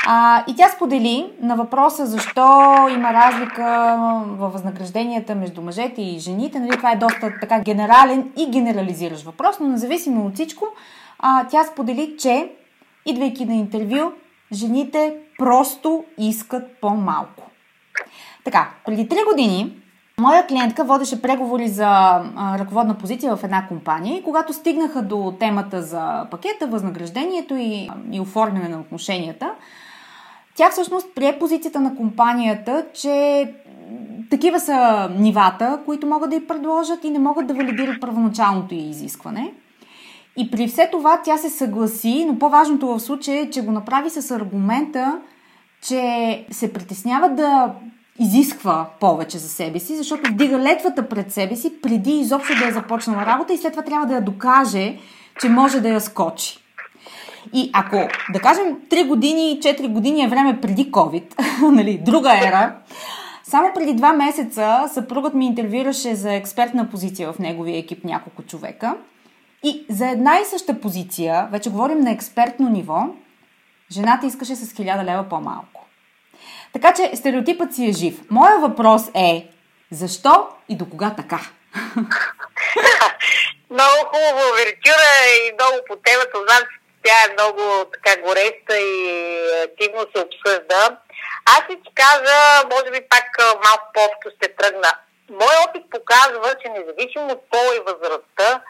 А, 0.06 0.44
и 0.46 0.56
тя 0.56 0.68
сподели 0.68 1.32
на 1.40 1.56
въпроса 1.56 2.06
защо 2.06 2.76
има 2.94 3.12
разлика 3.12 3.96
във 4.26 4.52
възнагражденията 4.52 5.34
между 5.34 5.62
мъжете 5.62 6.02
и 6.02 6.18
жените. 6.18 6.60
Нали, 6.60 6.76
това 6.76 6.92
е 6.92 6.96
доста 6.96 7.32
така 7.40 7.60
генерален 7.60 8.32
и 8.36 8.50
генерализиращ 8.50 9.24
въпрос, 9.24 9.56
но 9.60 9.68
независимо 9.68 10.26
от 10.26 10.34
всичко, 10.34 10.66
а, 11.18 11.46
тя 11.48 11.64
сподели, 11.64 12.14
че 12.18 12.52
идвайки 13.06 13.44
на 13.44 13.54
интервю, 13.54 14.12
жените 14.52 15.16
просто 15.38 16.04
искат 16.18 16.80
по-малко. 16.80 17.50
Така, 18.44 18.70
преди 18.84 19.08
3 19.08 19.30
години 19.30 19.82
моя 20.20 20.46
клиентка 20.46 20.84
водеше 20.84 21.22
преговори 21.22 21.68
за 21.68 21.86
а, 21.86 22.58
ръководна 22.58 22.94
позиция 22.94 23.36
в 23.36 23.44
една 23.44 23.68
компания 23.68 24.16
и 24.16 24.22
когато 24.22 24.52
стигнаха 24.52 25.02
до 25.02 25.34
темата 25.40 25.82
за 25.82 26.26
пакета, 26.30 26.66
възнаграждението 26.66 27.54
и, 27.54 27.90
и 28.12 28.20
оформяне 28.20 28.68
на 28.68 28.80
отношенията, 28.80 29.52
тя 30.54 30.70
всъщност 30.70 31.06
прие 31.14 31.38
позицията 31.38 31.80
на 31.80 31.96
компанията, 31.96 32.86
че 32.94 33.48
такива 34.30 34.60
са 34.60 35.10
нивата, 35.18 35.80
които 35.84 36.06
могат 36.06 36.30
да 36.30 36.36
й 36.36 36.46
предложат 36.46 37.04
и 37.04 37.10
не 37.10 37.18
могат 37.18 37.46
да 37.46 37.54
валидират 37.54 38.00
първоначалното 38.00 38.74
й 38.74 38.90
изискване. 38.90 39.52
И 40.36 40.50
при 40.50 40.68
все 40.68 40.88
това 40.92 41.20
тя 41.24 41.36
се 41.36 41.50
съгласи, 41.50 42.24
но 42.28 42.38
по-важното 42.38 42.86
в 42.86 43.00
случая 43.00 43.40
е, 43.42 43.50
че 43.50 43.62
го 43.62 43.72
направи 43.72 44.10
с 44.10 44.30
аргумента, 44.30 45.20
че 45.82 46.46
се 46.50 46.72
притеснява 46.72 47.28
да 47.28 47.74
изисква 48.18 48.86
повече 49.00 49.38
за 49.38 49.48
себе 49.48 49.78
си, 49.78 49.96
защото 49.96 50.30
вдига 50.30 50.58
летвата 50.58 51.08
пред 51.08 51.32
себе 51.32 51.56
си 51.56 51.80
преди 51.82 52.10
изобщо 52.10 52.58
да 52.58 52.68
е 52.68 52.72
започнала 52.72 53.26
работа 53.26 53.52
и 53.52 53.56
след 53.56 53.72
това 53.72 53.84
трябва 53.84 54.06
да 54.06 54.14
я 54.14 54.24
докаже, 54.24 54.96
че 55.40 55.48
може 55.48 55.80
да 55.80 55.88
я 55.88 56.00
скочи. 56.00 56.61
И 57.52 57.70
ако, 57.72 58.08
да 58.32 58.40
кажем, 58.40 58.76
3 58.90 59.06
години, 59.06 59.60
4 59.62 59.88
години 59.88 60.24
е 60.24 60.28
време 60.28 60.60
преди 60.60 60.90
COVID, 60.90 61.34
нали, 61.72 61.98
друга 61.98 62.48
ера, 62.48 62.76
само 63.44 63.72
преди 63.74 63.94
два 63.94 64.12
месеца 64.12 64.84
съпругът 64.92 65.34
ми 65.34 65.46
интервюраше 65.46 66.14
за 66.14 66.34
експертна 66.34 66.90
позиция 66.90 67.32
в 67.32 67.38
неговия 67.38 67.78
екип 67.78 68.04
няколко 68.04 68.42
човека. 68.42 68.96
И 69.64 69.86
за 69.88 70.08
една 70.08 70.38
и 70.38 70.44
съща 70.44 70.80
позиция, 70.80 71.48
вече 71.52 71.70
говорим 71.70 72.00
на 72.00 72.10
експертно 72.10 72.68
ниво, 72.68 73.06
жената 73.92 74.26
искаше 74.26 74.56
с 74.56 74.72
1000 74.72 75.04
лева 75.04 75.28
по-малко. 75.28 75.86
Така 76.72 76.94
че 76.94 77.16
стереотипът 77.16 77.74
си 77.74 77.86
е 77.86 77.92
жив. 77.92 78.20
Моя 78.30 78.58
въпрос 78.58 79.02
е, 79.14 79.48
защо 79.90 80.48
и 80.68 80.76
до 80.76 80.90
кога 80.90 81.10
така? 81.10 81.40
много 83.70 83.98
хубаво 84.10 84.40
овертюра 84.52 85.12
и 85.32 85.54
много 85.54 85.76
по 85.88 85.96
темата. 85.96 86.36
Знам, 86.46 86.62
че 86.70 86.81
тя 87.04 87.16
е 87.24 87.32
много 87.32 87.84
така 87.92 88.20
гореста 88.20 88.78
и 88.78 88.96
активно 89.64 90.00
се 90.00 90.24
обсъжда. 90.24 90.96
Аз 91.44 91.60
ще 91.64 91.74
ти 91.74 91.90
кажа, 91.94 92.68
може 92.72 92.90
би 92.90 93.08
пак 93.08 93.26
малко 93.64 93.84
по-общо 93.94 94.30
ще 94.36 94.56
тръгна. 94.56 94.92
Моят 95.30 95.68
опит 95.68 95.90
показва, 95.90 96.54
че 96.62 96.68
независимо 96.68 97.32
от 97.32 97.50
пола 97.50 97.76
и 97.76 97.84
възрастта, 97.86 98.62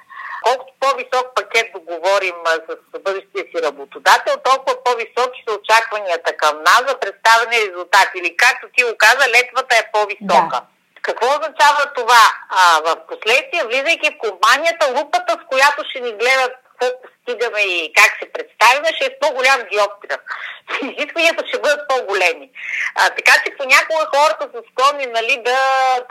колкото 0.43 0.73
по-висок 0.81 1.27
пакет 1.35 1.67
договорим 1.75 2.35
с 2.69 2.99
бъдещия 2.99 3.45
си 3.45 3.63
работодател, 3.63 4.35
толкова 4.45 4.85
по-високи 4.85 5.45
са 5.49 5.55
очакванията 5.55 6.37
към 6.37 6.63
нас 6.63 6.83
за 6.89 7.01
представени 7.01 7.67
резултати. 7.67 8.19
Или 8.19 8.37
както 8.37 8.69
ти 8.77 8.85
го 8.85 8.95
каза, 8.99 9.31
летвата 9.37 9.77
е 9.77 9.91
по-висока. 9.93 10.59
Да. 10.61 10.63
Какво 11.03 11.27
означава 11.27 11.93
това? 11.95 12.25
А, 12.49 12.81
в 12.87 12.97
последствие, 13.07 13.65
влизайки 13.65 14.11
в 14.15 14.19
компанията, 14.19 14.93
лупата, 14.97 15.33
с 15.33 15.47
която 15.49 15.85
ще 15.91 16.01
ни 16.01 16.13
гледат 16.13 16.55
постигаме 17.27 17.61
и 17.61 17.93
как 17.93 18.11
се 18.23 18.33
представяме, 18.33 18.89
ще 18.97 19.05
е 19.05 19.09
с 19.09 19.21
по-голям 19.21 19.61
диоптер. 19.73 20.19
Изискванията 20.83 21.47
ще 21.49 21.59
бъдат 21.59 21.89
по-големи. 21.89 22.51
А, 22.95 23.11
така 23.11 23.33
че 23.45 23.57
понякога 23.57 24.05
хората 24.17 24.49
са 24.55 24.63
склонни 24.71 25.07
нали, 25.07 25.43
да 25.45 25.59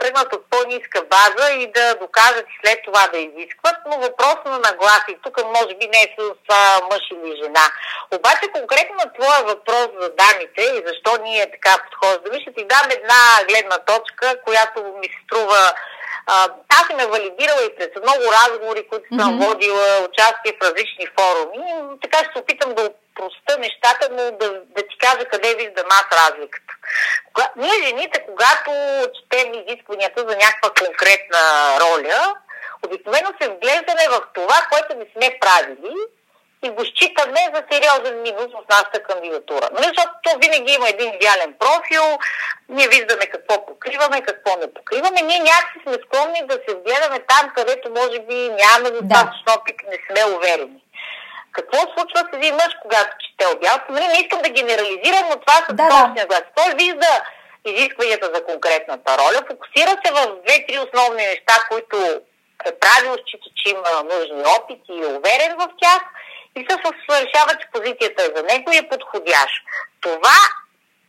тръгнат 0.00 0.34
от 0.34 0.50
по-ниска 0.50 1.02
база 1.02 1.52
и 1.52 1.72
да 1.72 1.94
докажат 1.94 2.46
и 2.48 2.58
след 2.64 2.78
това 2.84 3.08
да 3.12 3.18
изискват, 3.18 3.76
но 3.86 3.98
въпросът 3.98 4.44
на 4.44 4.58
нагласи, 4.58 5.18
тук 5.22 5.36
може 5.44 5.74
би 5.74 5.86
не 5.86 6.00
е 6.02 6.14
с 6.18 6.22
това 6.46 6.64
мъж 6.90 7.02
или 7.12 7.36
жена. 7.42 7.66
Обаче 8.10 8.52
конкретно 8.52 8.94
на 9.04 9.12
твоя 9.12 9.42
въпрос 9.42 9.88
за 10.00 10.08
дамите 10.20 10.62
и 10.62 10.84
защо 10.86 11.22
ние 11.22 11.50
така 11.50 11.76
подхождаме, 11.84 12.40
ще 12.40 12.52
ти 12.52 12.64
дам 12.64 12.86
една 12.90 13.22
гледна 13.48 13.78
точка, 13.78 14.36
която 14.44 14.78
ми 15.00 15.06
се 15.06 15.18
струва 15.24 15.72
аз 16.26 16.86
съм 16.90 17.00
е 17.00 17.06
валидирала 17.06 17.64
и 17.64 17.76
през 17.76 17.88
много 18.02 18.24
разговори, 18.38 18.88
които 18.88 19.06
съм 19.08 19.18
mm-hmm. 19.18 19.46
водила, 19.46 20.08
участие 20.08 20.52
в 20.52 20.64
различни 20.64 21.01
форуми. 21.18 21.98
Така 22.02 22.18
ще 22.18 22.32
се 22.32 22.38
опитам 22.38 22.74
да 22.74 22.90
проста 23.14 23.58
нещата, 23.58 24.08
но 24.10 24.22
да, 24.22 24.48
да 24.50 24.82
ти 24.88 24.98
кажа 24.98 25.24
къде 25.24 25.54
виждам 25.54 25.86
аз 25.90 26.06
разликата. 26.20 26.74
Кога, 27.26 27.50
ние 27.56 27.86
жените, 27.86 28.24
когато 28.26 28.70
четем 29.16 29.54
изискванията 29.54 30.20
за 30.20 30.36
някаква 30.36 30.70
конкретна 30.86 31.42
роля, 31.80 32.34
обикновено 32.86 33.28
се 33.40 33.48
вглеждаме 33.48 34.04
в 34.08 34.20
това, 34.34 34.66
което 34.70 34.96
не 34.96 35.06
сме 35.14 35.38
правили 35.40 35.94
и 36.64 36.70
го 36.70 36.84
считаме 36.84 37.40
за 37.54 37.62
сериозен 37.70 38.22
минус 38.22 38.46
в 38.46 38.68
нашата 38.70 39.02
кандидатура. 39.02 39.68
Нали, 39.72 39.84
защото 39.84 40.10
то 40.22 40.30
винаги 40.42 40.72
има 40.72 40.88
един 40.88 41.14
идеален 41.14 41.54
профил, 41.58 42.18
ние 42.68 42.88
виждаме 42.88 43.26
какво 43.26 43.66
покриваме, 43.66 44.22
какво 44.22 44.56
не 44.56 44.74
покриваме. 44.74 45.22
Ние 45.22 45.38
някакси 45.38 45.78
сме 45.82 45.96
склонни 46.04 46.46
да 46.46 46.54
се 46.54 46.74
вгледаме 46.74 47.18
там, 47.28 47.50
където 47.56 47.90
може 47.90 48.18
би 48.18 48.34
нямаме 48.34 48.90
достатъчно 48.90 49.44
да. 49.46 49.52
опит, 49.52 49.76
не 49.90 49.98
сме 50.06 50.34
уверени. 50.36 50.82
Какво 51.52 51.78
случва 51.78 52.20
с 52.20 52.36
един 52.36 52.54
мъж, 52.54 52.72
когато 52.82 53.10
чете 53.22 53.56
обяв? 53.56 53.80
Нали, 53.88 54.06
не 54.06 54.18
искам 54.20 54.40
да 54.42 54.48
генерализирам, 54.48 55.24
но 55.30 55.36
това 55.36 55.58
са 55.66 55.72
да, 55.72 55.88
точния 55.88 56.26
глас. 56.26 56.42
Той 56.54 56.74
вижда 56.74 57.12
изискванията 57.64 58.30
за 58.34 58.44
конкретната 58.44 59.18
роля, 59.18 59.46
фокусира 59.50 59.90
се 59.90 60.12
в 60.12 60.36
две-три 60.44 60.78
основни 60.78 61.22
неща, 61.26 61.54
които 61.70 61.96
е 62.66 62.78
правил, 62.84 63.16
счита, 63.16 63.48
че 63.56 63.70
има 63.70 64.02
нужни 64.02 64.42
опит 64.56 64.80
и 64.88 65.02
е 65.02 65.14
уверен 65.16 65.52
в 65.58 65.68
тях 65.80 66.02
и 66.56 66.66
се 66.68 66.76
решава, 67.24 67.52
че 67.60 67.72
позицията 67.72 68.22
е 68.22 68.36
за 68.36 68.42
него 68.42 68.72
и 68.72 68.76
е 68.76 68.88
подходящ. 68.88 69.54
Това 70.00 70.38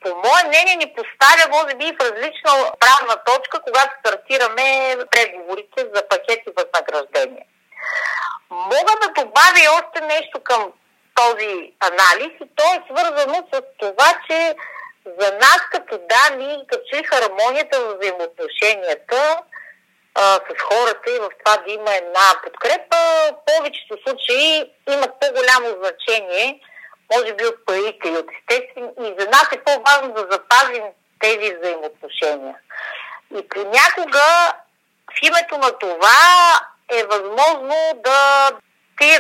по 0.04 0.10
мое 0.10 0.44
мнение, 0.48 0.76
ни 0.76 0.94
поставя, 0.98 1.44
може 1.52 1.76
би, 1.76 1.86
в 1.86 2.04
различна 2.08 2.52
правна 2.80 3.16
точка, 3.26 3.62
когато 3.62 3.92
стартираме 4.00 4.96
преговорите 5.12 5.80
за 5.96 6.08
пакети 6.08 6.50
възнаграждение. 6.58 7.46
Мога 8.50 8.94
да 9.02 9.24
добавя 9.24 9.68
още 9.74 10.06
нещо 10.06 10.40
към 10.44 10.72
този 11.16 11.74
анализ 11.80 12.32
и 12.44 12.48
то 12.56 12.64
е 12.64 12.84
свързано 12.90 13.48
с 13.54 13.62
това, 13.80 14.14
че 14.30 14.56
за 15.06 15.32
нас 15.32 15.60
като 15.72 16.00
данни, 16.10 16.64
като 16.68 16.84
че 16.94 17.04
хармонията 17.04 17.80
в 17.80 17.98
взаимоотношенията 17.98 19.42
а, 20.16 20.22
с 20.22 20.62
хората 20.62 21.12
и 21.12 21.20
в 21.20 21.30
това 21.46 21.58
да 21.58 21.72
има 21.72 21.94
една 21.94 22.34
подкрепа, 22.44 22.98
в 22.98 23.36
повечето 23.46 23.98
случаи 24.08 24.72
имат 24.90 25.12
по-голямо 25.20 25.84
значение, 25.84 26.60
може 27.14 27.34
би 27.34 27.46
от 27.46 27.66
парите 27.66 28.10
и 28.10 28.18
от 28.18 28.26
естествени. 28.40 28.90
И 29.00 29.16
за 29.20 29.28
нас 29.28 29.48
е 29.52 29.64
по-важно 29.64 30.14
да 30.14 30.28
запазим 30.32 30.84
тези 31.20 31.56
взаимоотношения. 31.56 32.56
И 33.38 33.50
понякога 33.50 34.54
в 35.14 35.22
името 35.22 35.58
на 35.58 35.72
това 35.80 36.60
е 36.90 37.04
възможно 37.04 37.76
да, 37.96 38.50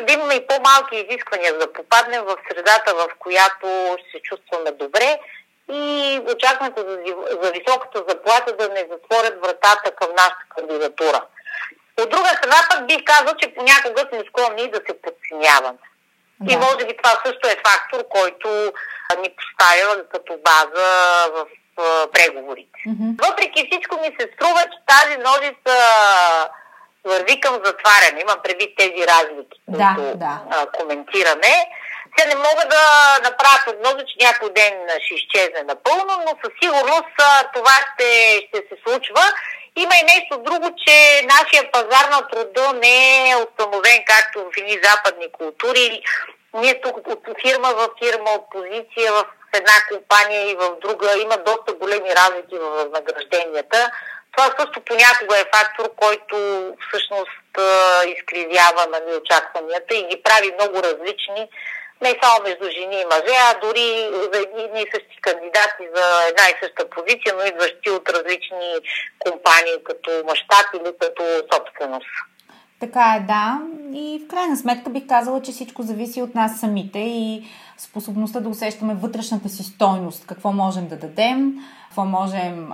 да 0.01 0.14
имаме 0.14 0.34
и 0.34 0.47
по-малки 0.47 0.95
изисквания, 0.95 1.51
за 1.51 1.59
да 1.59 1.74
попаднем 1.74 2.24
в 2.24 2.36
средата, 2.51 2.95
в 2.95 3.07
която 3.20 3.97
се 4.11 4.22
чувстваме 4.22 4.72
добре 4.72 5.20
и 5.72 6.22
очакването 6.36 6.82
за, 6.82 6.97
за 7.43 7.51
високата 7.51 8.03
заплата 8.07 8.57
да 8.57 8.70
не 8.70 8.88
затворят 8.91 9.41
вратата 9.41 9.91
към 9.91 10.09
нашата 10.18 10.45
кандидатура. 10.55 11.22
От 12.01 12.09
друга 12.09 12.28
страна 12.28 12.55
пък 12.70 12.88
бих 12.88 13.03
казал, 13.05 13.36
че 13.36 13.53
понякога 13.53 14.01
сме 14.09 14.24
склонни 14.30 14.72
да 14.72 14.78
се 14.88 15.01
подценяваме. 15.01 15.78
Да. 16.39 16.53
И 16.53 16.57
може 16.57 16.86
би 16.86 16.97
това 16.97 17.22
също 17.26 17.47
е 17.47 17.61
фактор, 17.68 18.07
който 18.09 18.74
ни 19.22 19.36
поставя 19.38 20.03
като 20.09 20.38
база 20.38 21.28
в 21.34 21.45
преговорите. 22.11 22.80
Mm-hmm. 22.88 23.30
Въпреки 23.30 23.68
всичко 23.72 23.95
ми 23.95 24.16
се 24.20 24.30
струва, 24.34 24.61
че 24.61 24.78
тази 24.88 25.18
ножица 25.18 25.76
върви 27.06 27.39
към 27.39 27.54
затваряне. 27.54 28.22
Имам 28.22 28.39
предвид 28.43 28.78
тези 28.78 29.08
разлики, 29.08 29.60
да, 29.68 29.93
които 29.97 30.18
да. 30.18 30.41
А, 30.49 30.66
коментираме. 30.66 31.54
Се 32.18 32.28
не 32.28 32.36
мога 32.36 32.64
да 32.70 32.84
направя 33.24 33.64
прогноза, 33.66 34.06
че 34.06 34.26
някой 34.26 34.49
ден 34.49 34.74
ще 34.99 35.16
изчезне 35.16 35.64
напълно, 35.64 36.14
но 36.26 36.32
със 36.43 36.54
сигурност 36.62 37.14
това 37.54 37.76
ще, 37.88 38.10
ще 38.47 38.58
се 38.58 38.76
случва. 38.88 39.22
Има 39.76 39.93
и 39.95 40.04
нещо 40.04 40.38
друго, 40.38 40.76
че 40.86 41.26
нашия 41.26 41.72
пазар 41.72 42.10
на 42.12 42.28
труда 42.28 42.74
не 42.74 43.30
е 43.30 43.36
установен 43.36 43.99
както 44.08 44.39
в 44.39 44.58
едни 44.58 44.80
западни 44.84 45.32
култури. 45.32 46.01
Ние 46.54 46.82
тук 46.82 46.97
от 46.97 47.24
фирма 47.41 47.70
в 47.74 47.89
фирма, 48.04 48.30
от 48.30 48.49
позиция 48.51 49.14
в 49.14 49.26
една 49.54 49.74
компания 49.91 50.51
и 50.51 50.56
в 50.56 50.76
друга 50.82 51.18
има 51.22 51.38
доста 51.38 51.74
големи 51.74 52.10
разлики 52.16 52.58
в 52.58 52.70
възнагражденията. 52.70 53.91
Това 54.34 54.45
също 54.59 54.81
понякога 54.81 55.36
е 55.39 55.51
фактор, 55.55 55.86
който 55.95 56.36
всъщност 56.88 57.49
изкривява 58.13 58.84
нали, 58.91 59.17
очакванията 59.21 59.95
и 59.95 60.07
ги 60.09 60.21
прави 60.23 60.55
много 60.59 60.75
различни 60.84 61.49
не 62.03 62.19
само 62.23 62.38
между 62.43 62.65
жени 62.77 62.97
и 63.01 63.09
мъже, 63.11 63.36
а 63.47 63.59
дори 63.65 63.88
за 64.31 64.38
едни 64.65 64.81
и 64.81 64.91
същи 64.93 65.17
кандидати 65.21 65.84
за 65.95 66.05
една 66.29 66.45
и 66.49 66.59
съща 66.63 66.89
позиция, 66.95 67.31
но 67.38 67.43
идващи 67.45 67.89
от 67.89 68.09
различни 68.09 68.69
компании, 69.25 69.84
като 69.84 70.09
мащаб 70.29 70.67
или 70.77 70.91
като 71.01 71.23
собственост. 71.53 72.13
Така 72.79 73.15
е, 73.17 73.19
да. 73.27 73.59
И 73.93 74.21
в 74.25 74.27
крайна 74.27 74.57
сметка 74.57 74.89
бих 74.89 75.07
казала, 75.07 75.41
че 75.41 75.51
всичко 75.51 75.84
зависи 75.84 76.21
от 76.21 76.36
нас 76.36 76.59
самите 76.59 76.99
и 76.99 77.43
способността 77.77 78.39
да 78.39 78.49
усещаме 78.49 78.93
вътрешната 78.93 79.49
си 79.49 79.63
стойност, 79.63 80.27
какво 80.27 80.51
можем 80.51 80.88
да 80.88 80.95
дадем, 80.95 81.53
какво 81.94 82.06
можем, 82.06 82.70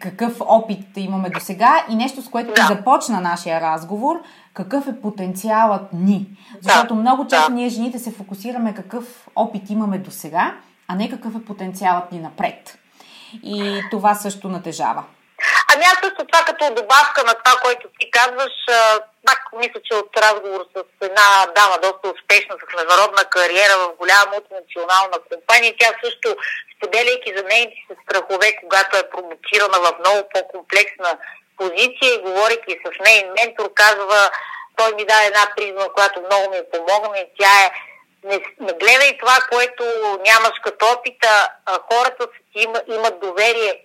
какъв 0.00 0.40
опит 0.40 0.86
имаме 0.96 1.30
до 1.30 1.40
сега 1.40 1.84
и 1.90 1.94
нещо, 1.94 2.22
с 2.22 2.28
което 2.28 2.52
да. 2.54 2.66
започна 2.66 3.20
нашия 3.20 3.60
разговор, 3.60 4.22
какъв 4.54 4.88
е 4.88 5.00
потенциалът 5.00 5.92
ни. 5.92 6.26
Защото 6.60 6.94
да. 6.94 7.00
много 7.00 7.26
често 7.26 7.48
да. 7.48 7.54
ние 7.54 7.68
жените 7.68 7.98
се 7.98 8.12
фокусираме 8.12 8.74
какъв 8.74 9.28
опит 9.36 9.70
имаме 9.70 9.98
до 9.98 10.10
сега, 10.10 10.54
а 10.88 10.94
не 10.94 11.10
какъв 11.10 11.34
е 11.34 11.44
потенциалът 11.44 12.12
ни 12.12 12.20
напред. 12.20 12.78
И 13.42 13.80
това 13.90 14.14
също 14.14 14.48
натежава. 14.48 15.02
Ами 15.74 15.84
аз 15.84 15.96
също 16.02 16.26
това 16.26 16.44
като 16.44 16.74
добавка 16.74 17.24
на 17.24 17.34
това, 17.34 17.60
което 17.62 17.88
ти 17.98 18.10
казваш, 18.10 18.52
пак 19.26 19.40
мисля, 19.56 19.80
че 19.84 19.94
от 19.94 20.16
разговор 20.16 20.60
с 20.76 20.84
една 21.00 21.46
дама 21.56 21.78
доста 21.82 22.12
успешна 22.14 22.54
с 22.56 22.74
международна 22.76 23.24
кариера 23.24 23.74
в 23.78 23.96
голяма 24.00 24.30
мултинационална 24.32 25.18
компания, 25.32 25.74
тя 25.78 25.90
също 26.04 26.36
споделяйки 26.76 27.36
за 27.36 27.42
нейните 27.42 27.76
си 27.86 27.96
страхове, 28.02 28.56
когато 28.60 28.96
е 28.96 29.10
промотирана 29.10 29.78
в 29.80 29.98
много 29.98 30.28
по-комплексна 30.34 31.18
позиция 31.58 32.14
и 32.14 32.22
говорейки 32.22 32.78
с 32.84 32.90
нейн 33.04 33.26
ментор, 33.38 33.66
казва, 33.74 34.30
той 34.76 34.94
ми 34.94 35.04
даде 35.04 35.26
една 35.26 35.46
призма, 35.56 35.88
която 35.88 36.20
много 36.20 36.50
ми 36.50 36.60
помогна 36.72 37.18
и 37.18 37.26
тя 37.38 37.64
е 37.64 37.70
не, 38.24 38.36
не 38.60 38.72
гледай 38.72 39.18
това, 39.18 39.36
което 39.50 39.84
нямаш 40.24 40.52
като 40.64 40.86
опита, 40.92 41.48
хората 41.92 42.28
си 42.34 42.62
има, 42.62 42.82
имат 42.88 43.20
доверие 43.20 43.80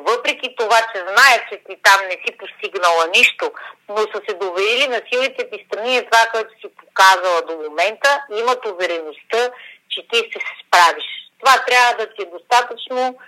въпреки 0.00 0.54
това, 0.58 0.78
че 0.92 0.98
знаят, 1.00 1.42
че 1.50 1.56
ти 1.68 1.76
там 1.82 2.00
не 2.06 2.16
си 2.22 2.38
постигнала 2.38 3.04
нищо, 3.16 3.52
но 3.88 3.96
са 3.96 4.20
се 4.28 4.34
доверили 4.34 4.86
на 4.88 5.00
силите 5.12 5.50
ти 5.50 5.64
страни 5.66 5.96
и 5.96 6.06
това, 6.10 6.22
което 6.32 6.50
си 6.60 6.66
показала 6.80 7.40
до 7.48 7.54
момента, 7.68 8.10
имат 8.40 8.66
увереността, 8.66 9.40
че 9.88 10.00
ти 10.10 10.16
ще 10.16 10.38
се 10.46 10.54
справиш. 10.62 11.06
Това 11.40 11.54
трябва 11.66 11.92
да 11.98 12.06
ти 12.14 12.22
е 12.22 12.32
достатъчно 12.36 13.18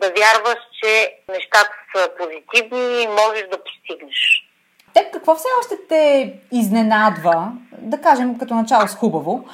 да 0.00 0.12
вярваш, 0.18 0.58
че 0.82 1.12
нещата 1.28 1.74
са 1.94 2.08
позитивни 2.18 3.02
и 3.02 3.06
можеш 3.06 3.44
да 3.50 3.64
постигнеш. 3.64 4.46
Теб 4.94 5.12
какво 5.12 5.34
все 5.34 5.48
още 5.60 5.74
те 5.88 6.34
изненадва, 6.52 7.52
да 7.78 8.00
кажем 8.00 8.38
като 8.38 8.54
начало 8.54 8.88
с 8.88 8.94
хубаво, 8.94 9.48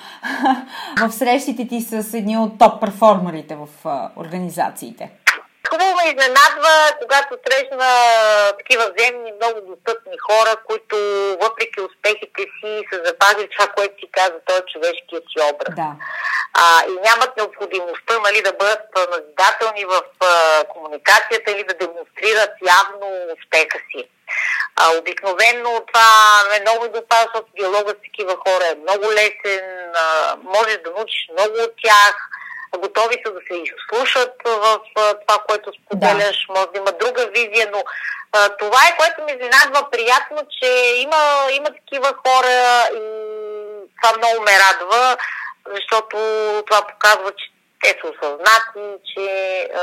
в 1.08 1.12
срещите 1.12 1.68
ти 1.68 1.80
с 1.80 2.14
едни 2.14 2.38
от 2.38 2.58
топ 2.58 2.80
перформерите 2.80 3.56
в 3.56 3.68
организациите? 4.16 5.10
Хубаво 5.72 5.94
ме 5.96 6.10
изненадва, 6.10 6.74
когато 7.02 7.38
срещна 7.44 7.88
такива 8.58 8.84
земни, 8.98 9.32
много 9.32 9.60
достъпни 9.60 10.16
хора, 10.28 10.56
които 10.68 10.96
въпреки 11.42 11.80
успехите 11.80 12.42
си 12.42 12.70
са 12.92 12.96
запазили 13.04 13.48
това, 13.56 13.66
което 13.76 13.94
си 14.00 14.08
каза, 14.12 14.36
той 14.46 14.58
е 14.58 14.70
човешкия 14.72 15.20
си 15.30 15.38
образ. 15.50 15.74
Да. 15.76 15.90
А, 16.62 16.64
и 16.90 16.92
нямат 17.06 17.36
необходимостта 17.36 18.18
нали, 18.18 18.42
да 18.42 18.52
бъдат 18.52 18.84
назидателни 19.14 19.84
в 19.84 20.00
а, 20.20 20.64
комуникацията 20.64 21.50
или 21.50 21.64
да 21.64 21.74
демонстрират 21.74 22.52
явно 22.76 23.06
успеха 23.36 23.78
си. 23.90 24.08
А, 24.76 24.98
обикновено 24.98 25.70
това 25.88 26.10
е 26.56 26.60
много 26.60 26.84
добре, 26.86 27.20
защото 27.24 27.48
диалогът 27.58 27.98
с 27.98 28.02
такива 28.02 28.36
хора 28.44 28.64
е 28.66 28.80
много 28.84 29.06
лесен, 29.12 29.66
а, 30.04 30.36
можеш 30.42 30.78
да 30.84 30.90
научиш 30.90 31.22
много 31.32 31.54
от 31.66 31.74
тях 31.84 32.14
готови 32.78 33.16
са 33.26 33.32
да 33.32 33.40
се 33.48 33.54
изслушат 33.54 34.34
в 34.44 34.80
това, 35.26 35.38
което 35.48 35.72
споделяш, 35.72 36.46
да. 36.46 36.52
може 36.54 36.66
да 36.66 36.78
има 36.78 36.92
друга 36.92 37.26
визия, 37.34 37.68
но 37.72 37.82
а, 38.32 38.48
това 38.48 38.80
е 38.88 38.96
което 38.96 39.22
ми 39.22 39.32
изненадва 39.32 39.90
приятно, 39.90 40.38
че 40.60 40.70
има, 40.96 41.48
има 41.52 41.66
такива 41.66 42.08
хора 42.26 42.88
и 42.94 43.00
това 44.02 44.16
много 44.18 44.42
ме 44.42 44.52
радва, 44.64 45.16
защото 45.74 46.16
това 46.66 46.82
показва, 46.86 47.32
че 47.32 47.52
те 47.82 47.98
са 48.00 48.10
осъзнати, 48.10 49.02
че 49.14 49.26
а, 49.74 49.80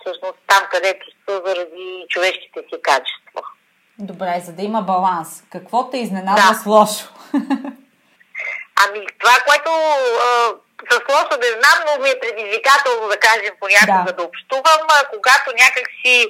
всъщност 0.00 0.38
там, 0.46 0.62
където 0.70 1.06
са 1.28 1.42
заради 1.46 2.06
човешките 2.08 2.60
си 2.60 2.82
качества. 2.82 3.42
Добре, 3.98 4.42
за 4.44 4.52
да 4.52 4.62
има 4.62 4.82
баланс. 4.82 5.42
Какво 5.52 5.90
те 5.90 5.98
изненадва 5.98 6.48
да. 6.48 6.54
с 6.54 6.66
лошо? 6.66 7.08
Ами, 8.84 9.06
това, 9.18 9.36
което 9.46 9.70
а, 9.70 10.54
с 10.90 10.94
лошо 11.12 11.40
не 11.40 11.46
знам, 11.46 11.78
но 11.86 12.02
ми 12.02 12.10
е 12.10 12.20
предизвикателно 12.20 13.08
да 13.08 13.16
кажем 13.16 13.54
понякога 13.60 14.12
да. 14.12 14.12
да 14.12 14.22
общувам, 14.22 14.82
когато 15.10 15.50
някак 15.62 15.86
си 16.04 16.26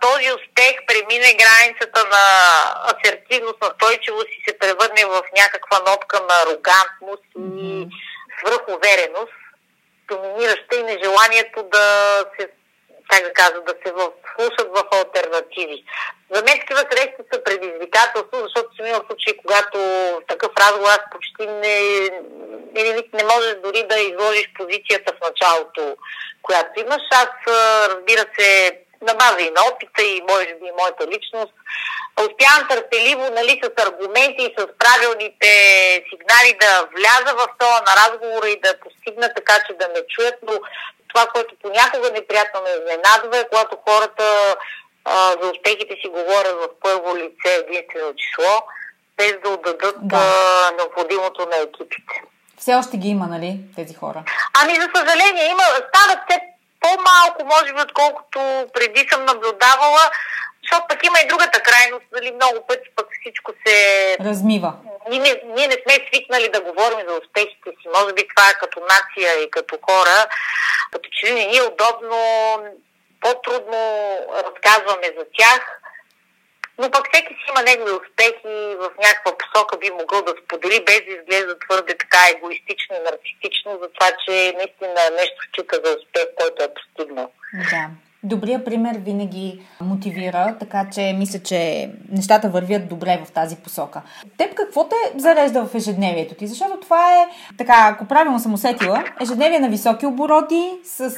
този 0.00 0.32
успех 0.32 0.74
премине 0.86 1.36
границата 1.42 2.04
на 2.14 2.24
асертивност, 2.92 3.62
настойчивост 3.62 4.28
и 4.28 4.44
се 4.48 4.58
превърне 4.58 5.04
в 5.04 5.22
някаква 5.36 5.78
нотка 5.78 6.20
на 6.28 6.34
арогантност 6.42 7.24
и 7.38 7.88
свръхувереност, 8.38 9.32
доминираща 10.08 10.76
и 10.76 10.82
нежеланието 10.82 11.62
да 11.62 11.84
се 12.38 12.48
как 13.34 13.54
да 13.54 13.60
да 13.60 13.74
се 13.84 13.92
вслушат 13.92 14.68
в 14.76 14.84
альтернативи. 14.92 15.84
За 16.30 16.42
мен 16.42 16.58
такива 16.60 16.80
срещи 16.80 17.22
са 17.32 17.44
предизвикателство, 17.44 18.36
защото 18.42 18.76
съм 18.76 18.86
имал 18.86 19.02
случаи, 19.06 19.36
когато 19.36 19.78
такъв 20.28 20.50
разговор 20.60 20.88
аз 20.88 21.00
почти 21.12 21.46
не, 21.46 21.80
не, 22.74 23.02
не 23.12 23.24
можеш 23.24 23.54
дори 23.64 23.82
да 23.82 24.00
изложиш 24.00 24.52
позицията 24.58 25.12
в 25.12 25.20
началото, 25.28 25.96
която 26.42 26.80
имаш. 26.80 27.02
Аз, 27.10 27.28
разбира 27.88 28.24
се, 28.38 28.78
на 29.08 29.14
база 29.14 29.40
и 29.40 29.50
на 29.50 29.62
опита 29.70 30.02
и 30.02 30.22
може 30.30 30.46
би 30.46 30.66
и 30.66 30.78
моята 30.80 31.06
личност, 31.06 31.54
успявам 32.24 32.68
търпеливо, 32.68 33.24
нали, 33.38 33.60
с 33.64 33.84
аргументи 33.86 34.42
и 34.44 34.54
с 34.58 34.66
правилните 34.82 35.50
сигнали 36.10 36.50
да 36.60 36.88
вляза 36.96 37.30
в 37.40 37.46
това 37.58 37.78
на 37.88 37.92
разговора 38.02 38.48
и 38.48 38.60
да 38.60 38.80
постигна 38.80 39.28
така, 39.36 39.54
че 39.66 39.72
да 39.80 39.88
ме 39.88 40.00
чуят, 40.08 40.34
но 40.42 40.52
това, 41.08 41.26
което 41.26 41.54
понякога 41.62 42.10
неприятно 42.10 42.62
ме 42.62 42.70
изненадва 42.70 43.38
е, 43.38 43.48
когато 43.48 43.76
хората 43.88 44.56
а, 45.04 45.30
за 45.42 45.50
успехите 45.50 45.94
си 46.00 46.08
говорят 46.08 46.56
в 46.62 46.68
първо 46.80 47.16
лице 47.16 47.50
единствено 47.54 48.14
число, 48.22 48.52
без 49.16 49.34
да 49.42 49.48
отдадат 49.48 49.96
да. 50.02 50.16
А, 50.16 50.70
необходимото 50.78 51.46
на 51.46 51.56
екипите. 51.56 52.22
Все 52.58 52.74
още 52.74 52.96
ги 52.96 53.08
има, 53.08 53.26
нали, 53.26 53.60
тези 53.76 53.94
хора? 53.94 54.24
Ами, 54.62 54.74
за 54.74 54.88
съжаление, 54.94 55.50
има, 55.50 55.62
стават 55.62 56.18
все 56.28 56.40
по-малко, 56.84 57.40
може 57.44 57.72
би, 57.74 57.80
отколкото 57.80 58.38
преди 58.74 59.08
съм 59.10 59.24
наблюдавала, 59.24 60.04
защото 60.62 60.84
пък 60.88 61.06
има 61.06 61.18
и 61.20 61.28
другата 61.28 61.58
крайност, 61.62 62.06
нали, 62.12 62.30
много 62.32 62.66
пъти 62.68 62.88
пък 62.96 63.06
всичко 63.20 63.52
се... 63.66 63.76
Размива. 64.20 64.72
Ние, 65.10 65.20
не, 65.20 65.40
ние 65.44 65.68
не 65.68 65.78
сме 65.82 66.06
свикнали 66.06 66.48
да 66.48 66.60
говорим 66.60 67.00
за 67.08 67.14
успехите 67.22 67.70
си. 67.70 67.86
Може 67.96 68.12
би 68.14 68.28
това 68.28 68.48
е 68.48 68.58
като 68.60 68.80
нация 68.80 69.42
и 69.42 69.50
като 69.50 69.78
хора. 69.86 70.26
Като 70.92 71.08
че 71.12 71.34
не 71.34 71.44
ни 71.46 71.56
е 71.56 71.62
удобно, 71.62 72.18
по-трудно 73.20 73.80
разказваме 74.46 75.08
за 75.18 75.24
тях. 75.38 75.80
Но 76.78 76.90
пък 76.90 77.04
всеки 77.08 77.32
си 77.34 77.44
има 77.50 77.62
негови 77.62 77.92
успехи 78.00 78.54
в 78.82 78.86
някаква 79.04 79.32
посока 79.42 79.78
би 79.78 79.90
могъл 79.90 80.20
да 80.22 80.34
сподели, 80.44 80.84
без 80.86 81.00
да 81.06 81.12
изглежда 81.16 81.58
твърде 81.58 81.94
така 81.98 82.20
егоистично 82.34 82.96
и 82.96 83.04
нарцистично, 83.08 83.70
за 83.82 83.88
това, 83.94 84.08
че 84.24 84.32
наистина 84.58 85.00
нещо 85.20 85.38
счита 85.48 85.76
за 85.84 85.90
успех, 85.98 86.26
който 86.40 86.58
е 86.62 86.74
постигнал. 86.74 87.28
Да. 87.70 87.84
Добрият 88.26 88.64
пример 88.64 88.96
винаги 88.98 89.62
мотивира, 89.80 90.56
така 90.60 90.86
че 90.92 91.14
мисля, 91.18 91.38
че 91.42 91.90
нещата 92.12 92.48
вървят 92.48 92.88
добре 92.88 93.22
в 93.24 93.32
тази 93.32 93.56
посока. 93.56 94.02
Теб 94.38 94.54
какво 94.54 94.88
те 94.88 94.96
зарежда 95.16 95.66
в 95.66 95.74
ежедневието 95.74 96.34
ти? 96.34 96.46
Защото 96.46 96.80
това 96.80 97.12
е, 97.12 97.28
така, 97.58 97.88
ако 97.92 98.08
правилно 98.08 98.38
съм 98.38 98.54
усетила, 98.54 99.04
ежедневие 99.22 99.58
на 99.58 99.68
високи 99.68 100.06
обороти, 100.06 100.72
с 100.84 101.10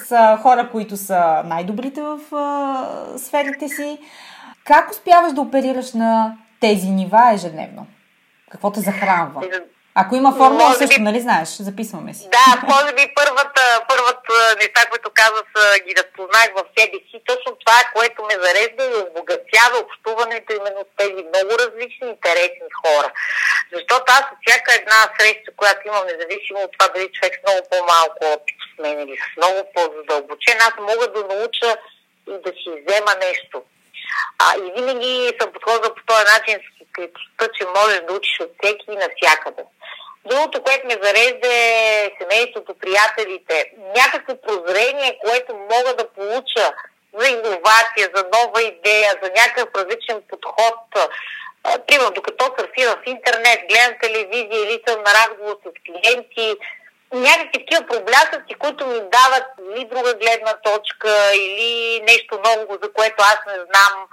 хора, 0.43 0.69
които 0.73 0.97
са 0.97 1.43
най-добрите 1.45 2.03
в 2.03 2.19
а, 2.33 3.19
сферите 3.19 3.69
си. 3.69 3.99
Как 4.67 4.91
успяваш 4.91 5.33
да 5.33 5.41
оперираш 5.41 5.93
на 5.93 6.37
тези 6.61 6.89
нива 6.89 7.31
ежедневно? 7.35 7.87
Какво 8.51 8.73
те 8.73 8.81
захранва? 8.81 9.41
Ако 10.03 10.13
има 10.17 10.31
формула 10.41 10.73
също, 10.75 10.99
би... 10.99 11.09
нали 11.09 11.21
знаеш, 11.21 11.49
записваме 11.49 12.15
си. 12.15 12.25
Да, 12.39 12.47
може 12.75 12.91
би 12.99 13.05
първата, 13.21 13.63
първата 13.93 14.35
неща, 14.63 14.81
които 14.91 15.09
каза, 15.21 15.41
ги 15.87 15.93
разпознах 16.01 16.49
в 16.59 16.63
себе 16.77 16.99
си. 17.09 17.17
Точно 17.31 17.51
това, 17.63 17.79
което 17.95 18.19
ме 18.29 18.43
зарежда 18.45 18.83
и 18.85 19.03
обогатява 19.09 19.77
общуването 19.85 20.51
именно 20.53 20.83
с 20.87 20.93
тези 21.01 21.21
много 21.33 21.53
различни 21.63 22.07
интересни 22.15 22.71
хора. 22.83 23.09
Защото 23.75 24.07
аз 24.19 24.25
от 24.33 24.39
всяка 24.43 24.71
една 24.81 24.99
среща, 25.17 25.49
която 25.61 25.83
имам, 25.89 26.05
независимо 26.13 26.59
от 26.65 26.73
това 26.77 26.87
дали 26.93 27.15
човек 27.17 27.33
с 27.35 27.45
много 27.45 27.61
по-малко 27.73 28.21
опит 28.35 28.59
с 28.67 28.73
мен 28.83 28.97
или 29.05 29.17
с 29.25 29.27
много 29.41 29.61
по-задълбочен, 29.75 30.59
аз 30.69 30.75
мога 30.91 31.07
да 31.15 31.21
науча 31.33 31.71
и 32.33 32.35
да 32.45 32.51
си 32.61 32.71
взема 32.83 33.13
нещо. 33.29 33.57
А, 34.39 34.57
и 34.57 34.73
винаги 34.77 35.33
съм 35.41 35.53
подходила 35.53 35.95
по 35.95 36.03
този 36.07 36.25
начин 36.39 36.55
с 36.55 36.83
откритостта, 36.83 37.49
че 37.59 37.67
можеш 37.67 38.01
да 38.01 38.13
учиш 38.15 38.41
от 38.41 38.51
всеки 38.59 38.87
и 38.89 38.97
навсякъде. 38.97 39.63
Другото, 40.25 40.63
което 40.63 40.87
ме 40.87 40.99
зарежда 41.03 41.49
е 41.49 42.11
семейството, 42.21 42.75
приятелите. 42.75 43.73
Някакво 43.97 44.41
прозрение, 44.41 45.19
което 45.25 45.55
мога 45.55 45.95
да 45.99 46.09
получа 46.09 46.75
за 47.19 47.29
иновация, 47.29 48.11
за 48.15 48.25
нова 48.35 48.63
идея, 48.63 49.15
за 49.23 49.31
някакъв 49.31 49.69
различен 49.77 50.23
подход. 50.29 50.75
Примерно, 51.87 52.11
докато 52.11 52.45
сърфирам 52.59 52.95
в 53.05 53.07
интернет, 53.07 53.61
гледам 53.69 53.99
телевизия 54.03 54.63
или 54.63 54.83
съм 54.89 55.03
на 55.03 55.11
разговор 55.21 55.57
с 55.65 55.71
клиенти, 55.87 56.57
някакви 57.21 57.53
такива 57.53 57.87
проблясъци, 57.87 58.55
които 58.59 58.87
ми 58.87 59.01
дават 59.01 59.47
или 59.71 59.85
друга 59.85 60.15
гледна 60.15 60.55
точка, 60.65 61.33
или 61.35 62.01
нещо 62.01 62.41
ново, 62.45 62.79
за 62.83 62.93
което 62.93 63.17
аз 63.19 63.39
не 63.47 63.55
знам. 63.55 64.07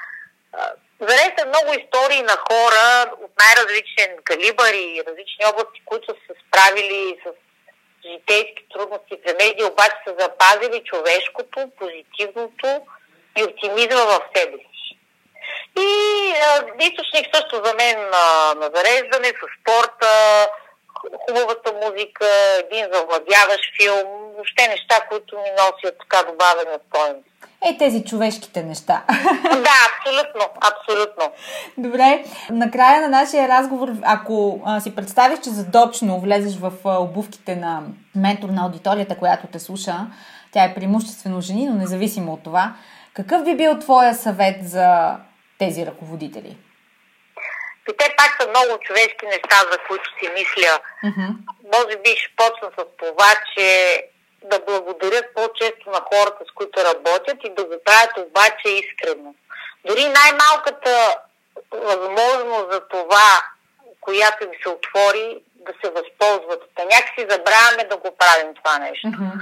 Зареста 1.00 1.46
много 1.46 1.80
истории 1.80 2.22
на 2.22 2.38
хора 2.50 3.12
от 3.22 3.32
най-различен 3.40 4.18
калибър 4.24 4.74
и 4.74 5.04
различни 5.08 5.46
области, 5.46 5.82
които 5.86 6.06
са 6.08 6.18
се 6.28 6.34
справили 6.48 7.18
с 7.26 7.30
житейски 8.12 8.66
трудности 8.74 9.16
в 9.16 9.34
медии, 9.34 9.64
обаче 9.64 9.98
са 10.08 10.16
запазили 10.20 10.84
човешкото, 10.84 11.72
позитивното 11.80 12.82
и 13.38 13.44
оптимизма 13.44 14.04
в 14.04 14.20
себе 14.36 14.58
си. 14.58 14.98
И 15.80 15.90
а, 16.32 16.66
източник 16.80 17.36
също 17.36 17.56
за 17.66 17.74
мен 17.74 18.00
на, 18.00 18.54
на 18.54 18.70
зареждане 18.76 19.28
с 19.28 19.42
спорта, 19.60 20.48
хубавата 21.26 21.74
музика, 21.74 22.26
един 22.64 22.86
завладяващ 22.94 23.64
филм, 23.82 24.08
въобще 24.36 24.68
неща, 24.68 24.96
които 25.10 25.36
ми 25.36 25.50
носят 25.60 25.96
така 26.00 26.32
добавена 26.32 26.80
стойност. 26.88 27.28
Е, 27.66 27.78
тези 27.78 28.04
човешките 28.04 28.64
неща. 28.64 29.04
Да, 29.44 29.76
абсолютно, 29.90 30.42
абсолютно. 30.62 31.32
Добре, 31.78 32.24
накрая 32.50 33.02
на 33.02 33.10
нашия 33.10 33.48
разговор, 33.48 33.90
ако 34.04 34.62
а, 34.66 34.80
си 34.80 34.96
представиш, 34.96 35.40
че 35.40 35.50
задочно 35.50 36.20
влезеш 36.20 36.60
в 36.60 36.72
а, 36.86 37.00
обувките 37.00 37.56
на 37.56 37.84
ментор 38.16 38.50
на 38.50 38.64
аудиторията, 38.66 39.18
която 39.18 39.48
те 39.48 39.60
слуша, 39.60 39.96
тя 40.52 40.64
е 40.64 40.74
преимуществено 40.74 41.42
жени, 41.42 41.66
но 41.66 41.74
независимо 41.74 42.34
от 42.34 42.44
това, 42.44 42.74
какъв 43.14 43.44
би 43.44 43.56
бил 43.56 43.80
твоя 43.80 44.14
съвет 44.14 44.70
за 44.70 45.18
тези 45.60 45.86
ръководители? 45.86 46.58
И 47.90 47.98
те 47.98 48.16
пак 48.18 48.42
са 48.42 48.50
много 48.50 48.80
човешки 48.80 49.26
неща, 49.26 49.58
за 49.72 49.78
които 49.88 50.10
си 50.20 50.30
мисля. 50.34 50.80
Mm-hmm. 51.04 51.30
Може 51.74 51.98
би 51.98 52.10
ще 52.10 52.36
почна 52.36 52.70
с 52.78 52.86
това, 52.98 53.34
че 53.56 53.68
да 54.44 54.60
благодарят 54.60 55.26
по-често 55.36 55.90
на 55.90 56.02
хората, 56.14 56.44
с 56.50 56.52
които 56.56 56.84
работят 56.84 57.38
и 57.44 57.50
да 57.50 57.64
го 57.64 57.76
правят 57.86 58.18
обаче 58.18 58.70
искрено. 58.70 59.34
Дори 59.86 60.04
най-малката 60.06 61.18
възможност 61.72 62.72
за 62.72 62.88
това, 62.88 63.42
която 64.02 64.50
ми 64.50 64.58
се 64.64 64.70
отвори, 64.70 65.38
да 65.56 65.74
се 65.84 65.92
възползват. 65.92 66.62
Та 66.76 66.84
някакси 66.84 67.28
забравяме 67.30 67.84
да 67.84 67.98
го 67.98 68.18
правим 68.18 68.54
това 68.56 68.78
нещо. 68.78 69.08
Mm-hmm. 69.08 69.34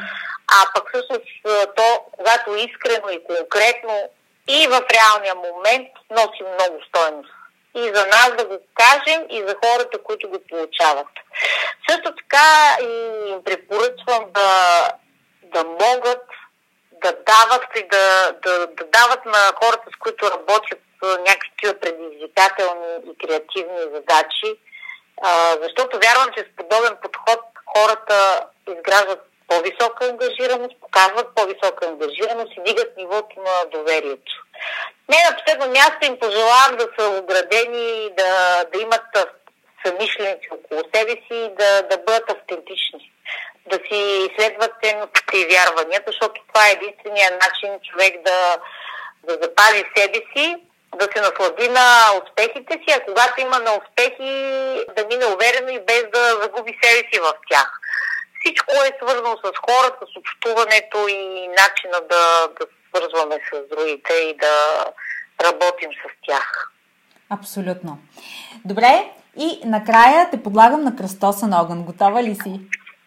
А 0.54 0.66
пък 0.76 0.90
всъщност 0.90 1.28
то, 1.76 2.06
когато 2.12 2.56
искрено 2.56 3.10
и 3.10 3.24
конкретно 3.24 4.10
и 4.48 4.68
в 4.68 4.82
реалния 4.94 5.36
момент 5.36 5.88
носи 6.10 6.44
много 6.44 6.84
стойност 6.88 7.34
и 7.76 7.84
за 7.84 8.06
нас 8.08 8.32
да 8.38 8.46
го 8.46 8.58
кажем 8.74 9.26
и 9.30 9.40
за 9.48 9.56
хората, 9.66 10.04
които 10.04 10.30
го 10.30 10.40
получават. 10.50 11.08
Също 11.90 12.16
така 12.16 12.78
и 12.82 13.36
препоръчвам 13.44 14.32
да, 14.32 14.90
да 15.44 15.64
могат 15.64 16.24
да 17.04 17.12
дават 17.12 17.68
и 17.76 17.88
да, 17.92 18.32
да, 18.44 18.68
да 18.68 18.86
дават 18.86 19.26
на 19.26 19.54
хората, 19.64 19.84
с 19.96 20.00
които 20.00 20.32
работят 20.32 20.80
някакви 21.04 21.80
предизвикателни 21.80 22.96
и 23.12 23.28
креативни 23.28 23.82
задачи, 23.94 24.60
защото 25.62 26.00
вярвам, 26.00 26.34
че 26.38 26.44
с 26.44 26.56
подобен 26.56 26.98
подход 27.02 27.40
хората 27.66 28.46
изграждат 28.68 29.31
по-висока 29.52 30.06
ангажираност, 30.06 30.76
показват 30.82 31.36
по-висока 31.36 31.88
ангажираност 31.88 32.54
и 32.58 32.64
дигат 32.64 32.98
нивото 32.98 33.36
на 33.40 33.66
доверието. 33.72 34.32
Не 35.10 35.18
на 35.30 35.38
последно 35.38 35.68
място 35.68 36.00
им 36.02 36.20
пожелавам 36.20 36.78
да 36.78 36.88
са 36.98 37.10
оградени, 37.10 38.10
да, 38.18 38.64
да 38.74 38.82
имат 38.82 39.06
съмишленици 39.86 40.48
около 40.52 40.82
себе 40.96 41.12
си 41.12 41.38
и 41.48 41.50
да, 41.60 41.82
да 41.82 41.98
бъдат 41.98 42.32
автентични. 42.32 43.12
Да 43.66 43.76
си 43.76 44.30
следват 44.38 44.72
ценностите 44.84 45.38
и 45.38 45.46
вярванията, 45.46 46.12
защото 46.12 46.42
това 46.48 46.68
е 46.68 46.72
единствения 46.72 47.32
начин 47.32 47.80
човек 47.90 48.14
да, 48.26 48.58
да 49.24 49.34
запази 49.34 49.84
себе 49.96 50.20
си, 50.36 50.56
да 50.96 51.08
се 51.16 51.22
наслади 51.22 51.68
на 51.70 51.86
успехите 52.24 52.74
си, 52.74 52.96
а 52.96 53.06
когато 53.06 53.42
има 53.42 53.60
на 53.60 53.72
успехи, 53.72 54.32
да 54.96 55.06
мине 55.10 55.26
уверено 55.26 55.70
и 55.70 55.80
без 55.80 56.04
да 56.14 56.40
загуби 56.42 56.80
себе 56.84 57.08
си 57.14 57.20
в 57.20 57.34
тях. 57.50 57.81
Всичко 58.44 58.72
е 58.72 58.98
свързано 58.98 59.38
с 59.38 59.52
хората, 59.70 60.06
с 60.14 60.18
общуването 60.18 61.08
и 61.08 61.48
начина 61.48 62.02
да, 62.10 62.48
да 62.60 62.66
свързваме 62.88 63.40
с 63.54 63.76
другите 63.76 64.14
и 64.14 64.38
да 64.38 64.86
работим 65.44 65.90
с 65.92 66.28
тях. 66.28 66.72
Абсолютно. 67.30 68.00
Добре, 68.66 69.12
и 69.38 69.60
накрая 69.66 70.30
те 70.32 70.44
подлагам 70.44 70.84
на 70.84 70.96
кръстосан 70.96 71.54
огън. 71.54 71.84
Готова 71.84 72.24
ли 72.24 72.36
си? 72.36 72.60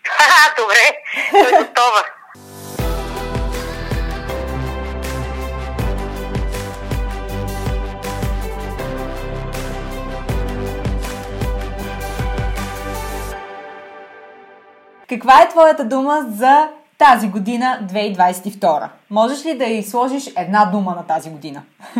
Добре, 0.58 0.96
готова. 1.58 2.04
Каква 15.14 15.42
е 15.42 15.48
твоята 15.48 15.84
дума 15.84 16.26
за 16.28 16.68
тази 16.98 17.26
година, 17.28 17.78
2022? 17.92 18.88
Можеш 19.10 19.44
ли 19.44 19.54
да 19.58 19.64
й 19.64 19.82
сложиш 19.82 20.24
една 20.38 20.64
дума 20.72 20.94
на 20.94 21.06
тази 21.06 21.30
година? 21.30 21.62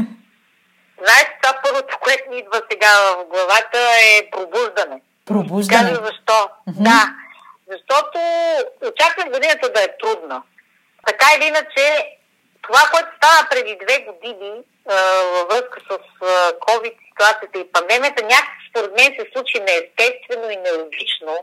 Знаеш, 1.02 1.26
това 1.42 1.54
първото, 1.64 1.98
което 2.00 2.30
ми 2.30 2.38
идва 2.38 2.60
сега 2.70 2.88
в 3.18 3.24
главата 3.32 3.78
е 4.08 4.30
пробуждане. 4.30 5.00
Пробуждане? 5.26 5.82
Кажа 5.82 5.94
защо. 5.94 6.38
Mm-hmm. 6.68 6.82
Да, 6.88 7.00
защото 7.72 8.18
очаквам 8.90 9.28
годината 9.32 9.68
да 9.74 9.80
е 9.82 9.96
трудна. 10.00 10.42
Така 11.06 11.26
или 11.36 11.46
иначе, 11.46 11.84
това, 12.62 12.82
което 12.92 13.08
става 13.16 13.48
преди 13.50 13.78
две 13.84 13.96
години 14.08 14.52
във 15.34 15.48
връзка 15.48 15.78
с 15.90 15.92
COVID 16.68 16.94
ситуацията 17.08 17.58
и 17.58 17.72
пандемията, 17.72 18.22
някакси 18.22 18.68
според 18.70 18.92
мен 18.98 19.10
се 19.18 19.26
случи 19.32 19.60
неестествено 19.60 20.50
и 20.50 20.56
нелогично. 20.56 21.34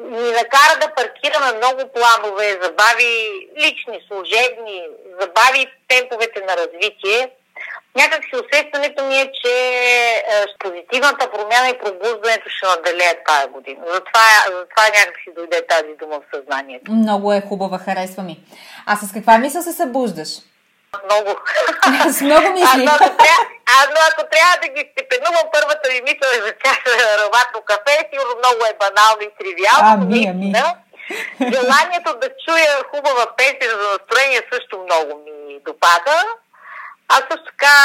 Ни 0.00 0.30
накара 0.30 0.74
да 0.80 0.94
паркираме 0.94 1.56
много 1.56 1.82
планове, 1.94 2.58
забави 2.62 3.48
лични, 3.56 4.06
служебни, 4.08 4.88
забави 5.20 5.66
темповете 5.88 6.40
на 6.40 6.56
развитие 6.56 7.30
Някак 7.96 8.24
си 8.24 8.36
усещането 8.42 9.04
ми 9.04 9.16
е, 9.16 9.30
че 9.42 9.52
е, 9.52 10.44
позитивната 10.58 11.30
промяна 11.30 11.68
и 11.68 11.78
пробуждането 11.78 12.48
ще 12.48 12.66
наделеят 12.66 13.18
тази 13.26 13.48
година. 13.52 13.80
Затова, 13.94 14.26
затова 14.46 14.84
някак 14.98 15.16
си 15.24 15.30
дойде 15.36 15.66
тази 15.66 15.92
дума 16.00 16.20
в 16.20 16.36
съзнанието. 16.36 16.92
Много 16.92 17.32
е 17.32 17.42
хубава, 17.48 17.78
харесва 17.78 18.22
ми. 18.22 18.40
А 18.86 18.96
с 18.96 19.12
каква 19.12 19.38
мисъл 19.38 19.62
се 19.62 19.72
събуждаш? 19.72 20.28
Много. 21.04 21.38
С 22.12 22.20
много 22.20 22.48
мисли. 22.52 22.86
А, 22.90 22.98
трябва, 22.98 23.46
а, 23.74 23.78
но 23.94 24.00
ако 24.10 24.22
трябва 24.34 24.56
да 24.62 24.68
ги 24.74 24.82
степенувам, 24.92 25.46
първата 25.56 25.86
ми 25.92 26.00
мисъл 26.08 26.30
е 26.36 26.44
за 26.46 26.52
чаша 26.62 26.92
ароматно 27.14 27.58
кафе, 27.70 28.08
сигурно 28.10 28.34
много 28.42 28.60
е 28.64 28.80
банално 28.84 29.22
и 29.28 29.36
тривиално. 29.38 29.88
Ами, 29.94 30.20
ами. 30.32 30.48
Желанието 31.54 32.10
да 32.22 32.28
чуя 32.44 32.72
хубава 32.90 33.26
песен 33.36 33.70
за 33.80 33.88
настроение 33.94 34.42
също 34.52 34.74
много 34.86 35.12
ми 35.24 35.60
допада. 35.68 36.16
А 37.08 37.14
също 37.14 37.44
така, 37.44 37.76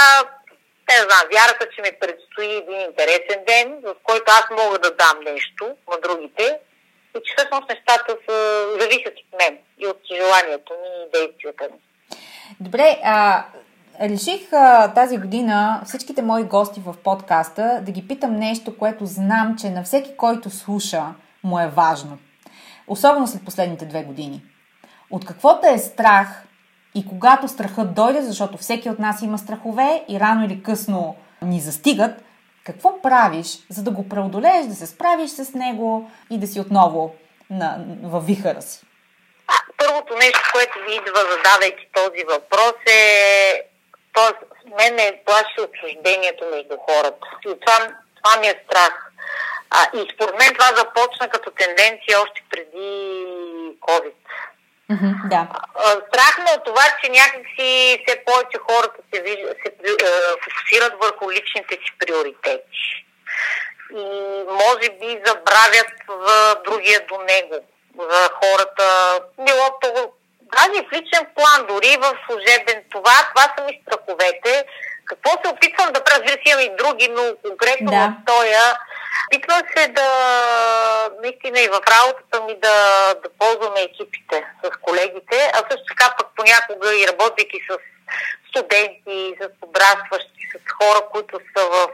не 0.90 0.98
знам, 1.06 1.24
вярата, 1.34 1.68
че 1.74 1.82
ми 1.82 1.92
предстои 2.02 2.56
един 2.56 2.82
интересен 2.82 3.40
ден, 3.48 3.68
в 3.84 3.96
който 4.04 4.28
аз 4.28 4.46
мога 4.64 4.80
да 4.80 4.92
дам 4.96 5.18
нещо 5.24 5.66
на 5.92 5.98
другите 6.06 6.60
и 7.18 7.20
че 7.26 7.34
всъщност 7.38 7.70
нещата 7.70 8.18
са, 8.30 8.68
зависят 8.80 9.14
от 9.24 9.40
мен 9.40 9.58
и 9.80 9.88
от 9.88 10.00
желанието 10.12 10.74
ми 10.74 10.90
и 11.06 11.10
действията 11.14 11.64
ми. 11.64 11.80
Добре, 12.60 13.00
а, 13.04 13.44
реших 14.02 14.54
а, 14.54 14.94
тази 14.94 15.18
година 15.18 15.82
всичките 15.86 16.22
мои 16.22 16.44
гости 16.44 16.82
в 16.86 16.96
подкаста 17.04 17.82
да 17.86 17.92
ги 17.92 18.08
питам 18.08 18.36
нещо, 18.36 18.78
което 18.78 19.06
знам, 19.06 19.56
че 19.58 19.70
на 19.70 19.84
всеки, 19.84 20.18
който 20.18 20.50
слуша, 20.50 21.04
му 21.44 21.60
е 21.60 21.68
важно. 21.68 22.18
Особено 22.88 23.28
след 23.28 23.46
последните 23.46 23.86
две 23.86 24.04
години. 24.04 24.44
От 25.12 25.26
какво 25.26 25.60
те 25.60 25.70
е 25.70 25.78
страх 25.78 26.44
и 26.96 27.08
когато 27.08 27.48
страхът 27.48 27.94
дойде, 27.94 28.22
защото 28.22 28.58
всеки 28.58 28.90
от 28.90 29.00
нас 29.00 29.22
има 29.22 29.38
страхове 29.38 30.04
и 30.10 30.20
рано 30.20 30.46
или 30.46 30.64
късно 30.64 31.16
ни 31.42 31.60
застигат, 31.60 32.24
какво 32.64 33.02
правиш, 33.02 33.58
за 33.70 33.84
да 33.84 33.92
го 33.92 34.10
преодолееш, 34.10 34.66
да 34.66 34.76
се 34.76 34.88
справиш 34.88 35.30
с 35.30 35.54
него 35.54 36.12
и 36.30 36.38
да 36.38 36.48
си 36.48 36.60
отново 36.60 37.16
на, 37.50 37.86
във 38.04 38.26
вихъра 38.26 38.62
си? 38.62 38.86
Първото 39.78 40.16
нещо, 40.16 40.40
което 40.54 40.74
ви 40.88 40.96
идва, 40.96 41.20
задавайки 41.32 41.88
този 41.94 42.24
въпрос 42.24 42.74
е, 42.88 43.69
т.е. 44.14 44.34
мен 44.78 45.00
е 45.00 45.22
плаши 45.26 45.62
отчуждението 45.62 46.46
между 46.52 46.78
хората. 46.78 47.28
И 47.46 47.60
това, 47.60 47.78
това 48.24 48.40
ми 48.40 48.48
е 48.48 48.64
страх. 48.66 49.12
А, 49.70 49.88
и 49.98 50.12
според 50.14 50.40
мен 50.40 50.54
това 50.54 50.76
започна 50.76 51.30
като 51.30 51.52
тенденция 51.52 52.22
още 52.22 52.44
преди 52.50 52.90
COVID. 53.88 54.20
Mm-hmm, 54.92 55.30
да. 55.30 55.48
Страх 56.08 56.38
ме 56.38 56.52
от 56.58 56.66
това, 56.66 56.84
че 57.04 57.12
някакси 57.12 58.04
все 58.08 58.24
повече 58.26 58.58
хората 58.70 59.02
се, 59.14 59.22
се 59.22 59.70
е, 59.84 60.08
фокусират 60.44 60.94
върху 61.02 61.32
личните 61.32 61.76
си 61.76 61.92
приоритети. 62.00 63.06
И 63.96 64.06
може 64.50 64.90
би 65.00 65.22
забравят 65.26 65.94
за 66.28 66.56
другия 66.66 67.00
до 67.08 67.18
него, 67.18 67.66
за 68.00 68.30
хората. 68.34 69.20
Било 69.38 69.80
то 69.82 70.12
даже 70.56 70.84
в 70.84 70.92
личен 70.94 71.28
план, 71.36 71.68
дори 71.68 71.98
в 71.98 72.18
служебен. 72.26 72.84
Това, 72.92 73.18
това 73.30 73.54
са 73.58 73.64
ми 73.64 73.82
страховете. 73.82 74.66
Какво 75.06 75.32
се 75.32 75.52
опитвам 75.52 75.94
да 75.94 76.04
правя? 76.04 76.20
Разбира 76.20 76.42
имам 76.46 76.66
и 76.66 76.76
други, 76.78 77.08
но 77.08 77.36
конкретно 77.44 77.92
да. 77.92 78.08
в 78.08 78.26
тоя 78.26 78.80
Опитвам 79.28 79.62
се 79.78 79.88
да, 79.88 80.10
наистина 81.22 81.60
и 81.60 81.68
в 81.68 81.82
работата 81.92 82.42
ми 82.42 82.56
да, 82.60 83.14
да 83.24 83.30
ползваме 83.40 83.82
екипите 83.82 84.46
с 84.64 84.70
колегите, 84.82 85.52
а 85.54 85.58
също 85.58 85.86
така 85.88 86.16
пък 86.18 86.28
понякога 86.36 86.96
и 86.96 87.08
работейки 87.08 87.58
с 87.70 87.78
студенти, 88.50 89.36
с 89.42 89.50
подрастващи, 89.62 90.42
с 90.54 90.72
хора, 90.72 91.02
които 91.12 91.40
са 91.58 91.66
в 91.66 91.90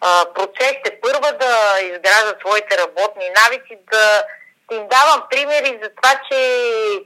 а, 0.00 0.24
процесите 0.34 0.98
първа 1.02 1.32
да 1.32 1.80
изграждат 1.80 2.40
своите 2.40 2.78
работни 2.78 3.30
навици, 3.42 3.78
да 3.92 4.24
им 4.74 4.88
давам 4.88 5.20
примери 5.30 5.80
за 5.82 5.88
това, 5.96 6.20
че 6.30 6.38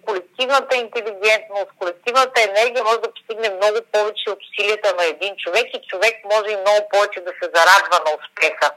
колективната 0.06 0.76
интелигентност, 0.76 1.70
колективната 1.78 2.42
енергия 2.42 2.84
може 2.84 2.98
да 2.98 3.12
постигне 3.12 3.50
много 3.50 3.78
повече 3.92 4.30
от 4.30 4.38
усилията 4.46 4.94
на 4.98 5.04
един 5.04 5.36
човек 5.36 5.66
и 5.74 5.86
човек 5.90 6.14
може 6.32 6.50
и 6.50 6.62
много 6.64 6.88
повече 6.92 7.20
да 7.20 7.32
се 7.42 7.50
зарадва 7.54 7.98
на 8.06 8.10
успеха. 8.18 8.68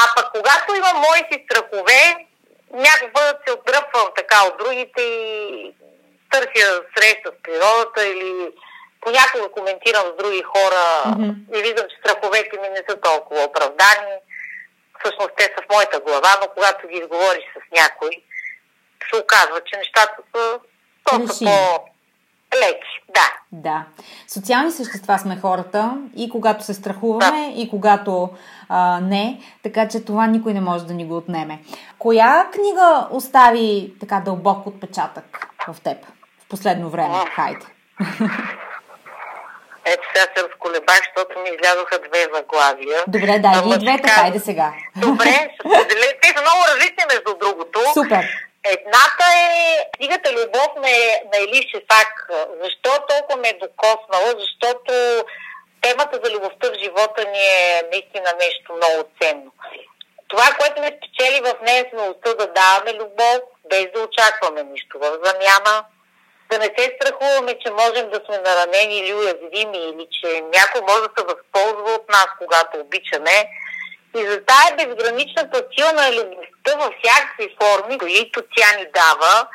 А 0.00 0.02
пък 0.16 0.26
когато 0.36 0.74
имам 0.74 0.96
мои 0.96 1.22
си 1.30 1.44
страхове, 1.44 2.26
някога 2.72 3.34
се 3.46 3.52
отдръпвам 3.52 4.08
така 4.16 4.38
от 4.46 4.58
другите 4.58 5.02
и 5.02 5.72
търся 6.30 6.82
среща 6.96 7.30
с 7.30 7.42
природата 7.42 8.06
или 8.06 8.50
понякога 9.00 9.48
коментирам 9.48 10.06
с 10.06 10.16
други 10.22 10.42
хора 10.42 10.84
mm-hmm. 11.06 11.58
и 11.58 11.62
виждам, 11.62 11.86
че 11.90 11.96
страховете 12.00 12.60
ми 12.60 12.68
не 12.68 12.82
са 12.88 13.00
толкова 13.00 13.44
оправдани. 13.44 14.14
Всъщност 15.00 15.30
те 15.36 15.44
са 15.44 15.62
в 15.62 15.72
моята 15.72 16.00
глава, 16.00 16.36
но 16.42 16.48
когато 16.54 16.88
ги 16.88 16.94
изговориш 16.94 17.44
с 17.54 17.80
някой, 17.80 18.10
се 19.10 19.22
оказва, 19.22 19.60
че 19.66 19.76
нещата 19.76 20.16
са 20.34 20.58
доста 21.12 21.44
по 21.44 21.84
леки, 22.56 23.02
да. 23.14 23.32
Да. 23.52 23.84
Социални 24.28 24.70
същества 24.70 25.18
сме 25.18 25.36
хората 25.36 25.98
и 26.16 26.30
когато 26.30 26.64
се 26.64 26.74
страхуваме, 26.74 27.52
да. 27.54 27.60
и 27.60 27.70
когато 27.70 28.30
а, 28.68 29.00
не, 29.00 29.40
така 29.62 29.88
че 29.88 30.04
това 30.04 30.26
никой 30.26 30.54
не 30.54 30.60
може 30.60 30.86
да 30.86 30.94
ни 30.94 31.06
го 31.06 31.16
отнеме. 31.16 31.62
Коя 31.98 32.50
книга 32.52 33.08
остави 33.10 33.94
така 34.00 34.20
дълбок 34.24 34.66
отпечатък 34.66 35.48
в 35.68 35.80
теб 35.80 36.06
в 36.44 36.48
последно 36.48 36.90
време? 36.90 37.14
Хайде. 37.34 37.66
Ето 39.92 40.08
сега 40.14 40.26
се 40.36 40.42
разколебах, 40.44 41.00
защото 41.06 41.38
ми 41.40 41.50
излязоха 41.50 41.98
две 41.98 42.22
заглавия. 42.34 43.04
Добре, 43.06 43.38
ги 43.64 43.74
и 43.74 43.78
двете, 43.78 44.08
хайде 44.08 44.40
сега. 44.40 44.72
Добре, 44.96 45.48
те 46.22 46.28
са 46.28 46.42
много 46.42 46.60
различни 46.70 47.04
между 47.12 47.34
другото. 47.38 47.80
Супер. 47.94 48.24
Едната 48.64 49.24
е 49.44 49.86
книгата 49.96 50.32
Любов 50.32 50.70
на, 50.76 50.90
на 51.32 51.38
Или 51.44 51.68
Шефак. 51.70 52.30
Защо 52.62 52.90
толкова 53.08 53.40
ме 53.40 53.48
е 53.48 53.58
докоснала? 53.66 54.34
Защото 54.38 54.92
темата 55.80 56.20
за 56.24 56.30
любовта 56.34 56.70
в 56.70 56.80
живота 56.82 57.24
ни 57.32 57.38
е 57.38 57.82
наистина 57.92 58.30
нещо 58.40 58.72
много 58.72 59.08
ценно. 59.20 59.52
Това, 60.28 60.46
което 60.58 60.80
ме 60.80 60.98
спечели 60.98 61.40
в 61.40 61.54
нея 61.62 61.80
е 61.80 61.90
смелостта 61.90 62.34
да 62.34 62.46
даваме 62.46 62.92
любов, 62.92 63.40
без 63.70 63.86
да 63.94 64.00
очакваме 64.00 64.62
нищо 64.62 64.98
в 64.98 65.18
замяна, 65.24 65.84
да 66.50 66.58
не 66.58 66.70
се 66.78 66.96
страхуваме, 66.96 67.58
че 67.58 67.70
можем 67.70 68.10
да 68.10 68.20
сме 68.26 68.38
наранени 68.38 68.98
или 68.98 69.14
уязвими, 69.14 69.78
или 69.78 70.06
че 70.10 70.40
някой 70.40 70.80
може 70.80 71.02
да 71.02 71.10
се 71.18 71.24
възползва 71.24 71.94
от 71.94 72.08
нас, 72.08 72.26
когато 72.38 72.78
обичаме, 72.78 73.50
и 74.16 74.26
за 74.26 74.44
тая 74.44 74.76
безграничната 74.76 75.64
сила 75.72 75.92
на 75.92 76.12
любовта 76.12 76.76
във 76.76 76.94
всякакви 77.02 77.56
форми, 77.62 77.98
които 77.98 78.42
тя 78.56 78.78
ни 78.78 78.86
дава, 78.94 79.48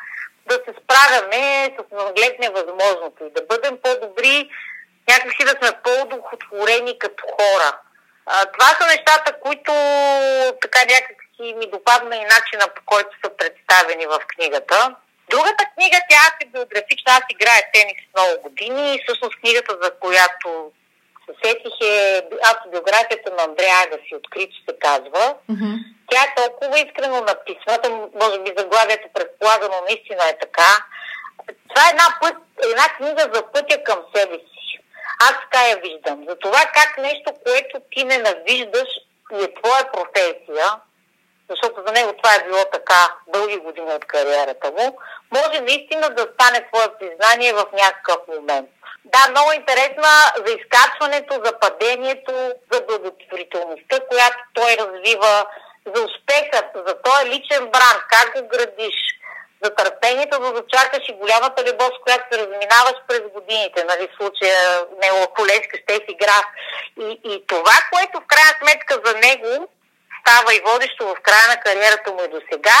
да 0.46 0.54
се 0.54 0.74
справяме 0.82 1.76
с 1.78 1.94
наглед 1.94 2.38
невъзможното 2.38 3.24
и 3.24 3.30
да 3.30 3.42
бъдем 3.42 3.78
по-добри, 3.82 4.50
някакси 5.08 5.44
да 5.44 5.50
сме 5.50 5.78
по-удохотворени 5.84 6.98
като 6.98 7.24
хора. 7.26 7.78
А, 8.26 8.44
това 8.44 8.66
са 8.66 8.86
нещата, 8.86 9.40
които 9.40 9.72
така 10.60 10.78
някакси 10.78 11.54
ми 11.54 11.70
допадна 11.70 12.16
и 12.16 12.20
начина 12.20 12.68
по 12.74 12.82
който 12.86 13.10
са 13.24 13.30
представени 13.36 14.06
в 14.06 14.20
книгата. 14.36 14.94
Другата 15.34 15.64
книга, 15.74 15.98
тя 16.10 16.22
е 16.40 16.46
биографична, 16.54 17.10
аз 17.18 17.24
играя 17.30 17.62
тенис 17.72 18.00
много 18.14 18.42
години 18.42 18.94
и 18.94 19.00
всъщност 19.02 19.40
книгата, 19.40 19.72
за 19.82 19.90
която 20.02 20.48
сетих 21.44 21.76
е 21.82 22.22
автобиографията 22.50 23.30
на 23.36 23.42
Андрея 23.48 23.74
Агаси, 23.84 24.14
открито 24.14 24.56
се 24.68 24.72
казва. 24.86 25.24
Mm-hmm. 25.50 25.74
Тя 26.10 26.20
е 26.24 26.34
толкова 26.36 26.78
искрено 26.78 27.20
написана, 27.20 28.08
може 28.22 28.38
би 28.38 28.58
заглавието 28.58 29.08
предполага, 29.14 29.68
но 29.72 29.78
наистина 29.88 30.24
е 30.28 30.38
така. 30.38 30.70
Това 31.68 31.82
е 31.86 31.90
една, 31.90 32.08
път, 32.20 32.36
една 32.70 32.86
книга 32.96 33.22
за 33.34 33.42
пътя 33.52 33.84
към 33.84 33.98
себе 34.14 34.36
си. 34.36 34.78
Аз 35.20 35.34
така 35.42 35.68
я 35.68 35.76
виждам. 35.76 36.24
За 36.28 36.36
това 36.36 36.62
как 36.74 36.98
нещо, 36.98 37.28
което 37.44 37.74
ти 37.90 38.04
не 38.04 38.18
навиждаш 38.18 38.90
и 39.32 39.42
е 39.44 39.54
твоя 39.54 39.84
професия, 39.92 40.66
защото 41.50 41.82
за 41.86 41.92
него 41.92 42.12
това 42.12 42.34
е 42.34 42.44
било 42.44 42.64
така 42.72 43.14
дълги 43.26 43.56
години 43.56 43.92
от 43.92 44.04
кариерата 44.04 44.70
му, 44.70 44.98
може 45.32 45.60
наистина 45.60 46.10
да 46.10 46.28
стане 46.34 46.68
твое 46.68 46.88
признание 46.98 47.52
в 47.52 47.66
някакъв 47.72 48.18
момент. 48.28 48.68
Да, 49.04 49.30
много 49.30 49.52
интересна 49.52 50.12
за 50.46 50.52
изкачването, 50.52 51.34
за 51.44 51.58
падението, 51.58 52.32
за 52.72 52.80
благотворителността, 52.80 54.00
която 54.08 54.38
той 54.54 54.76
развива, 54.80 55.46
за 55.94 56.02
успехът, 56.02 56.66
за 56.86 56.94
този 57.02 57.30
личен 57.30 57.60
бранд, 57.60 58.00
как 58.10 58.42
го 58.42 58.48
градиш, 58.48 58.96
за 59.64 59.74
търпението 59.74 60.38
да 60.38 60.46
зачакаш 60.46 61.08
и 61.08 61.12
голямата 61.12 61.62
любов, 61.62 61.90
с 61.94 62.02
която 62.04 62.24
се 62.30 62.38
разминаваш 62.38 62.96
през 63.08 63.20
годините, 63.34 63.84
нали, 63.84 64.08
в 64.08 64.16
случая 64.16 64.86
негова 65.02 65.26
колежка 65.26 65.78
ще 65.82 65.94
си 65.94 66.06
игра. 66.08 66.40
И, 67.00 67.20
и 67.32 67.46
това, 67.46 67.76
което 67.92 68.20
в 68.20 68.26
крайна 68.26 68.54
сметка 68.60 68.94
за 69.04 69.14
него 69.18 69.68
става 70.24 70.50
и 70.54 70.64
водещо 70.68 71.02
в 71.06 71.22
края 71.26 71.46
на 71.52 71.56
кариерата 71.64 72.08
му 72.12 72.20
и 72.24 72.32
до 72.34 72.40
сега, 72.50 72.80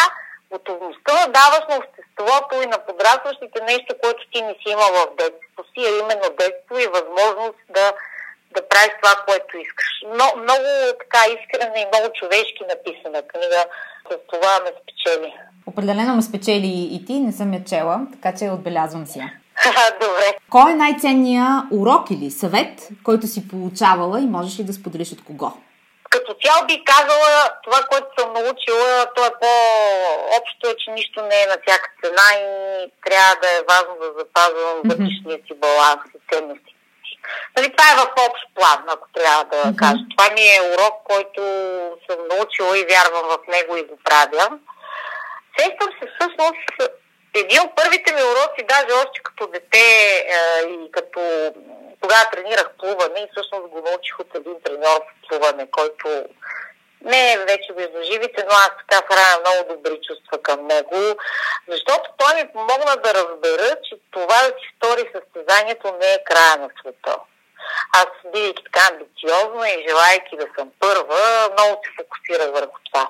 готовността 0.54 1.12
да 1.20 1.32
даваш 1.38 1.64
на 1.70 1.76
обществото 1.82 2.54
и 2.62 2.66
на 2.74 2.78
подрастващите 2.86 3.58
нещо, 3.70 3.90
което 4.02 4.22
ти 4.32 4.38
не 4.48 4.54
си 4.60 4.68
имал 4.74 4.90
в 5.00 5.16
детството 5.20 5.60
си, 5.70 5.80
а 5.88 5.90
именно 6.02 6.36
детство 6.42 6.74
и 6.80 6.92
възможност 6.96 7.60
да, 7.76 7.86
да 8.54 8.60
правиш 8.70 8.92
това, 9.00 9.14
което 9.26 9.52
искаш. 9.64 9.90
Но, 10.18 10.26
много 10.42 10.68
така 11.02 11.22
искрена 11.36 11.76
и 11.80 11.90
много 11.90 12.06
човешки 12.18 12.62
написана 12.72 13.20
книга. 13.32 13.62
С 14.10 14.12
това 14.32 14.52
ме 14.64 14.70
спечели. 14.80 15.30
Определено 15.66 16.16
ме 16.16 16.22
спечели 16.22 16.72
и 16.96 17.04
ти, 17.06 17.14
не 17.20 17.32
съм 17.32 17.54
я 17.54 17.64
чела, 17.64 17.96
така 18.12 18.38
че 18.38 18.50
отбелязвам 18.50 19.06
си 19.06 19.18
я. 19.18 19.30
Добре. 20.00 20.36
Кой 20.50 20.72
е 20.72 20.74
най-ценният 20.74 21.64
урок 21.72 22.10
или 22.10 22.30
съвет, 22.30 22.88
който 23.04 23.26
си 23.26 23.48
получавала 23.48 24.20
и 24.20 24.26
можеш 24.26 24.58
ли 24.58 24.64
да 24.64 24.72
споделиш 24.72 25.12
от 25.12 25.24
кого? 25.24 25.52
Като 26.14 26.34
цяло 26.44 26.66
би 26.66 26.84
казала, 26.84 27.50
това, 27.64 27.80
което 27.90 28.08
съм 28.18 28.32
научила, 28.32 29.06
то 29.14 29.26
е 29.26 29.38
по-общо, 29.40 30.68
е, 30.68 30.76
че 30.76 30.90
нищо 30.90 31.22
не 31.22 31.42
е 31.42 31.46
на 31.46 31.56
всяка 31.62 31.88
цена 32.02 32.28
и 32.38 32.46
трябва 33.06 33.34
да 33.42 33.48
е 33.48 33.66
важно 33.68 33.94
да 34.00 34.18
запазвам 34.18 34.76
вътрешния 34.84 35.38
си 35.46 35.54
баланс 35.54 36.02
и 36.16 36.18
ценности. 36.32 36.74
Нали, 37.56 37.68
това 37.72 37.86
е 37.90 37.96
в 37.96 38.06
общ 38.28 38.42
план, 38.54 38.84
ако 38.88 39.08
трябва 39.14 39.44
да 39.44 39.56
mm-hmm. 39.56 39.76
кажа. 39.76 40.02
Това 40.16 40.26
ми 40.34 40.40
е 40.40 40.66
урок, 40.72 40.94
който 41.04 41.42
съм 42.06 42.18
научила 42.32 42.78
и 42.78 42.88
вярвам 42.92 43.26
в 43.34 43.38
него 43.48 43.76
и 43.76 43.88
го 43.90 43.96
правя. 44.04 44.58
Сещам 45.58 45.88
се 45.98 46.04
всъщност 46.12 46.92
един 47.34 47.60
от 47.60 47.76
първите 47.76 48.14
ми 48.14 48.22
уроци, 48.22 48.68
даже 48.68 48.92
още 49.02 49.20
като 49.22 49.46
дете 49.46 49.78
е, 49.78 50.60
и 50.68 50.90
като 50.92 51.20
тогава 52.04 52.30
тренирах 52.32 52.68
плуване 52.78 53.20
и 53.20 53.28
всъщност 53.32 53.68
го 53.68 53.80
научих 53.80 54.20
от 54.20 54.34
един 54.34 54.56
треньор 54.64 55.00
в 55.00 55.28
плуване, 55.28 55.70
който 55.70 56.08
не 57.00 57.32
е 57.32 57.38
вече 57.38 57.72
между 57.76 58.02
живите, 58.02 58.44
но 58.48 58.54
аз 58.54 58.70
така 58.78 59.06
храня 59.06 59.40
много 59.40 59.74
добри 59.74 60.00
чувства 60.06 60.42
към 60.42 60.66
него, 60.66 61.00
защото 61.68 62.10
той 62.16 62.34
ми 62.34 62.52
помогна 62.52 62.96
да 62.96 63.14
разбера, 63.14 63.76
че 63.84 63.94
това 64.10 64.38
да 64.46 64.52
си 64.58 64.66
стори 64.76 65.10
състезанието 65.14 65.96
не 66.00 66.12
е 66.14 66.24
края 66.24 66.56
на 66.56 66.68
света. 66.80 67.16
Аз, 67.92 68.06
бидейки 68.24 68.64
така 68.64 68.88
амбициозна 68.90 69.70
и 69.70 69.84
желайки 69.88 70.36
да 70.36 70.46
съм 70.58 70.70
първа, 70.80 71.48
много 71.52 71.80
се 71.84 71.90
фокусирах 71.98 72.50
върху 72.52 72.78
това. 72.92 73.08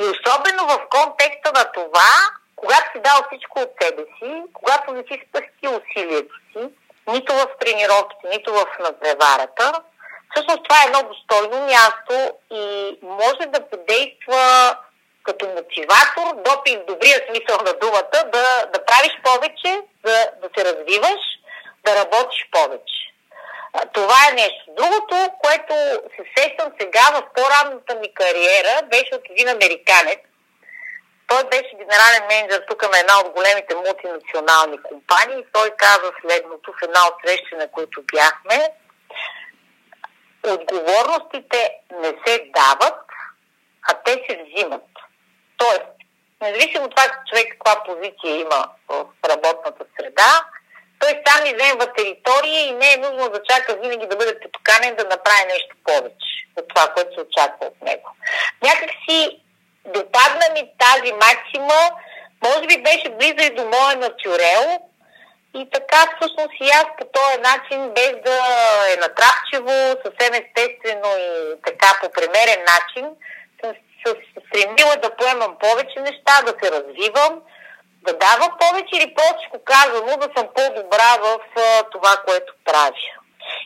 И 0.00 0.04
особено 0.04 0.62
в 0.68 0.88
контекста 0.90 1.52
на 1.54 1.64
това, 1.72 2.10
когато 2.56 2.86
си 2.92 2.98
дал 3.04 3.18
всичко 3.26 3.60
от 3.60 3.72
себе 3.82 4.02
си, 4.18 4.42
когато 4.52 4.92
не 4.92 5.02
си 5.02 5.22
спасти 5.28 5.66
усилието 5.68 6.34
си, 6.52 6.70
нито 7.12 7.32
в 7.32 7.46
тренировките, 7.60 8.28
нито 8.30 8.52
в 8.52 8.66
надпреварата. 8.80 9.72
Всъщност 10.34 10.64
това 10.64 10.82
е 10.82 10.86
едно 10.86 11.02
достойно 11.08 11.66
място 11.66 12.34
и 12.50 12.98
може 13.02 13.46
да 13.46 13.68
подейства 13.70 14.76
като 15.22 15.46
мотиватор, 15.46 16.42
допинг 16.44 16.86
добрия 16.86 17.18
смисъл 17.26 17.56
на 17.64 17.72
думата, 17.72 18.30
да, 18.32 18.66
да 18.72 18.84
правиш 18.84 19.12
повече, 19.24 19.82
да, 20.04 20.30
да 20.42 20.48
се 20.56 20.64
развиваш, 20.64 21.20
да 21.84 21.96
работиш 21.96 22.48
повече. 22.52 23.00
Това 23.92 24.16
е 24.28 24.34
нещо. 24.34 24.64
Другото, 24.68 25.32
което 25.42 25.74
се 26.16 26.24
сещам 26.36 26.72
сега 26.80 27.04
в 27.12 27.22
по-ранната 27.34 27.94
ми 27.94 28.14
кариера, 28.14 28.82
беше 28.90 29.14
от 29.14 29.22
един 29.30 29.48
американец, 29.48 30.18
той 31.30 31.44
беше 31.44 31.76
генерален 31.78 32.22
менеджер 32.28 32.64
тук 32.68 32.82
на 32.82 32.98
една 32.98 33.20
от 33.20 33.32
големите 33.32 33.74
мултинационални 33.74 34.82
компании 34.82 35.44
той 35.52 35.70
каза 35.76 36.12
следното 36.20 36.72
в 36.72 36.82
една 36.82 37.00
от 37.08 37.14
срещи, 37.24 37.54
на 37.54 37.70
които 37.70 38.02
бяхме. 38.12 38.72
Отговорностите 40.46 41.70
не 41.92 42.14
се 42.26 42.50
дават, 42.54 43.00
а 43.88 43.94
те 44.04 44.12
се 44.12 44.44
взимат. 44.44 44.88
Тоест, 45.56 45.90
независимо 46.40 46.84
от 46.84 46.96
това 46.96 47.06
човек 47.28 47.46
каква 47.52 47.84
позиция 47.84 48.40
има 48.40 48.68
в 48.88 49.06
работната 49.28 49.84
среда, 50.00 50.44
той 50.98 51.22
сам 51.26 51.46
иземва 51.46 51.92
територия 51.92 52.60
и 52.66 52.72
не 52.72 52.92
е 52.92 52.96
нужно 52.96 53.28
да 53.28 53.42
чака 53.42 53.76
винаги 53.82 54.06
да 54.06 54.16
бъде 54.16 54.40
потоканен 54.40 54.94
да 54.94 55.04
направи 55.04 55.44
нещо 55.44 55.76
повече 55.84 56.30
от 56.56 56.68
това, 56.68 56.92
което 56.94 57.14
се 57.14 57.20
очаква 57.20 57.66
от 57.66 57.80
него. 57.82 58.10
Някак 58.62 58.90
си 59.08 59.40
допадна 59.92 60.46
ми 60.54 60.72
тази 60.78 61.12
максима, 61.12 61.80
може 62.44 62.66
би 62.66 62.82
беше 62.82 63.08
близо 63.08 63.46
и 63.46 63.54
до 63.54 63.64
моя 63.64 63.96
натюрел. 63.96 64.80
И 65.54 65.70
така 65.72 65.96
всъщност 65.96 66.54
и 66.60 66.68
аз 66.68 66.86
по 66.98 67.04
този 67.04 67.38
начин, 67.38 67.90
без 67.94 68.12
да 68.24 68.36
е 68.92 68.96
натрапчиво, 68.96 70.00
съвсем 70.04 70.32
естествено 70.34 71.08
и 71.18 71.54
така 71.66 71.98
по 72.00 72.10
примерен 72.10 72.60
начин, 72.72 73.06
съм 73.62 73.74
се 74.06 74.40
стремила 74.46 74.96
да 74.96 75.16
поемам 75.16 75.58
повече 75.58 76.00
неща, 76.00 76.42
да 76.42 76.54
се 76.62 76.70
развивам, 76.70 77.42
да 78.02 78.12
давам 78.12 78.58
повече 78.60 78.96
или 78.96 79.14
по-всичко 79.14 79.58
казано, 79.64 80.16
да 80.16 80.28
съм 80.36 80.48
по-добра 80.54 81.16
в 81.20 81.38
това, 81.92 82.16
което 82.26 82.52
правя. 82.64 82.92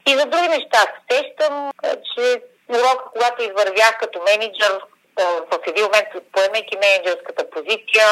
И 0.07 0.11
за 0.19 0.27
други 0.27 0.49
неща 0.49 0.79
се 0.79 1.01
сещам, 1.11 1.71
че 1.85 2.43
урока, 2.69 3.05
когато 3.13 3.43
извървях 3.43 3.99
като 4.01 4.23
менеджер, 4.23 4.81
в 5.23 5.59
един 5.67 5.85
момент, 5.85 6.09
поемайки 6.33 6.77
менеджерската 6.77 7.51
позиция, 7.51 8.07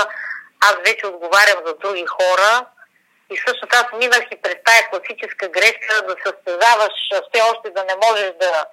аз 0.61 0.75
вече 0.87 1.07
отговарям 1.07 1.59
за 1.67 1.75
други 1.75 2.07
хора 2.07 2.67
и 3.31 3.37
всъщност 3.37 3.75
аз 3.75 3.87
минах 3.99 4.25
и 4.33 4.43
през 4.43 4.57
тая 4.65 4.91
класическа 4.91 5.49
грешка 5.49 6.03
да 6.09 6.15
състезаваш, 6.27 6.93
все 7.09 7.43
още 7.43 7.71
да 7.71 7.85
не 7.85 7.97
можеш 8.07 8.33
да 8.41 8.67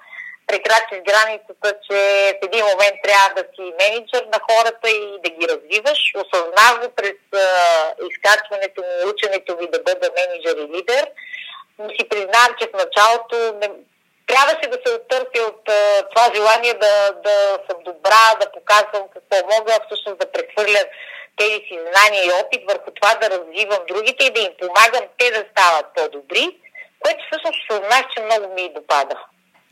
прекрачиш 0.48 1.00
границата, 1.10 1.68
че 1.86 1.98
в 2.42 2.46
един 2.46 2.66
момент 2.66 2.96
трябва 3.04 3.30
да 3.38 3.44
си 3.56 3.74
менеджер 3.82 4.24
на 4.34 4.40
хората 4.50 4.90
и 4.90 5.20
да 5.24 5.30
ги 5.30 5.48
развиваш. 5.52 6.00
Осъзнах 6.16 6.74
го 6.82 6.96
през 6.96 7.20
а, 7.34 7.48
изкачването 8.10 8.82
ми, 8.82 9.12
ученето 9.12 9.58
ми 9.58 9.68
да 9.72 9.80
бъда 9.80 10.10
менеджер 10.18 10.56
и 10.58 10.78
лидер. 10.78 11.04
Но 11.80 11.90
си 11.90 12.10
признавам, 12.10 12.56
че 12.60 12.68
в 12.68 12.78
началото 12.84 13.36
трябваше 14.30 14.66
да 14.74 14.78
се 14.86 14.96
оттърпя 14.96 15.42
от 15.52 15.70
а, 15.70 16.04
това 16.12 16.26
желание 16.36 16.74
да, 16.74 17.12
да 17.28 17.36
съм 17.68 17.78
добра, 17.90 18.26
да 18.42 18.52
показвам 18.58 19.06
какво 19.14 19.38
мога, 19.54 19.74
всъщност 19.86 20.20
да 20.20 20.32
прехвърля 20.32 20.84
тези 21.38 21.60
си 21.68 21.76
знания 21.90 22.22
и 22.26 22.36
опит 22.42 22.64
върху 22.72 22.92
това 22.92 23.16
да 23.16 23.30
развивам 23.30 23.84
другите 23.88 24.26
и 24.26 24.34
да 24.34 24.42
им 24.42 24.54
помагам 24.60 25.06
те 25.18 25.32
да 25.32 25.42
стават 25.52 25.86
по-добри, 25.96 26.46
което 27.00 27.20
всъщност 27.26 27.60
съзнах, 27.72 28.04
че 28.12 28.24
много 28.24 28.54
ми 28.54 28.62
и 28.62 28.74
допада. 28.74 29.16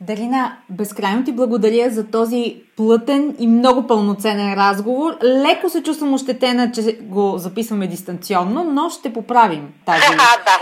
Дарина, 0.00 0.56
безкрайно 0.70 1.24
ти 1.24 1.32
благодаря 1.32 1.90
за 1.90 2.10
този 2.10 2.62
плътен 2.76 3.36
и 3.38 3.46
много 3.46 3.86
пълноценен 3.86 4.54
разговор. 4.54 5.16
Леко 5.22 5.68
се 5.68 5.82
чувствам 5.82 6.14
ощетена, 6.14 6.72
че 6.72 6.98
го 7.00 7.34
записваме 7.38 7.86
дистанционно, 7.86 8.64
но 8.64 8.90
ще 8.90 9.12
поправим 9.12 9.74
тази 9.86 10.00
да, 10.10 10.16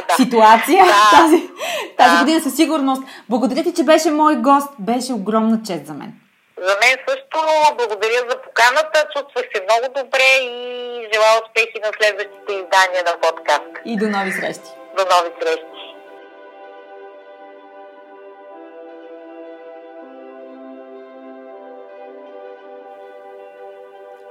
да. 0.09 0.15
ситуация 0.15 0.85
да. 0.85 1.19
тази, 1.19 1.43
тази 1.99 2.17
да. 2.17 2.21
година 2.21 2.41
със 2.41 2.57
сигурност. 2.57 3.03
Благодаря 3.29 3.63
ти, 3.63 3.75
че 3.75 3.85
беше 3.85 4.11
мой 4.11 4.37
гост. 4.37 4.69
Беше 4.79 5.13
огромна 5.13 5.61
чест 5.67 5.87
за 5.87 5.95
мен. 5.95 6.13
За 6.63 6.77
мен 6.83 6.97
също 7.09 7.39
благодаря 7.79 8.21
за 8.31 8.37
поканата. 8.43 9.07
Чувствах 9.15 9.45
се 9.55 9.63
много 9.63 9.87
добре 10.05 10.29
и 10.43 10.51
желая 11.13 11.41
успехи 11.45 11.79
на 11.85 11.91
следващите 11.99 12.53
издания 12.53 13.03
на 13.11 13.15
подкаст. 13.21 13.71
И 13.85 13.97
до 13.97 14.07
нови 14.09 14.33
срещи. 14.33 14.71
До 14.99 15.03
нови 15.15 15.31
срещи. 15.41 15.76